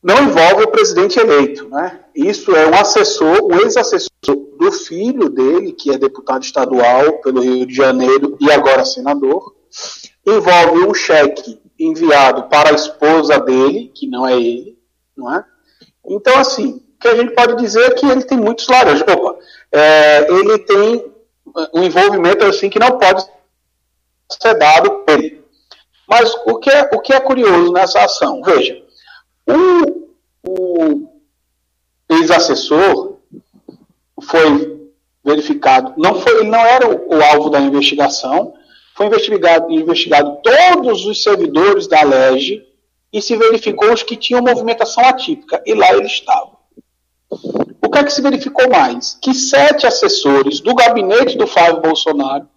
[0.00, 1.68] não envolve o presidente eleito.
[1.68, 2.04] Né?
[2.14, 4.12] Isso é um assessor, um ex-assessor
[4.62, 9.54] do filho dele, que é deputado estadual pelo Rio de Janeiro e agora senador.
[10.24, 14.78] Envolve um cheque enviado para a esposa dele, que não é ele,
[15.16, 15.44] não é?
[16.06, 19.02] Então, assim, o que a gente pode dizer é que ele tem muitos laranjas.
[19.02, 19.36] Opa,
[19.72, 21.12] é, ele tem
[21.74, 23.26] um envolvimento assim que não pode
[24.40, 25.42] ser dado por ele.
[26.08, 28.42] Mas o que é, o que é curioso nessa ação?
[28.42, 28.80] Veja,
[29.44, 30.08] o,
[30.46, 31.08] o
[32.08, 33.11] ex-assessor
[34.22, 34.90] foi
[35.24, 38.54] verificado, não foi, não era o, o alvo da investigação,
[38.94, 42.66] foi investigado, investigado todos os servidores da LEGE
[43.12, 46.52] e se verificou os que tinham movimentação atípica, e lá ele estava.
[47.82, 49.18] O que é que se verificou mais?
[49.20, 52.48] Que sete assessores do gabinete do Flávio Bolsonaro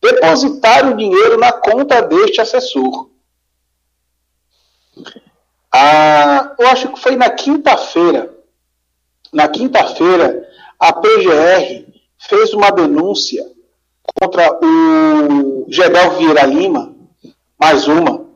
[0.00, 3.10] depositaram dinheiro na conta deste assessor.
[5.72, 8.34] Ah, eu acho que foi na quinta-feira.
[9.32, 10.48] Na quinta-feira,
[10.80, 11.84] a PGR
[12.18, 13.46] fez uma denúncia
[14.18, 16.94] contra o Gedel Vieira Lima,
[17.58, 18.26] mais uma,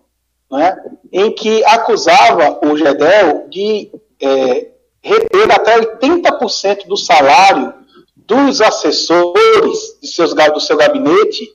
[0.50, 0.76] né,
[1.10, 3.90] em que acusava o Gedel de
[4.20, 4.68] é,
[5.02, 7.72] reter até 80% do salário
[8.14, 11.50] dos assessores de seus, do seu gabinete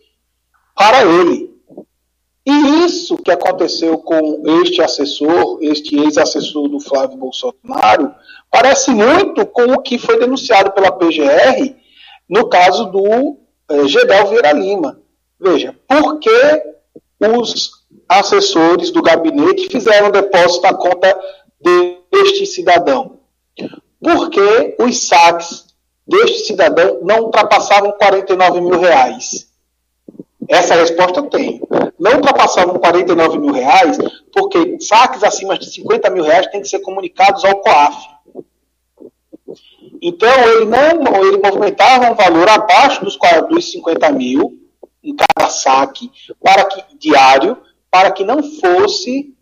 [0.76, 1.49] para ele.
[2.45, 8.14] E isso que aconteceu com este assessor, este ex-assessor do Flávio Bolsonaro,
[8.52, 11.76] parece muito com o que foi denunciado pela PGR
[12.30, 13.38] no caso do
[13.70, 15.00] é, Gedel Vieira Lima.
[15.40, 16.64] Veja, por que
[17.20, 17.72] os
[18.08, 21.18] assessores do gabinete fizeram depósito na conta
[22.12, 23.20] deste cidadão?
[24.02, 25.66] Porque os saques
[26.08, 29.48] deste cidadão não ultrapassavam 49 mil reais.
[30.48, 31.62] Essa resposta eu tenho.
[32.00, 33.98] Não ultrapassavam 49 mil reais,
[34.34, 37.98] porque saques acima de 50 mil reais têm que ser comunicados ao COAF.
[40.02, 43.18] Então, ele não ele movimentava um valor abaixo dos,
[43.50, 44.58] dos 50 mil
[45.04, 46.10] em cada saque
[46.42, 47.58] para que, diário,
[47.92, 49.34] para que não fosse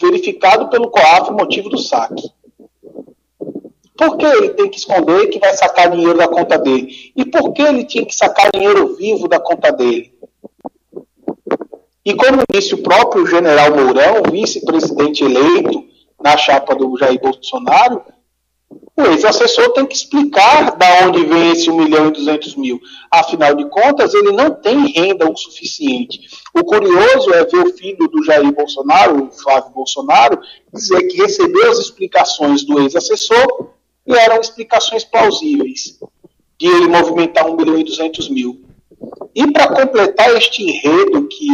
[0.00, 2.30] verificado pelo COAF o motivo do saque.
[3.96, 7.12] Por que ele tem que esconder que vai sacar dinheiro da conta dele?
[7.14, 10.14] E por que ele tinha que sacar dinheiro vivo da conta dele?
[12.02, 15.84] E como disse o próprio general Mourão, vice-presidente eleito
[16.18, 18.02] na chapa do Jair Bolsonaro,
[18.70, 22.80] o ex-assessor tem que explicar da onde vem esse 1 milhão e 200 mil.
[23.10, 26.20] Afinal de contas, ele não tem renda o suficiente.
[26.54, 30.40] O curioso é ver o filho do Jair Bolsonaro, o Flávio Bolsonaro,
[30.72, 33.70] dizer que recebeu as explicações do ex-assessor
[34.06, 35.98] e eram explicações plausíveis
[36.58, 38.62] de ele movimentar 1 milhão e 200 mil.
[39.34, 41.48] E para completar este enredo que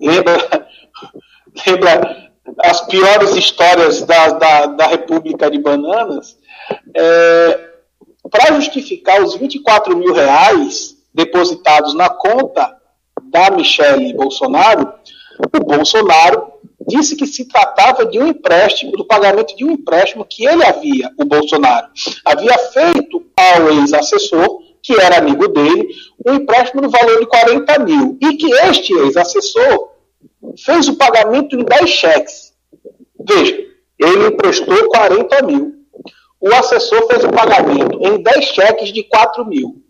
[0.00, 0.68] lembra,
[1.66, 2.30] lembra
[2.60, 6.38] as piores histórias da, da, da República de Bananas,
[6.94, 7.68] é,
[8.30, 12.76] para justificar os 24 mil reais depositados na conta
[13.30, 14.92] da Michele Bolsonaro,
[15.54, 16.52] o Bolsonaro
[16.86, 21.10] disse que se tratava de um empréstimo, do pagamento de um empréstimo que ele havia,
[21.18, 21.88] o Bolsonaro,
[22.24, 25.88] havia feito ao ex-assessor, que era amigo dele,
[26.26, 28.18] um empréstimo no valor de 40 mil.
[28.20, 29.90] E que este ex-assessor
[30.56, 32.52] fez o pagamento em 10 cheques.
[33.20, 33.58] Veja,
[33.98, 35.77] ele emprestou 40 mil
[36.40, 39.82] o assessor fez o pagamento em 10 cheques de 4 mil.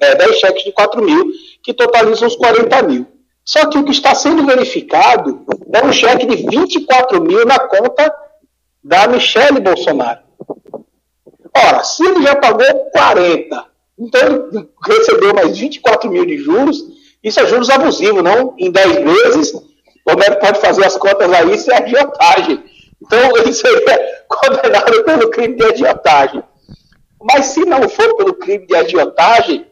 [0.00, 1.30] é, 10 cheques de 4 mil,
[1.62, 3.06] que totalizam os 40 mil.
[3.44, 8.12] Só que o que está sendo verificado é um cheque de 24 mil na conta
[8.82, 10.20] da Michele Bolsonaro.
[11.54, 13.64] Ora, se ele já pagou 40,
[13.98, 14.20] então
[14.52, 16.82] ele recebeu mais 24 mil de juros,
[17.22, 18.54] isso é juros abusivos, não?
[18.58, 19.62] Em 10 meses, o
[20.08, 22.64] Romero pode fazer as contas aí, isso é agiotagem.
[23.02, 26.42] Então ele seria condenado pelo crime de agiotagem.
[27.20, 29.66] Mas se não for pelo crime de agiotagem,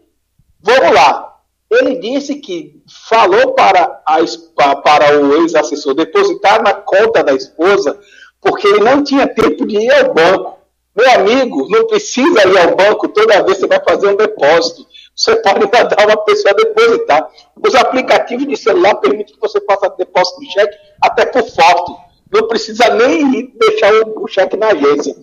[0.61, 1.39] vamos lá.
[1.70, 7.98] Ele disse que falou para, a, para o ex-assessor depositar na conta da esposa
[8.40, 10.59] porque ele não tinha tempo de ir ao banco.
[10.97, 14.86] Meu amigo, não precisa ir ao banco toda vez que você vai fazer um depósito.
[15.15, 17.31] Você pode mandar uma pessoa depositar.
[17.65, 22.47] Os aplicativos de celular permitem que você faça depósito de cheque até por foto não
[22.47, 25.15] precisa nem deixar o, o cheque na agência.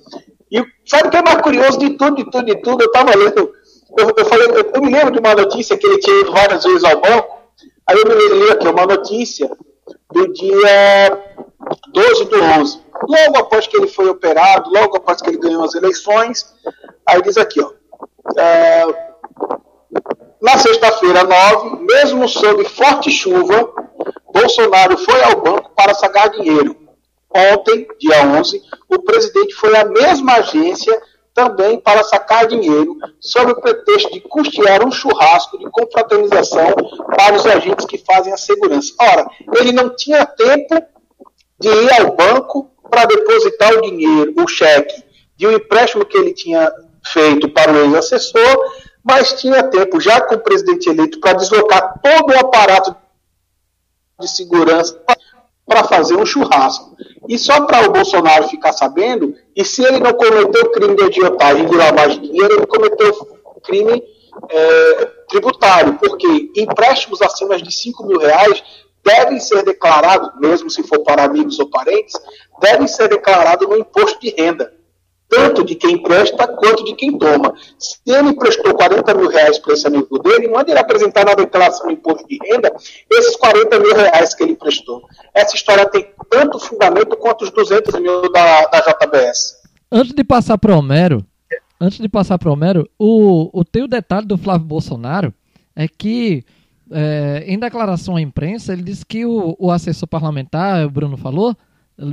[0.52, 2.84] E sabe o que é mais curioso de tudo, de tudo, de tudo?
[2.84, 3.52] Eu estava lendo,
[3.98, 6.64] eu, eu, falei, eu, eu, me lembro de uma notícia que ele tinha ido várias
[6.64, 7.38] vezes ao banco,
[7.86, 9.50] aí eu me li aqui uma notícia
[10.12, 11.24] do dia
[11.94, 12.80] 12 do 11.
[13.08, 16.54] Logo após que ele foi operado, logo após que ele ganhou as eleições,
[17.06, 17.72] aí diz aqui, ó.
[18.38, 19.08] É,
[20.42, 23.70] na sexta-feira 9, mesmo sob forte chuva,
[24.32, 26.87] Bolsonaro foi ao banco para sacar dinheiro
[27.34, 31.00] Ontem, dia 11, o presidente foi à mesma agência
[31.34, 36.74] também para sacar dinheiro, sob o pretexto de custear um churrasco de confraternização
[37.16, 38.92] para os agentes que fazem a segurança.
[39.00, 39.28] Ora,
[39.60, 40.82] ele não tinha tempo
[41.60, 45.04] de ir ao banco para depositar o dinheiro, o cheque,
[45.36, 46.72] de um empréstimo que ele tinha
[47.06, 48.74] feito para o ex-assessor,
[49.04, 52.96] mas tinha tempo, já com o presidente eleito, para deslocar todo o aparato
[54.20, 55.00] de segurança
[55.68, 56.96] para fazer um churrasco.
[57.28, 61.68] E só para o Bolsonaro ficar sabendo, e se ele não cometeu crime de agiotagem
[61.68, 63.14] de lavagem de dinheiro, ele cometeu
[63.64, 64.02] crime
[64.50, 68.64] é, tributário, porque empréstimos acima de 5 mil reais
[69.04, 72.14] devem ser declarados, mesmo se for para amigos ou parentes,
[72.62, 74.77] devem ser declarados no imposto de renda
[75.30, 77.54] tanto de quem empresta quanto de quem toma.
[77.78, 81.88] Se ele prestou 40 mil reais para esse amigo dele, manda ele apresentar na declaração
[81.88, 82.74] de imposto de renda
[83.12, 85.04] esses 40 mil reais que ele prestou.
[85.34, 89.58] Essa história tem tanto fundamento quanto os 200 mil da, da JBS.
[89.92, 91.26] Antes de passar para o Homero,
[91.80, 95.34] antes de passar para o Homero, o, o teu detalhe do Flávio Bolsonaro
[95.76, 96.44] é que
[96.92, 101.56] é, em declaração à imprensa ele disse que o, o assessor parlamentar, o Bruno falou,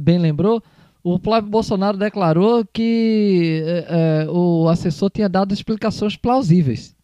[0.02, 0.62] bem lembrou,
[1.04, 6.96] o Flávio Bolsonaro declarou que é, o assessor tinha dado explicações plausíveis.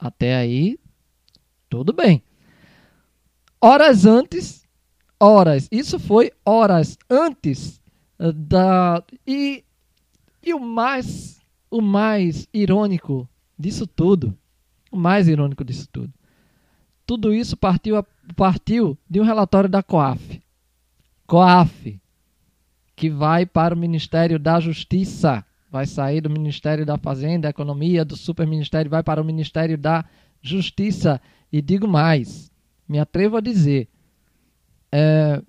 [0.00, 0.78] Até aí,
[1.68, 2.22] tudo bem.
[3.60, 4.64] Horas antes,
[5.18, 7.80] horas, isso foi horas antes
[8.20, 9.02] é, da.
[9.26, 9.64] E,
[10.40, 13.28] e o mais, o mais irônico
[13.58, 14.32] disso tudo,
[14.92, 16.12] o mais irônico disso tudo,
[17.04, 18.00] tudo isso partiu,
[18.36, 20.40] partiu de um relatório da COAF.
[21.26, 22.00] COAF,
[22.96, 25.44] que vai para o Ministério da Justiça.
[25.70, 30.04] Vai sair do Ministério da Fazenda, Economia, do Superministério, vai para o Ministério da
[30.40, 31.20] Justiça.
[31.52, 32.50] E digo mais,
[32.88, 33.88] me atrevo a dizer,
[34.92, 35.42] é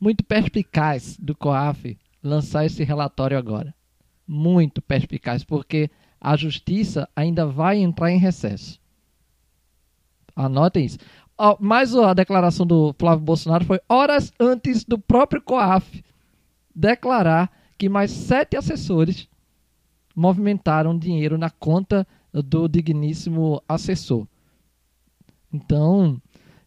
[0.00, 3.74] muito perspicaz do COAF lançar esse relatório agora.
[4.26, 8.80] Muito perspicaz, porque a Justiça ainda vai entrar em recesso.
[10.34, 10.98] Anotem isso.
[11.60, 16.02] Mas a declaração do Flávio Bolsonaro foi horas antes do próprio COAF
[16.76, 19.26] declarar que mais sete assessores
[20.14, 24.26] movimentaram dinheiro na conta do digníssimo assessor.
[25.52, 26.20] Então,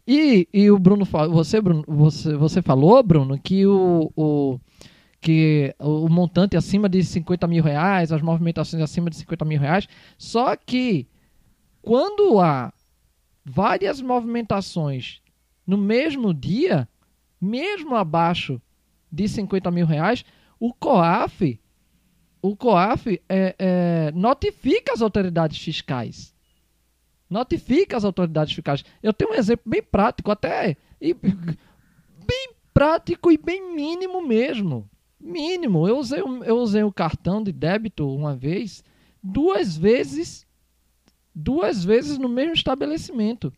[0.07, 4.59] e, e o Bruno, você, Bruno, você, você falou, Bruno, que o, o
[5.21, 9.87] que o montante acima de 50 mil reais, as movimentações acima de 50 mil reais,
[10.17, 11.07] só que
[11.81, 12.73] quando há
[13.43, 15.21] várias movimentações
[15.67, 16.87] no mesmo dia,
[17.39, 18.61] mesmo abaixo
[19.11, 20.23] de 50 mil reais,
[20.59, 21.59] o COAF,
[22.41, 26.33] o COAF é, é, notifica as autoridades fiscais.
[27.29, 28.83] Notifica as autoridades fiscais.
[29.03, 34.89] Eu tenho um exemplo bem prático, até e, bem prático e bem mínimo mesmo.
[35.19, 35.87] Mínimo.
[35.87, 38.83] Eu usei, eu usei o cartão de débito uma vez,
[39.21, 40.47] duas vezes,
[41.35, 43.53] duas vezes no mesmo estabelecimento.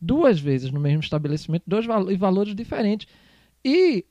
[0.00, 3.06] Duas vezes no mesmo estabelecimento, dois valores diferentes.
[3.64, 4.04] E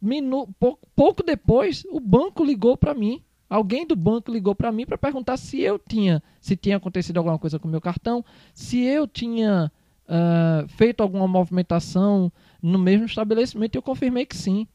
[0.00, 3.22] minu, pouco, pouco depois, o banco ligou para mim.
[3.48, 7.38] Alguém do banco ligou para mim para perguntar se eu tinha, se tinha acontecido alguma
[7.38, 8.24] coisa com o meu cartão,
[8.54, 9.72] se eu tinha
[10.06, 12.32] uh, feito alguma movimentação
[12.62, 13.74] no mesmo estabelecimento.
[13.74, 14.68] E eu confirmei que sim.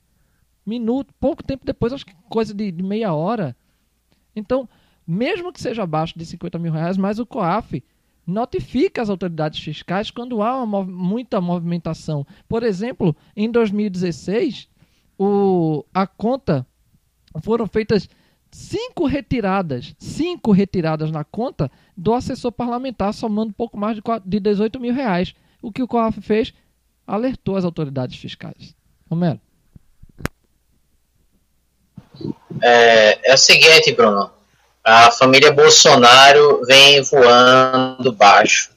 [0.66, 3.56] Minuto, pouco tempo depois, acho que coisa de, de meia hora.
[4.36, 4.68] Então,
[5.08, 7.84] mesmo que seja abaixo de 50 mil reais, mas o COAF
[8.26, 12.26] notifica as autoridades fiscais quando há uma, muita movimentação.
[12.48, 14.68] Por exemplo, em 2016,
[15.18, 16.66] o, a conta
[17.42, 18.10] foram feitas
[18.52, 24.80] cinco retiradas, cinco retiradas na conta do assessor parlamentar, somando pouco mais de, de 18
[24.80, 25.34] mil reais.
[25.62, 26.54] O que o COAF fez?
[27.06, 28.76] Alertou as autoridades fiscais.
[29.10, 29.40] Romero.
[32.62, 34.32] É, é o seguinte, Bruno.
[34.84, 38.75] A família Bolsonaro vem voando baixo.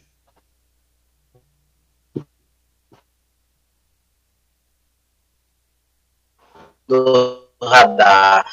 [6.89, 8.44] Do radar.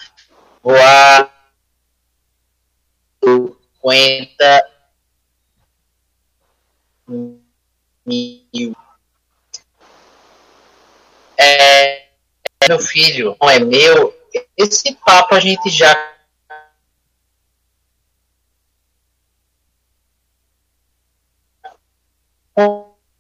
[0.62, 1.34] Voar
[3.24, 4.76] 50
[8.06, 8.76] mil.
[11.38, 12.08] É, é
[12.68, 14.14] meu filho, não é meu.
[14.58, 15.96] Esse papo a gente já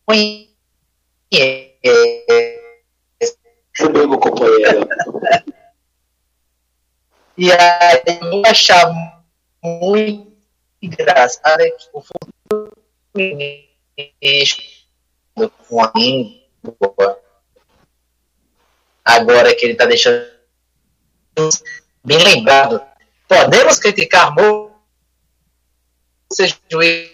[0.06, 0.56] conhece
[3.86, 4.88] Comigo, companheiro.
[7.38, 9.24] e aí eu achava
[9.64, 10.36] muito
[10.82, 12.72] engraçado que o futuro
[15.68, 17.22] com a língua,
[19.04, 20.26] agora que ele está deixando
[22.04, 22.82] bem lembrado,
[23.28, 24.74] podemos criticar muito
[26.32, 27.12] seja juiz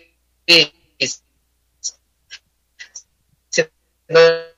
[3.50, 3.70] se
[4.10, 4.51] não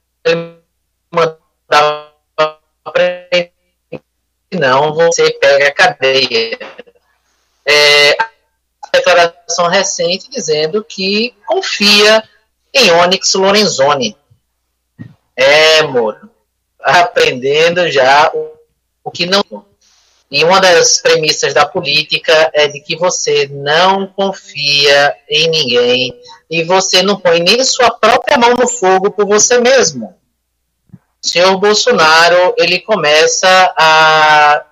[4.53, 6.57] não você pega a cadeia.
[7.65, 12.23] É, a declaração recente dizendo que confia
[12.73, 14.17] em Onyx Lorenzoni.
[15.35, 16.29] É, Moro.
[16.79, 18.53] aprendendo já o,
[19.03, 19.43] o que não.
[20.29, 26.19] E uma das premissas da política é de que você não confia em ninguém
[26.49, 30.15] e você não põe nem sua própria mão no fogo por você mesmo.
[31.23, 33.47] Senhor Bolsonaro, ele começa
[33.77, 34.65] a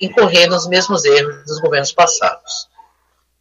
[0.00, 2.68] incorrer nos mesmos erros dos governos passados.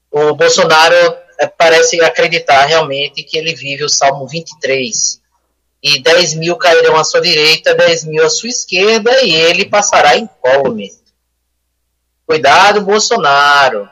[0.10, 0.96] O Bolsonaro
[1.40, 5.22] eh, parece acreditar realmente que ele vive o Salmo 23,
[5.84, 10.18] e 10 mil cairão à sua direita, 10 mil à sua esquerda, e ele passará
[10.18, 10.92] incólume.
[12.26, 13.90] Cuidado, Bolsonaro.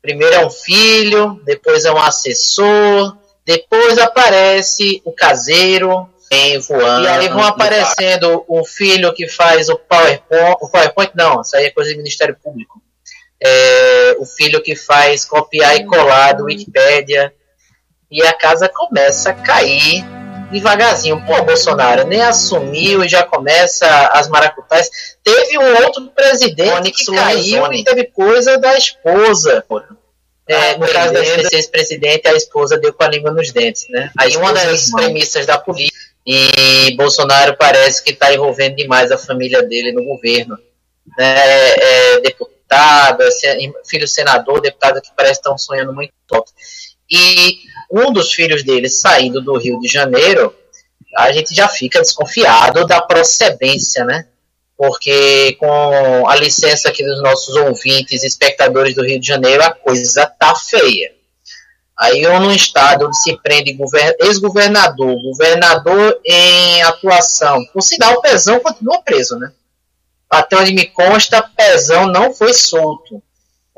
[0.00, 7.04] Primeiro é um filho, depois é um assessor, depois aparece o caseiro, vem voando.
[7.04, 11.66] E aí vão aparecendo o filho que faz o PowerPoint, o PowerPoint não, isso aí
[11.66, 12.80] é coisa do Ministério Público.
[13.42, 17.32] É, o filho que faz copiar e colar do Wikipédia.
[18.10, 20.04] E a casa começa a cair
[20.50, 21.24] devagarzinho.
[21.26, 24.88] Pô, Bolsonaro nem assumiu e já começa as maracutais.
[25.22, 29.64] Teve um outro presidente que caiu e teve coisa da esposa.
[30.48, 34.10] É, ah, no caso desse ex-presidente, a esposa deu com a língua nos dentes, né?
[34.16, 35.96] Aí uma das premissas da política.
[36.26, 40.58] E Bolsonaro parece que está envolvendo demais a família dele no governo.
[41.16, 46.50] É, é, deputado, é, filho senador, deputado que parece estão sonhando muito alto.
[47.08, 47.58] E
[47.90, 50.52] um dos filhos dele saindo do Rio de Janeiro,
[51.16, 54.26] a gente já fica desconfiado da procedência, né?
[54.76, 60.26] Porque com a licença aqui dos nossos ouvintes espectadores do Rio de Janeiro, a coisa
[60.26, 61.15] tá feia.
[61.98, 63.76] Aí ou num estado onde se prende
[64.20, 69.50] ex-governador, governador em atuação, por sinal o Pezão continua preso, né?
[70.28, 73.22] Até onde me consta, Pezão não foi solto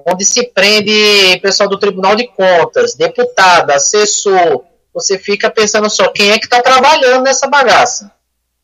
[0.07, 6.31] onde se prende pessoal do Tribunal de Contas, deputado, assessor, você fica pensando só quem
[6.31, 8.12] é que está trabalhando nessa bagaça.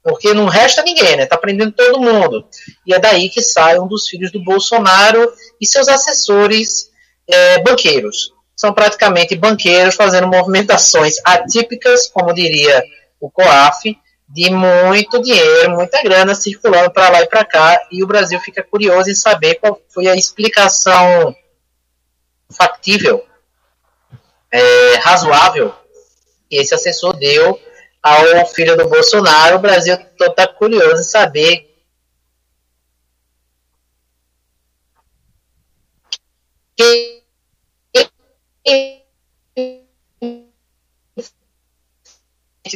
[0.03, 1.23] Porque não resta ninguém, né?
[1.23, 2.47] Está prendendo todo mundo.
[2.87, 6.91] E é daí que sai um dos filhos do Bolsonaro e seus assessores
[7.27, 8.34] é, banqueiros.
[8.57, 12.83] São praticamente banqueiros fazendo movimentações atípicas, como diria
[13.21, 13.99] o COAF,
[14.29, 18.63] de muito dinheiro, muita grana circulando para lá e para cá, e o Brasil fica
[18.63, 21.35] curioso em saber qual foi a explicação
[22.51, 23.25] factível,
[24.51, 25.75] é, razoável,
[26.49, 27.61] que esse assessor deu
[28.03, 29.57] ao filho do Bolsonaro.
[29.57, 31.71] O Brasil está curioso em saber
[36.77, 37.14] quem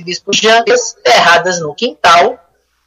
[0.04, 2.38] disputas erradas no quintal,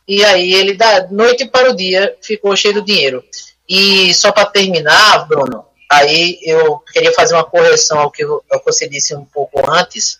[0.07, 3.23] e aí ele, da noite para o dia, ficou cheio de dinheiro.
[3.67, 8.65] E só para terminar, Bruno, aí eu queria fazer uma correção ao que, ao que
[8.65, 10.19] você disse um pouco antes,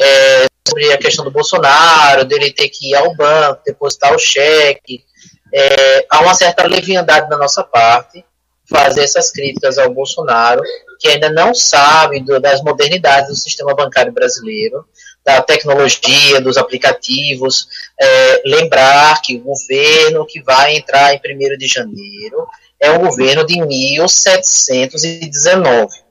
[0.00, 5.04] é, sobre a questão do Bolsonaro, dele ter que ir ao banco, depositar o cheque.
[5.52, 8.24] É, há uma certa leviandade da nossa parte
[8.74, 10.60] fazer essas críticas ao Bolsonaro,
[10.98, 14.84] que ainda não sabe do, das modernidades do sistema bancário brasileiro,
[15.24, 17.68] da tecnologia, dos aplicativos,
[17.98, 21.20] é, lembrar que o governo que vai entrar em 1
[21.56, 22.48] de janeiro
[22.80, 26.02] é o governo de 1719.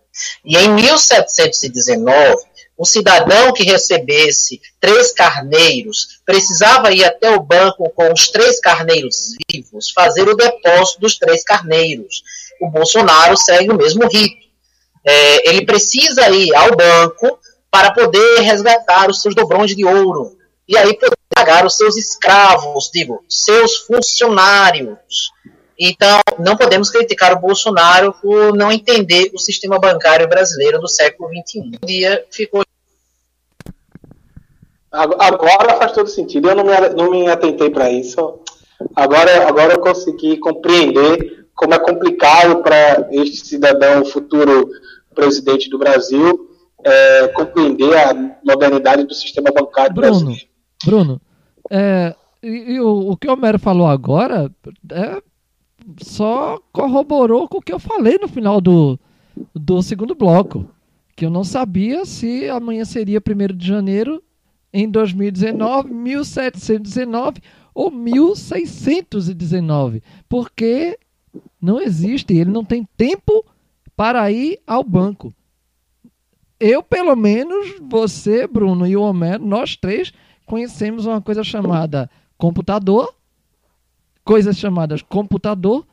[0.45, 8.11] E em 1719, o cidadão que recebesse três carneiros precisava ir até o banco com
[8.11, 12.23] os três carneiros vivos, fazer o depósito dos três carneiros.
[12.63, 14.47] O Bolsonaro segue o mesmo rito.
[15.05, 17.37] É, ele precisa ir ao banco
[17.69, 22.89] para poder resgatar os seus dobrões de ouro e aí poder pagar os seus escravos,
[22.93, 25.29] digo, seus funcionários.
[25.77, 31.29] Então, não podemos criticar o Bolsonaro por não entender o sistema bancário brasileiro do século
[31.29, 31.59] XXI.
[31.59, 32.63] Um dia ficou.
[34.89, 36.47] Agora faz todo sentido.
[36.47, 38.39] Eu não me, não me atentei para isso.
[38.95, 44.69] Agora, agora eu consegui compreender como é complicado para este cidadão futuro
[45.13, 46.49] presidente do Brasil
[46.83, 48.13] é, compreender a
[48.43, 50.47] modernidade do sistema bancário Bruno, brasileiro.
[50.85, 51.21] Bruno,
[51.69, 54.51] é, e, e o, o, que o Homero falou agora
[54.91, 55.21] é,
[56.01, 58.99] só corroborou com o que eu falei no final do,
[59.55, 60.69] do segundo bloco.
[61.15, 64.23] Que eu não sabia se amanhã seria 1 de janeiro
[64.73, 67.39] em 2019, 1719
[67.73, 70.01] ou 1619.
[70.27, 70.97] Porque
[71.61, 73.45] não existe, ele não tem tempo
[73.95, 75.33] para ir ao banco
[76.63, 80.13] eu, pelo menos, você, Bruno e o Homero, nós três
[80.45, 83.13] conhecemos uma coisa chamada computador,
[84.23, 85.85] coisas chamadas computador,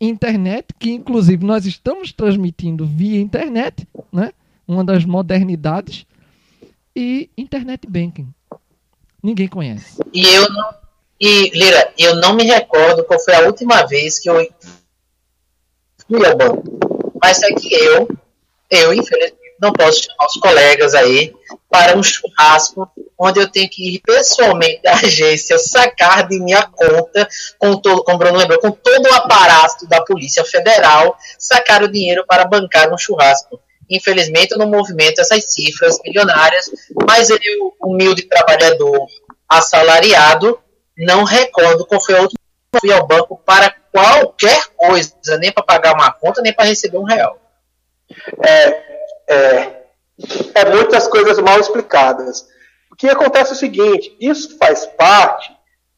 [0.00, 4.32] internet, que inclusive nós estamos transmitindo via internet, né?
[4.66, 6.04] Uma das modernidades
[6.96, 8.28] e internet banking.
[9.22, 10.02] Ninguém conhece.
[10.12, 10.70] E eu não,
[11.20, 14.36] E, Lira, eu não me recordo qual foi a última vez que eu
[16.06, 16.62] fui ao banco.
[17.20, 18.08] Mas é que eu,
[18.70, 21.34] eu, infelizmente, não posso chamar os colegas aí
[21.68, 22.88] para um churrasco
[23.18, 27.28] onde eu tenho que ir pessoalmente à agência sacar de minha conta,
[27.58, 32.24] com todo, como Bruno lembrou, com todo o aparato da Polícia Federal, sacar o dinheiro
[32.26, 33.60] para bancar um churrasco.
[33.90, 36.70] Infelizmente, eu não movimento essas cifras milionárias,
[37.08, 37.42] mas ele,
[37.80, 39.06] o humilde trabalhador
[39.48, 40.58] assalariado,
[40.98, 45.52] não recordo qual foi a última vez que fui ao banco para qualquer coisa, nem
[45.52, 47.38] para pagar uma conta, nem para receber um real.
[48.44, 48.68] É,
[49.28, 49.82] é,
[50.54, 52.46] é muitas coisas mal explicadas.
[52.90, 55.50] O que acontece é o seguinte: isso faz parte,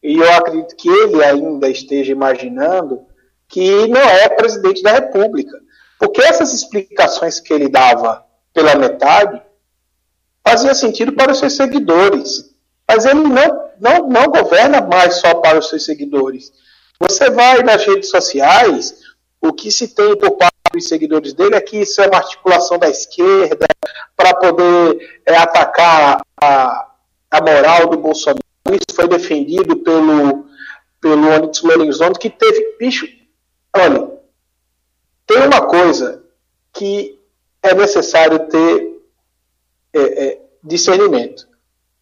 [0.02, 3.06] e eu acredito que ele ainda esteja imaginando,
[3.48, 5.58] que não é presidente da República.
[5.98, 8.24] Porque essas explicações que ele dava
[8.54, 9.40] pela metade
[10.46, 12.54] fazia sentido para os seus seguidores.
[12.88, 16.52] Mas ele não, não, não governa mais só para os seus seguidores.
[17.00, 18.94] Você vai nas redes sociais,
[19.40, 22.78] o que se tem por parte dos seguidores dele é que isso é uma articulação
[22.78, 23.66] da esquerda
[24.16, 26.90] para poder é, atacar a,
[27.30, 28.40] a moral do Bolsonaro.
[28.70, 30.46] Isso foi defendido pelo,
[31.00, 32.76] pelo Onyx Lorenzoni, que teve.
[32.78, 33.06] Bicho,
[33.74, 34.10] olha,
[35.26, 36.22] tem uma coisa
[36.72, 37.18] que
[37.62, 39.00] é necessário ter
[39.92, 41.48] é, é, discernimento.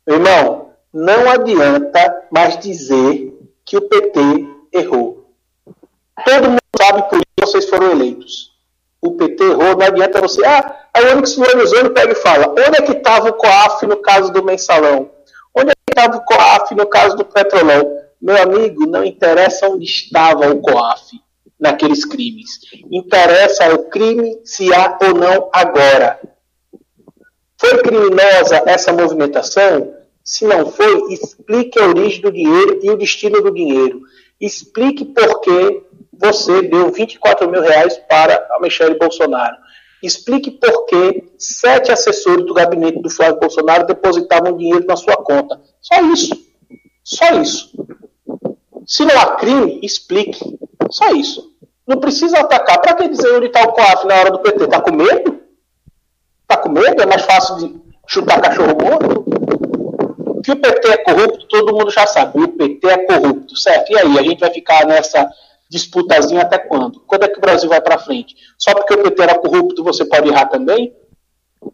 [0.07, 3.35] Irmão, não adianta mais dizer
[3.65, 4.21] que o PT
[4.73, 5.31] errou.
[6.25, 8.53] Todo mundo sabe por que vocês foram eleitos.
[9.01, 10.45] O PT errou, não adianta você.
[10.45, 13.97] Ah, aí o Onyx Lorenzoni pega e fala: onde é que estava o COAF no
[13.99, 15.11] caso do mensalão?
[15.55, 17.99] Onde é que estava o COAF no caso do petrolão?
[18.21, 21.21] Meu amigo, não interessa onde estava o COAF
[21.59, 22.61] naqueles crimes.
[22.91, 26.21] Interessa o crime se há ou não agora.
[27.57, 29.98] Foi criminosa essa movimentação?
[30.29, 34.03] Se não foi, explique a origem do dinheiro e o destino do dinheiro.
[34.39, 35.83] Explique por que
[36.13, 39.57] você deu 24 mil reais para a Michelle Bolsonaro.
[40.03, 45.59] Explique por que sete assessores do gabinete do Flávio Bolsonaro depositavam dinheiro na sua conta.
[45.81, 46.37] Só isso.
[47.03, 47.73] Só isso.
[48.87, 50.39] Se não há crime, explique.
[50.91, 51.57] Só isso.
[51.87, 52.83] Não precisa atacar.
[52.83, 54.65] Para que dizer onde está o COAF na hora do PT?
[54.65, 55.41] Está com medo?
[56.43, 57.01] Está com medo?
[57.01, 59.39] É mais fácil de chutar cachorro morto?
[60.49, 62.43] Que o PT é corrupto, todo mundo já sabe.
[62.43, 63.93] O PT é corrupto, certo?
[63.93, 65.31] E aí, a gente vai ficar nessa
[65.69, 67.01] disputazinha até quando?
[67.01, 68.35] Quando é que o Brasil vai para frente?
[68.57, 70.97] Só porque o PT era corrupto, você pode errar também?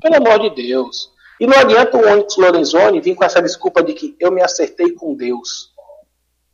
[0.02, 1.08] Pelo amor de Deus.
[1.40, 4.90] E não adianta o Onyx Lorenzoni vir com essa desculpa de que eu me acertei
[4.90, 5.70] com Deus.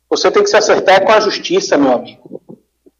[0.07, 2.39] Você tem que se acertar com a justiça, meu amigo.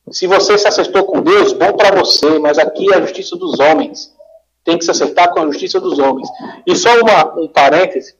[0.09, 3.59] Se você se acertou com Deus, bom para você, mas aqui é a justiça dos
[3.59, 4.11] homens.
[4.63, 6.27] Tem que se acertar com a justiça dos homens.
[6.65, 8.19] E só uma, um parêntese.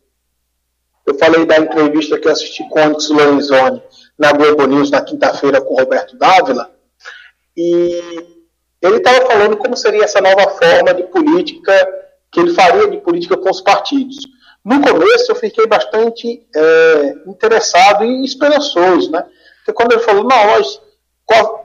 [1.06, 3.82] Eu falei da entrevista que assisti com Onyx Lorenzoni
[4.18, 6.70] na Globo News na quinta-feira com Roberto Dávila.
[7.58, 8.02] E
[8.82, 11.74] ele estava falando como seria essa nova forma de política
[12.32, 14.18] que ele faria de política com os partidos.
[14.64, 19.26] No começo eu fiquei bastante é, interessado e esperançoso, né?
[19.58, 20.82] Porque quando ele falou, não, nós,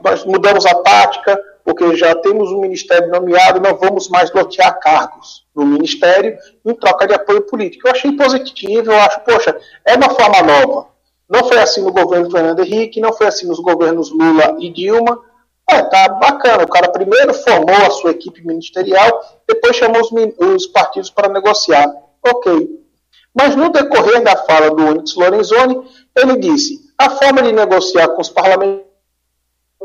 [0.03, 5.45] nós mudamos a tática, porque já temos um ministério nomeado, não vamos mais lotear cargos
[5.53, 7.85] no ministério em troca de apoio político.
[7.85, 10.87] Eu achei positivo, eu acho, poxa, é uma forma nova.
[11.29, 15.21] Não foi assim no governo Fernando Henrique, não foi assim nos governos Lula e Dilma.
[15.69, 16.63] É, tá bacana.
[16.63, 21.93] O cara primeiro formou a sua equipe ministerial, depois chamou os, os partidos para negociar.
[22.25, 22.79] Ok.
[23.35, 25.81] Mas no decorrer da fala do Onyx Lorenzoni,
[26.15, 28.86] ele disse: a forma de negociar com os parlamentares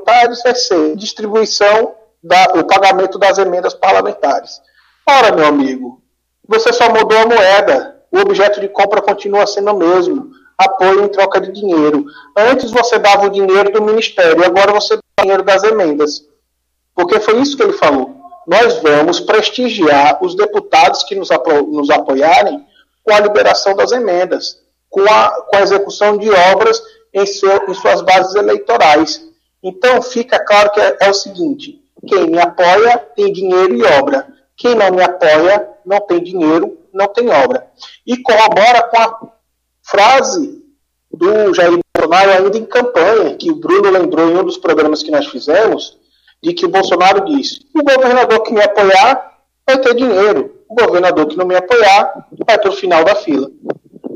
[0.04, 4.60] vai ser distribuição, da, o pagamento das emendas parlamentares.
[5.08, 6.00] Ora, meu amigo,
[6.46, 8.02] você só mudou a moeda.
[8.10, 10.30] O objeto de compra continua sendo o mesmo.
[10.56, 12.04] Apoio em troca de dinheiro.
[12.36, 16.24] Antes você dava o dinheiro do ministério, agora você dá o dinheiro das emendas.
[16.94, 18.14] Porque foi isso que ele falou.
[18.46, 22.64] Nós vamos prestigiar os deputados que nos, apo nos apoiarem
[23.02, 24.58] com a liberação das emendas,
[24.90, 26.80] com a, com a execução de obras
[27.12, 29.31] em, seu, em suas bases eleitorais.
[29.62, 34.26] Então, fica claro que é, é o seguinte: quem me apoia tem dinheiro e obra.
[34.56, 37.66] Quem não me apoia não tem dinheiro, não tem obra.
[38.06, 39.32] E corrobora com a
[39.82, 40.62] frase
[41.10, 45.10] do Jair Bolsonaro ainda em campanha, que o Bruno lembrou em um dos programas que
[45.10, 45.98] nós fizemos,
[46.42, 51.26] de que o Bolsonaro disse: o governador que me apoiar vai ter dinheiro o governador
[51.26, 53.50] que não me apoiar vai para o final da fila.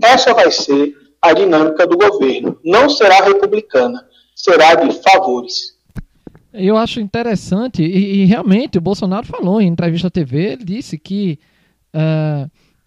[0.03, 2.59] Essa vai ser a dinâmica do governo.
[2.65, 4.07] Não será republicana,
[4.37, 5.75] será de favores.
[6.53, 10.97] Eu acho interessante, e, e realmente o Bolsonaro falou em entrevista à TV, ele disse
[10.97, 11.39] que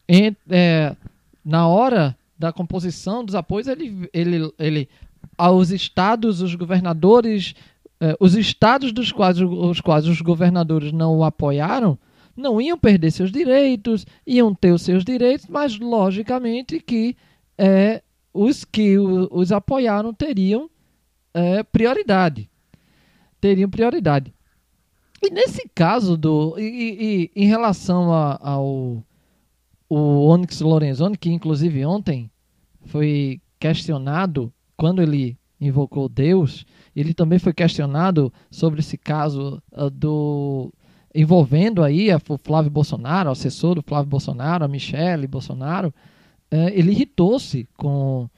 [0.07, 0.95] em, é,
[1.43, 4.89] na hora da composição dos apoios, ele, ele, ele
[5.37, 7.53] aos estados, os governadores,
[7.99, 11.97] eh, os estados dos quais os quais os governadores não o apoiaram,
[12.35, 17.15] não iam perder seus direitos, iam ter os seus direitos, mas logicamente que
[18.33, 20.69] os que os apoiaram teriam
[21.39, 22.49] é, prioridade.
[23.39, 24.33] Teriam prioridade.
[25.21, 26.55] E nesse caso do.
[26.57, 29.03] E, e, e em relação a, ao
[29.89, 32.29] o Onyx Lorenzoni, que inclusive ontem
[32.85, 40.71] foi questionado quando ele invocou Deus, ele também foi questionado sobre esse caso uh, do
[41.13, 45.89] envolvendo aí o Flávio Bolsonaro, o assessor do Flávio Bolsonaro, a Michele Bolsonaro,
[46.53, 48.29] uh, ele irritou-se com,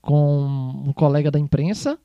[0.00, 1.98] com um colega da imprensa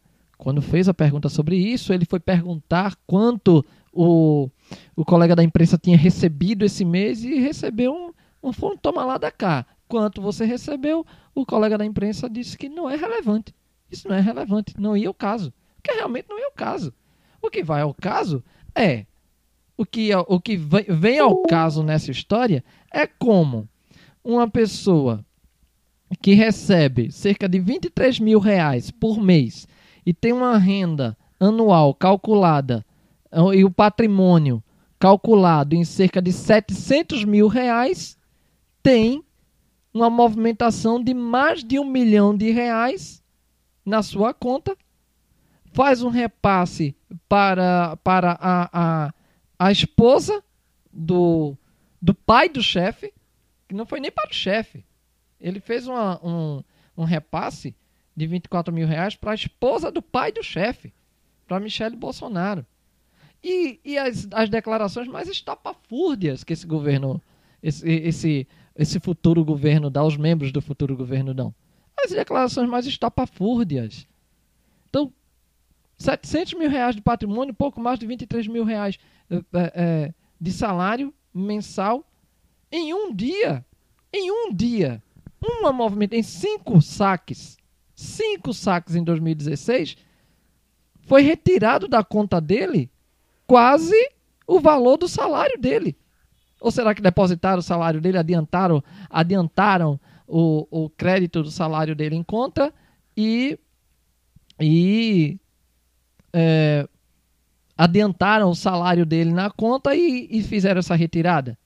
[0.43, 4.49] quando fez a pergunta sobre isso, ele foi perguntar quanto o,
[4.93, 8.11] o colega da imprensa tinha recebido esse mês e recebeu um,
[8.43, 9.65] um toma lá da cá.
[9.87, 13.55] Quanto você recebeu, o colega da imprensa disse que não é relevante.
[13.89, 15.53] Isso não é relevante, não ia o caso.
[15.81, 16.93] Porque realmente não é o caso.
[17.41, 18.43] O que vai ao caso
[18.75, 19.05] é
[19.77, 23.69] o que, o que vem ao caso nessa história é como
[24.21, 25.25] uma pessoa
[26.21, 29.65] que recebe cerca de 23 mil reais por mês
[30.05, 32.85] e tem uma renda anual calculada
[33.53, 34.63] e o patrimônio
[34.99, 38.17] calculado em cerca de 700 mil reais
[38.81, 39.23] tem
[39.93, 43.23] uma movimentação de mais de um milhão de reais
[43.85, 44.77] na sua conta,
[45.73, 46.95] faz um repasse
[47.27, 49.13] para, para a, a,
[49.59, 50.43] a esposa
[50.91, 51.55] do,
[52.01, 53.13] do pai do chefe,
[53.67, 54.85] que não foi nem para o chefe.
[55.39, 56.63] Ele fez uma, um,
[56.97, 57.75] um repasse
[58.15, 60.93] de 24 mil reais para a esposa do pai do chefe,
[61.47, 62.65] para Michele Bolsonaro.
[63.43, 67.21] E, e as, as declarações mais estapafúrdias que esse governo,
[67.61, 71.53] esse, esse esse futuro governo dá, os membros do futuro governo dão?
[72.03, 74.07] As declarações mais estapafúrdias.
[74.89, 75.13] Então,
[75.97, 78.97] 700 mil reais de patrimônio, pouco mais de 23 mil reais
[79.29, 82.05] é, é, de salário mensal
[82.71, 83.63] em um dia.
[84.11, 85.01] Em um dia.
[85.39, 87.57] Uma movimento, em cinco saques.
[87.95, 89.97] Cinco saques em 2016.
[91.01, 92.89] Foi retirado da conta dele
[93.45, 93.95] quase
[94.47, 95.95] o valor do salário dele.
[96.59, 102.15] Ou será que depositaram o salário dele, adiantaram, adiantaram o, o crédito do salário dele
[102.15, 102.73] em conta
[103.15, 103.59] e,
[104.59, 105.37] e
[106.31, 106.87] é,
[107.77, 111.57] adiantaram o salário dele na conta e, e fizeram essa retirada?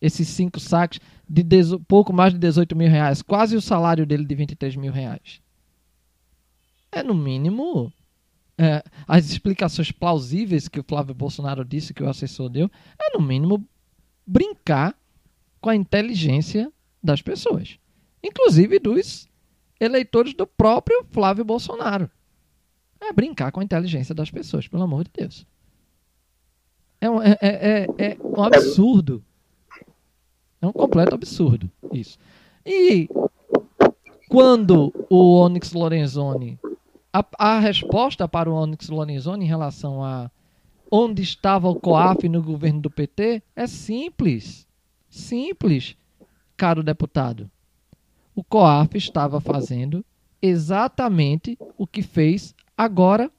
[0.00, 4.24] Esses cinco saques de dezo, pouco mais de 18 mil reais, quase o salário dele
[4.24, 5.40] de 23 mil reais.
[6.90, 7.92] É no mínimo
[8.56, 13.24] é, as explicações plausíveis que o Flávio Bolsonaro disse que o assessor deu, é no
[13.24, 13.64] mínimo
[14.26, 14.96] brincar
[15.60, 16.72] com a inteligência
[17.02, 17.78] das pessoas,
[18.22, 19.28] inclusive dos
[19.80, 22.10] eleitores do próprio Flávio Bolsonaro.
[23.00, 25.46] É brincar com a inteligência das pessoas, pelo amor de Deus.
[27.00, 29.24] É um, é, é, é, é um absurdo.
[30.60, 32.18] É um completo absurdo isso.
[32.64, 33.08] E
[34.28, 36.58] quando o Onyx Lorenzoni
[37.12, 40.30] a, a resposta para o Onyx Lorenzoni em relação a
[40.90, 44.66] onde estava o COAF no governo do PT é simples.
[45.08, 45.96] Simples,
[46.56, 47.50] caro deputado.
[48.34, 50.04] O COAF estava fazendo
[50.40, 53.30] exatamente o que fez agora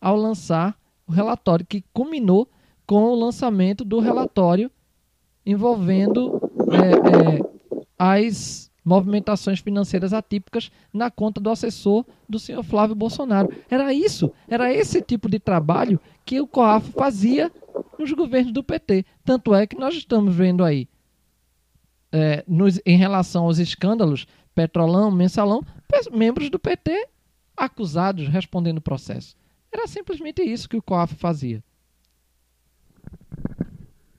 [0.00, 2.48] ao lançar o relatório, que culminou
[2.86, 4.70] com o lançamento do relatório
[5.44, 6.39] envolvendo
[6.70, 13.52] é, é, as movimentações financeiras atípicas na conta do assessor do senhor Flávio Bolsonaro.
[13.68, 17.52] Era isso, era esse tipo de trabalho que o COAF fazia
[17.98, 19.04] nos governos do PT.
[19.24, 20.88] Tanto é que nós estamos vendo aí,
[22.10, 25.64] é, nos, em relação aos escândalos Petrolão, Mensalão,
[26.12, 27.08] membros do PT
[27.56, 29.36] acusados respondendo processo.
[29.70, 31.62] Era simplesmente isso que o COAF fazia.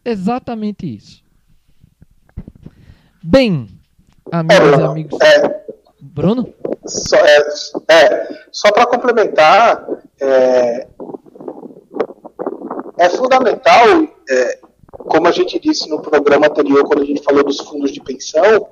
[0.05, 1.23] Exatamente isso.
[3.23, 3.67] Bem,
[4.31, 5.19] Amigos e amigos.
[5.21, 5.65] É,
[5.99, 6.53] Bruno?
[6.85, 7.37] Só, é,
[7.89, 9.85] é, só para complementar,
[10.19, 10.87] é,
[12.97, 13.87] é fundamental,
[14.29, 14.59] é,
[14.97, 18.69] como a gente disse no programa anterior, quando a gente falou dos fundos de pensão,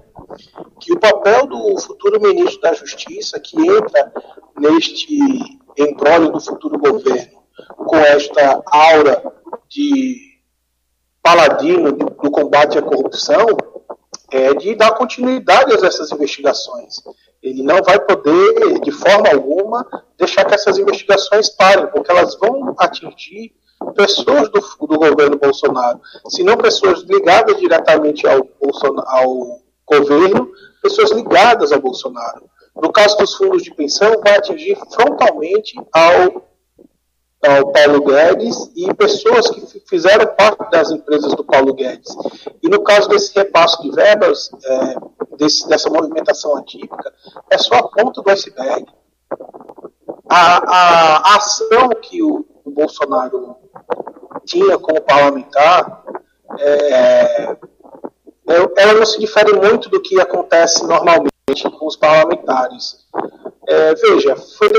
[0.80, 4.14] que o papel do futuro ministro da Justiça, que entra
[4.58, 5.20] neste
[5.78, 7.40] embrólio do futuro governo,
[7.76, 9.34] com esta aura
[9.68, 10.40] de
[11.22, 13.46] paladino do combate à corrupção,
[14.32, 16.96] é de dar continuidade a essas investigações.
[17.42, 19.86] Ele não vai poder, de forma alguma,
[20.18, 23.54] deixar que essas investigações parem, porque elas vão atingir
[23.96, 28.46] pessoas do, do governo Bolsonaro, se não pessoas ligadas diretamente ao,
[29.08, 30.52] ao governo,
[30.82, 32.44] pessoas ligadas ao Bolsonaro.
[32.76, 36.46] no caso dos fundos de pensão, vai atingir frontalmente ao,
[37.46, 42.14] ao Paulo Guedes e pessoas que fizeram parte das empresas do Paulo Guedes.
[42.62, 44.96] E no caso desse repasso de verbas, é,
[45.38, 47.14] desse, dessa movimentação atípica,
[47.50, 48.86] é só a ponta do iceberg.
[50.30, 53.56] A, a, a ação que o, o Bolsonaro
[54.46, 56.04] tinha como parlamentar
[56.58, 57.58] é,
[58.78, 61.30] ela não se difere muito do que acontece normalmente
[61.78, 63.06] com os parlamentares.
[63.72, 64.70] É, veja, foi,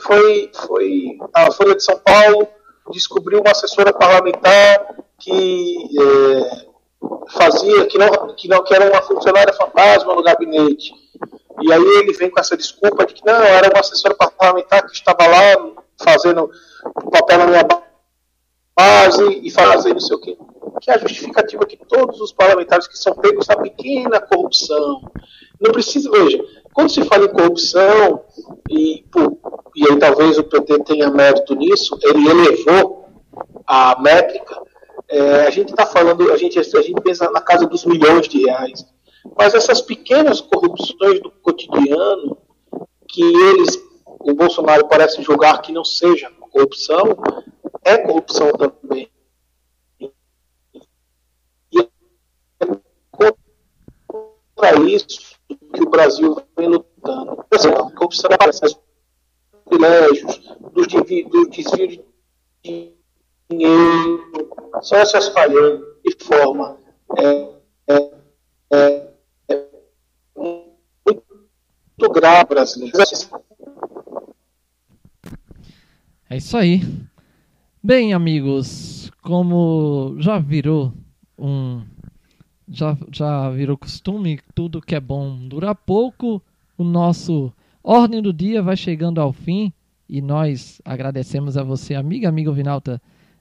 [0.00, 2.48] foi, foi, a Folha de São Paulo
[2.90, 6.66] descobriu uma assessora parlamentar que é,
[7.30, 10.94] fazia, que não, que não que era uma funcionária fantasma no gabinete.
[11.60, 14.94] E aí ele vem com essa desculpa de que não, era uma assessora parlamentar que
[14.94, 15.72] estava lá
[16.02, 16.50] fazendo
[17.12, 17.68] papel na minha
[18.74, 20.38] base e fazendo não sei o quê
[20.80, 25.02] que é a justificativa que todos os parlamentares que são pegos na pequena corrupção.
[25.60, 28.24] Não precisa, veja, quando se fala em corrupção,
[28.70, 29.04] e,
[29.74, 33.06] e aí talvez o PT tenha mérito nisso, ele elevou
[33.66, 34.56] a métrica,
[35.08, 38.44] é, a gente está falando, a gente, a gente pensa na casa dos milhões de
[38.44, 38.86] reais.
[39.36, 42.38] Mas essas pequenas corrupções do cotidiano,
[43.08, 43.78] que eles,
[44.20, 47.16] o Bolsonaro parece julgar que não seja corrupção,
[47.84, 49.10] é corrupção também.
[54.58, 55.36] Para isso
[55.72, 57.36] que o Brasil vem lutando.
[57.36, 58.76] Por exemplo, a corrupção aparece
[59.64, 60.38] privilégios,
[60.72, 62.00] dos desvios
[62.62, 62.92] de
[63.48, 64.50] dinheiro,
[64.82, 66.76] só se espalhando de forma
[67.16, 67.48] é,
[67.88, 68.10] é,
[68.72, 69.08] é,
[69.48, 69.66] é
[71.06, 72.98] muito grave brasileira.
[76.30, 76.82] É isso aí.
[77.82, 80.92] Bem, amigos, como já virou
[81.38, 81.82] um
[82.70, 86.40] já, já virou costume, tudo que é bom dura pouco.
[86.76, 89.72] O nosso Ordem do Dia vai chegando ao fim
[90.08, 93.00] e nós agradecemos a você, amiga, amiga Vinalta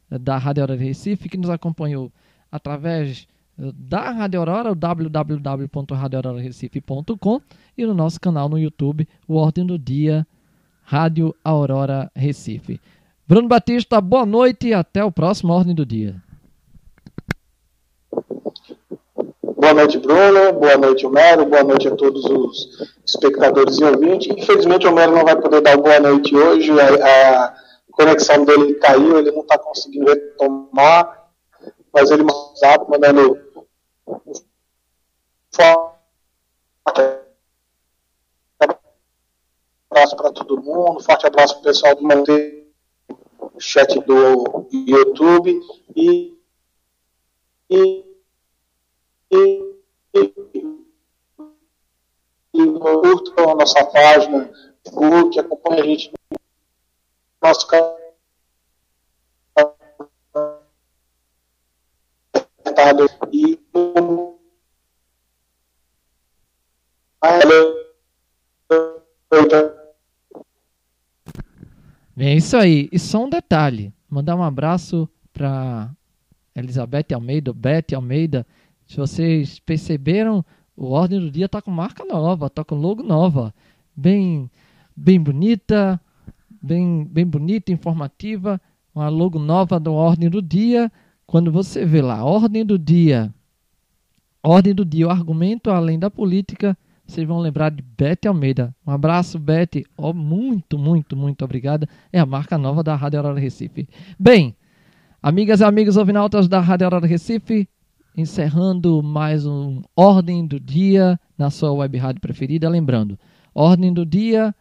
[0.10, 2.12] da Rádio Aurora Recife, que nos acompanhou
[2.52, 3.28] através
[3.60, 7.42] eh, da Rádio Aurora, www.radioaurorarecife.com
[7.78, 10.26] e no nosso canal no YouTube, o Ordem do Dia,
[10.84, 12.80] Rádio Aurora Recife.
[13.28, 16.16] Bruno Batista, boa noite e até o próximo Ordem do Dia.
[19.68, 20.54] Boa noite, Bruno.
[20.54, 21.46] Boa noite, Homero.
[21.46, 24.34] Boa noite a todos os espectadores e ouvintes.
[24.34, 26.72] Infelizmente, o Homero não vai poder dar boa noite hoje.
[26.80, 27.54] A, a
[27.92, 31.28] conexão dele caiu, ele não está conseguindo retomar.
[31.94, 33.38] Mas ele mandou mandando
[34.08, 34.34] um
[35.52, 35.98] forte
[39.92, 41.04] abraço para todo mundo.
[41.04, 42.68] Forte abraço para o pessoal do Monteiro,
[43.60, 45.60] chat do YouTube.
[45.94, 46.38] E,
[47.70, 48.07] e
[52.80, 54.50] curtam a nossa página
[54.84, 56.38] Facebook, acompanhe a gente no
[57.42, 57.98] nosso canal.
[72.16, 72.90] E é isso aí.
[72.92, 75.92] E só um detalhe: mandar um abraço para
[76.56, 78.46] Elizabeth Almeida, Beth Almeida,
[78.88, 80.44] se vocês perceberam,
[80.76, 83.54] o Ordem do Dia está com marca nova, está com logo nova.
[83.96, 84.50] Bem,
[84.96, 86.00] bem bonita,
[86.62, 88.62] bem, bem bonita, informativa.
[88.96, 90.92] Uma logo nova do Ordem do Dia.
[91.26, 93.34] Quando você vê lá, Ordem do Dia,
[94.42, 98.74] Ordem do Dia, o argumento além da política, vocês vão lembrar de Beth Almeida.
[98.86, 99.84] Um abraço, Beth.
[99.98, 101.88] Oh, muito, muito, muito obrigada.
[102.14, 103.90] É a marca nova da Rádio Aurora Recife.
[104.18, 104.56] Bem,
[105.22, 107.68] amigas e amigos ouvinautas da Rádio Aurora Recife,
[108.18, 112.68] encerrando mais um Ordem do Dia na sua web rádio preferida.
[112.68, 113.20] Lembrando,
[113.54, 114.56] Ordem do Dia,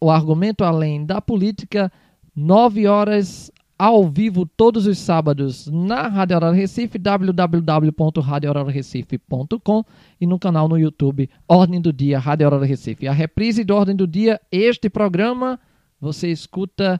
[0.00, 1.92] o argumento além da política,
[2.34, 9.84] 9 horas ao vivo todos os sábados na Rádio Aurora Recife, www.radioaurorarecife.com
[10.20, 13.06] e no canal no YouTube Ordem do Dia Rádio Aurora Recife.
[13.06, 15.60] A reprise do Ordem do Dia, este programa
[16.00, 16.98] você escuta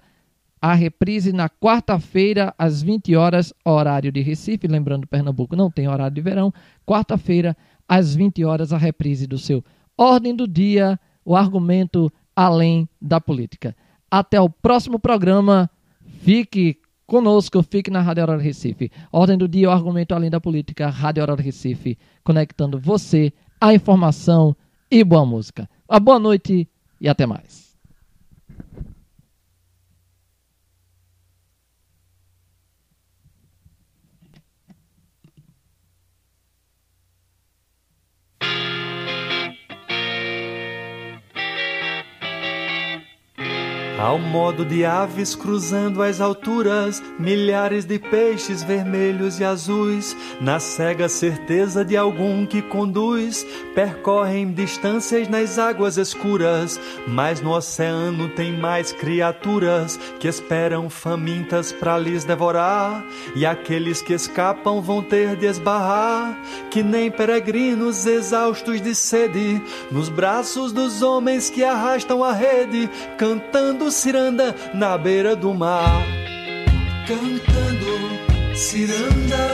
[0.63, 4.69] a reprise na quarta-feira, às 20 horas, horário de Recife.
[4.69, 6.55] Lembrando, Pernambuco não tem horário de verão.
[6.87, 7.57] Quarta-feira,
[7.89, 9.65] às 20 horas, a reprise do seu
[9.99, 13.75] Ordem do Dia, o argumento além da política.
[14.09, 15.69] Até o próximo programa.
[16.21, 16.79] Fique
[17.09, 18.89] conosco, fique na Rádio Aurora Recife.
[19.11, 24.57] Ordem do Dia, o argumento além da política, Rádio Aurora Recife, conectando você à informação
[24.89, 25.69] e boa música.
[25.91, 26.69] Uma boa noite
[27.01, 27.62] e até mais.
[44.03, 51.09] Ao modo de aves cruzando as alturas, milhares de peixes vermelhos e azuis, na cega
[51.09, 53.47] certeza de algum que conduz,
[53.77, 61.97] percorrem distâncias nas águas escuras, mas no oceano tem mais criaturas que esperam famintas para
[61.97, 63.07] lhes devorar,
[63.37, 66.37] e aqueles que escapam vão ter de esbarrar,
[66.73, 69.63] que nem peregrinos exaustos de sede,
[69.93, 76.03] nos braços dos homens que arrastam a rede, cantando ciranda na beira do mar.
[77.07, 79.49] Cantando ciranda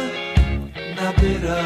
[0.96, 1.58] na beira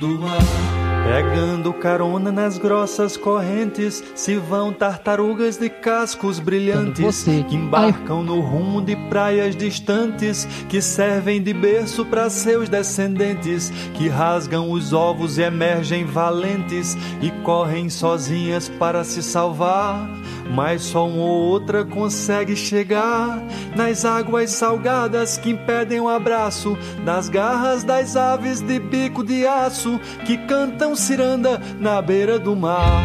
[0.00, 0.80] do mar.
[1.04, 8.80] Pegando carona nas grossas correntes, se vão tartarugas de cascos brilhantes que embarcam no rumo
[8.80, 15.42] de praias distantes, que servem de berço para seus descendentes, que rasgam os ovos e
[15.42, 20.19] emergem valentes e correm sozinhas para se salvar.
[20.48, 23.42] Mas só uma ou outra consegue chegar
[23.76, 29.98] nas águas salgadas que impedem o abraço das garras das aves de bico de aço
[30.24, 33.02] que cantam ciranda na beira do mar.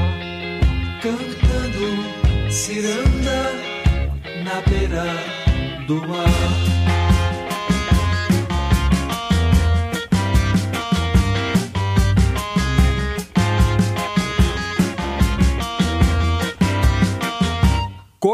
[1.01, 3.51] Cantando ciranda
[4.43, 5.05] na beira
[5.87, 6.74] do mar.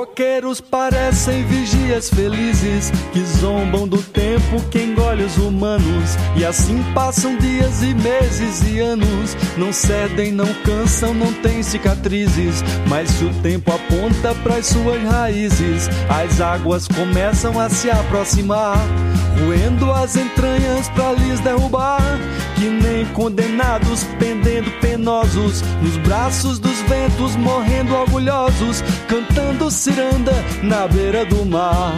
[0.01, 6.15] Coqueiros parecem vigias felizes que zombam do tempo que engole os humanos.
[6.35, 9.37] E assim passam dias e meses e anos.
[9.55, 12.63] Não cedem, não cansam, não têm cicatrizes.
[12.89, 18.79] Mas se o tempo aponta para as suas raízes, as águas começam a se aproximar,
[19.39, 22.01] roendo as entranhas para lhes derrubar.
[22.61, 30.31] Que nem condenados pendendo penosos nos braços dos ventos, morrendo orgulhosos, cantando ciranda
[30.61, 31.91] na beira do mar.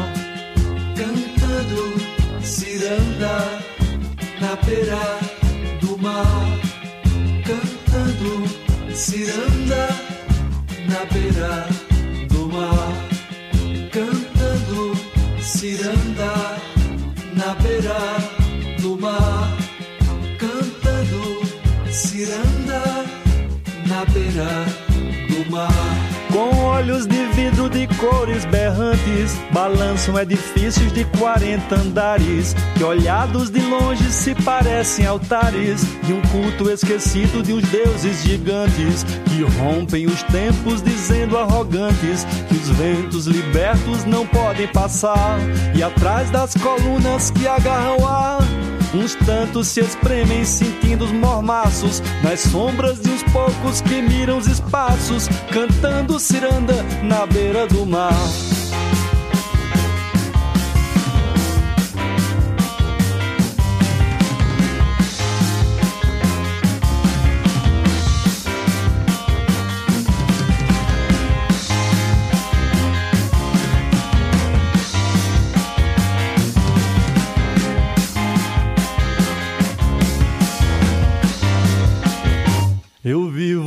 [0.96, 1.94] Cantando
[2.42, 3.62] ciranda
[4.40, 5.20] na beira
[5.82, 6.48] do mar.
[7.46, 8.48] Cantando
[8.96, 9.90] ciranda
[10.88, 11.68] na beira
[12.30, 12.94] do mar.
[13.92, 14.94] Cantando
[15.42, 16.13] ciranda
[26.74, 34.12] olhos de vidro de cores berrantes, balançam edifícios de 40 andares, que olhados de longe
[34.12, 40.82] se parecem altares de um culto esquecido de uns deuses gigantes, que rompem os tempos
[40.82, 45.38] dizendo arrogantes que os ventos libertos não podem passar,
[45.76, 48.63] e atrás das colunas que agarram ar.
[48.94, 54.46] Uns tantos se espremem sentindo os mormaços nas sombras de uns poucos que miram os
[54.46, 58.14] espaços, cantando ciranda na beira do mar.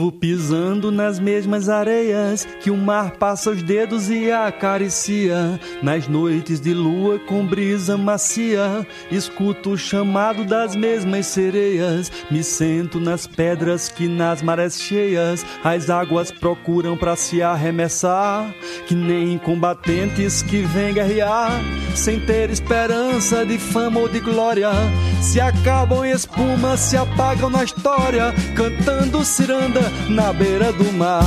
[0.06, 5.58] Vivo pisando nas mesmas areias que o mar passa os dedos e acaricia.
[5.82, 12.10] Nas noites de lua com brisa macia, escuto o chamado das mesmas sereias.
[12.30, 18.54] Me sento nas pedras que nas marés cheias as águas procuram para se arremessar.
[18.86, 21.50] Que nem combatentes que vêm guerrear
[21.94, 24.70] sem ter esperança de fama ou de glória.
[25.22, 31.22] Se acabam em espuma, se apagam na história, cantando ciranda na beira do mar.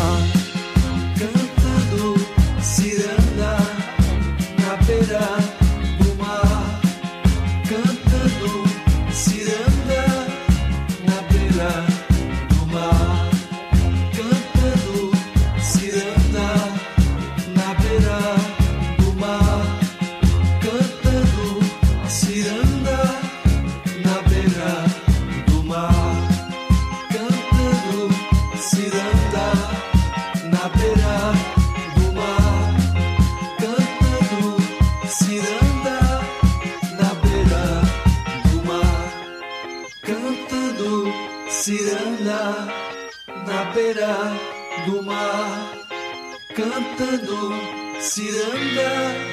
[48.19, 49.28] accidental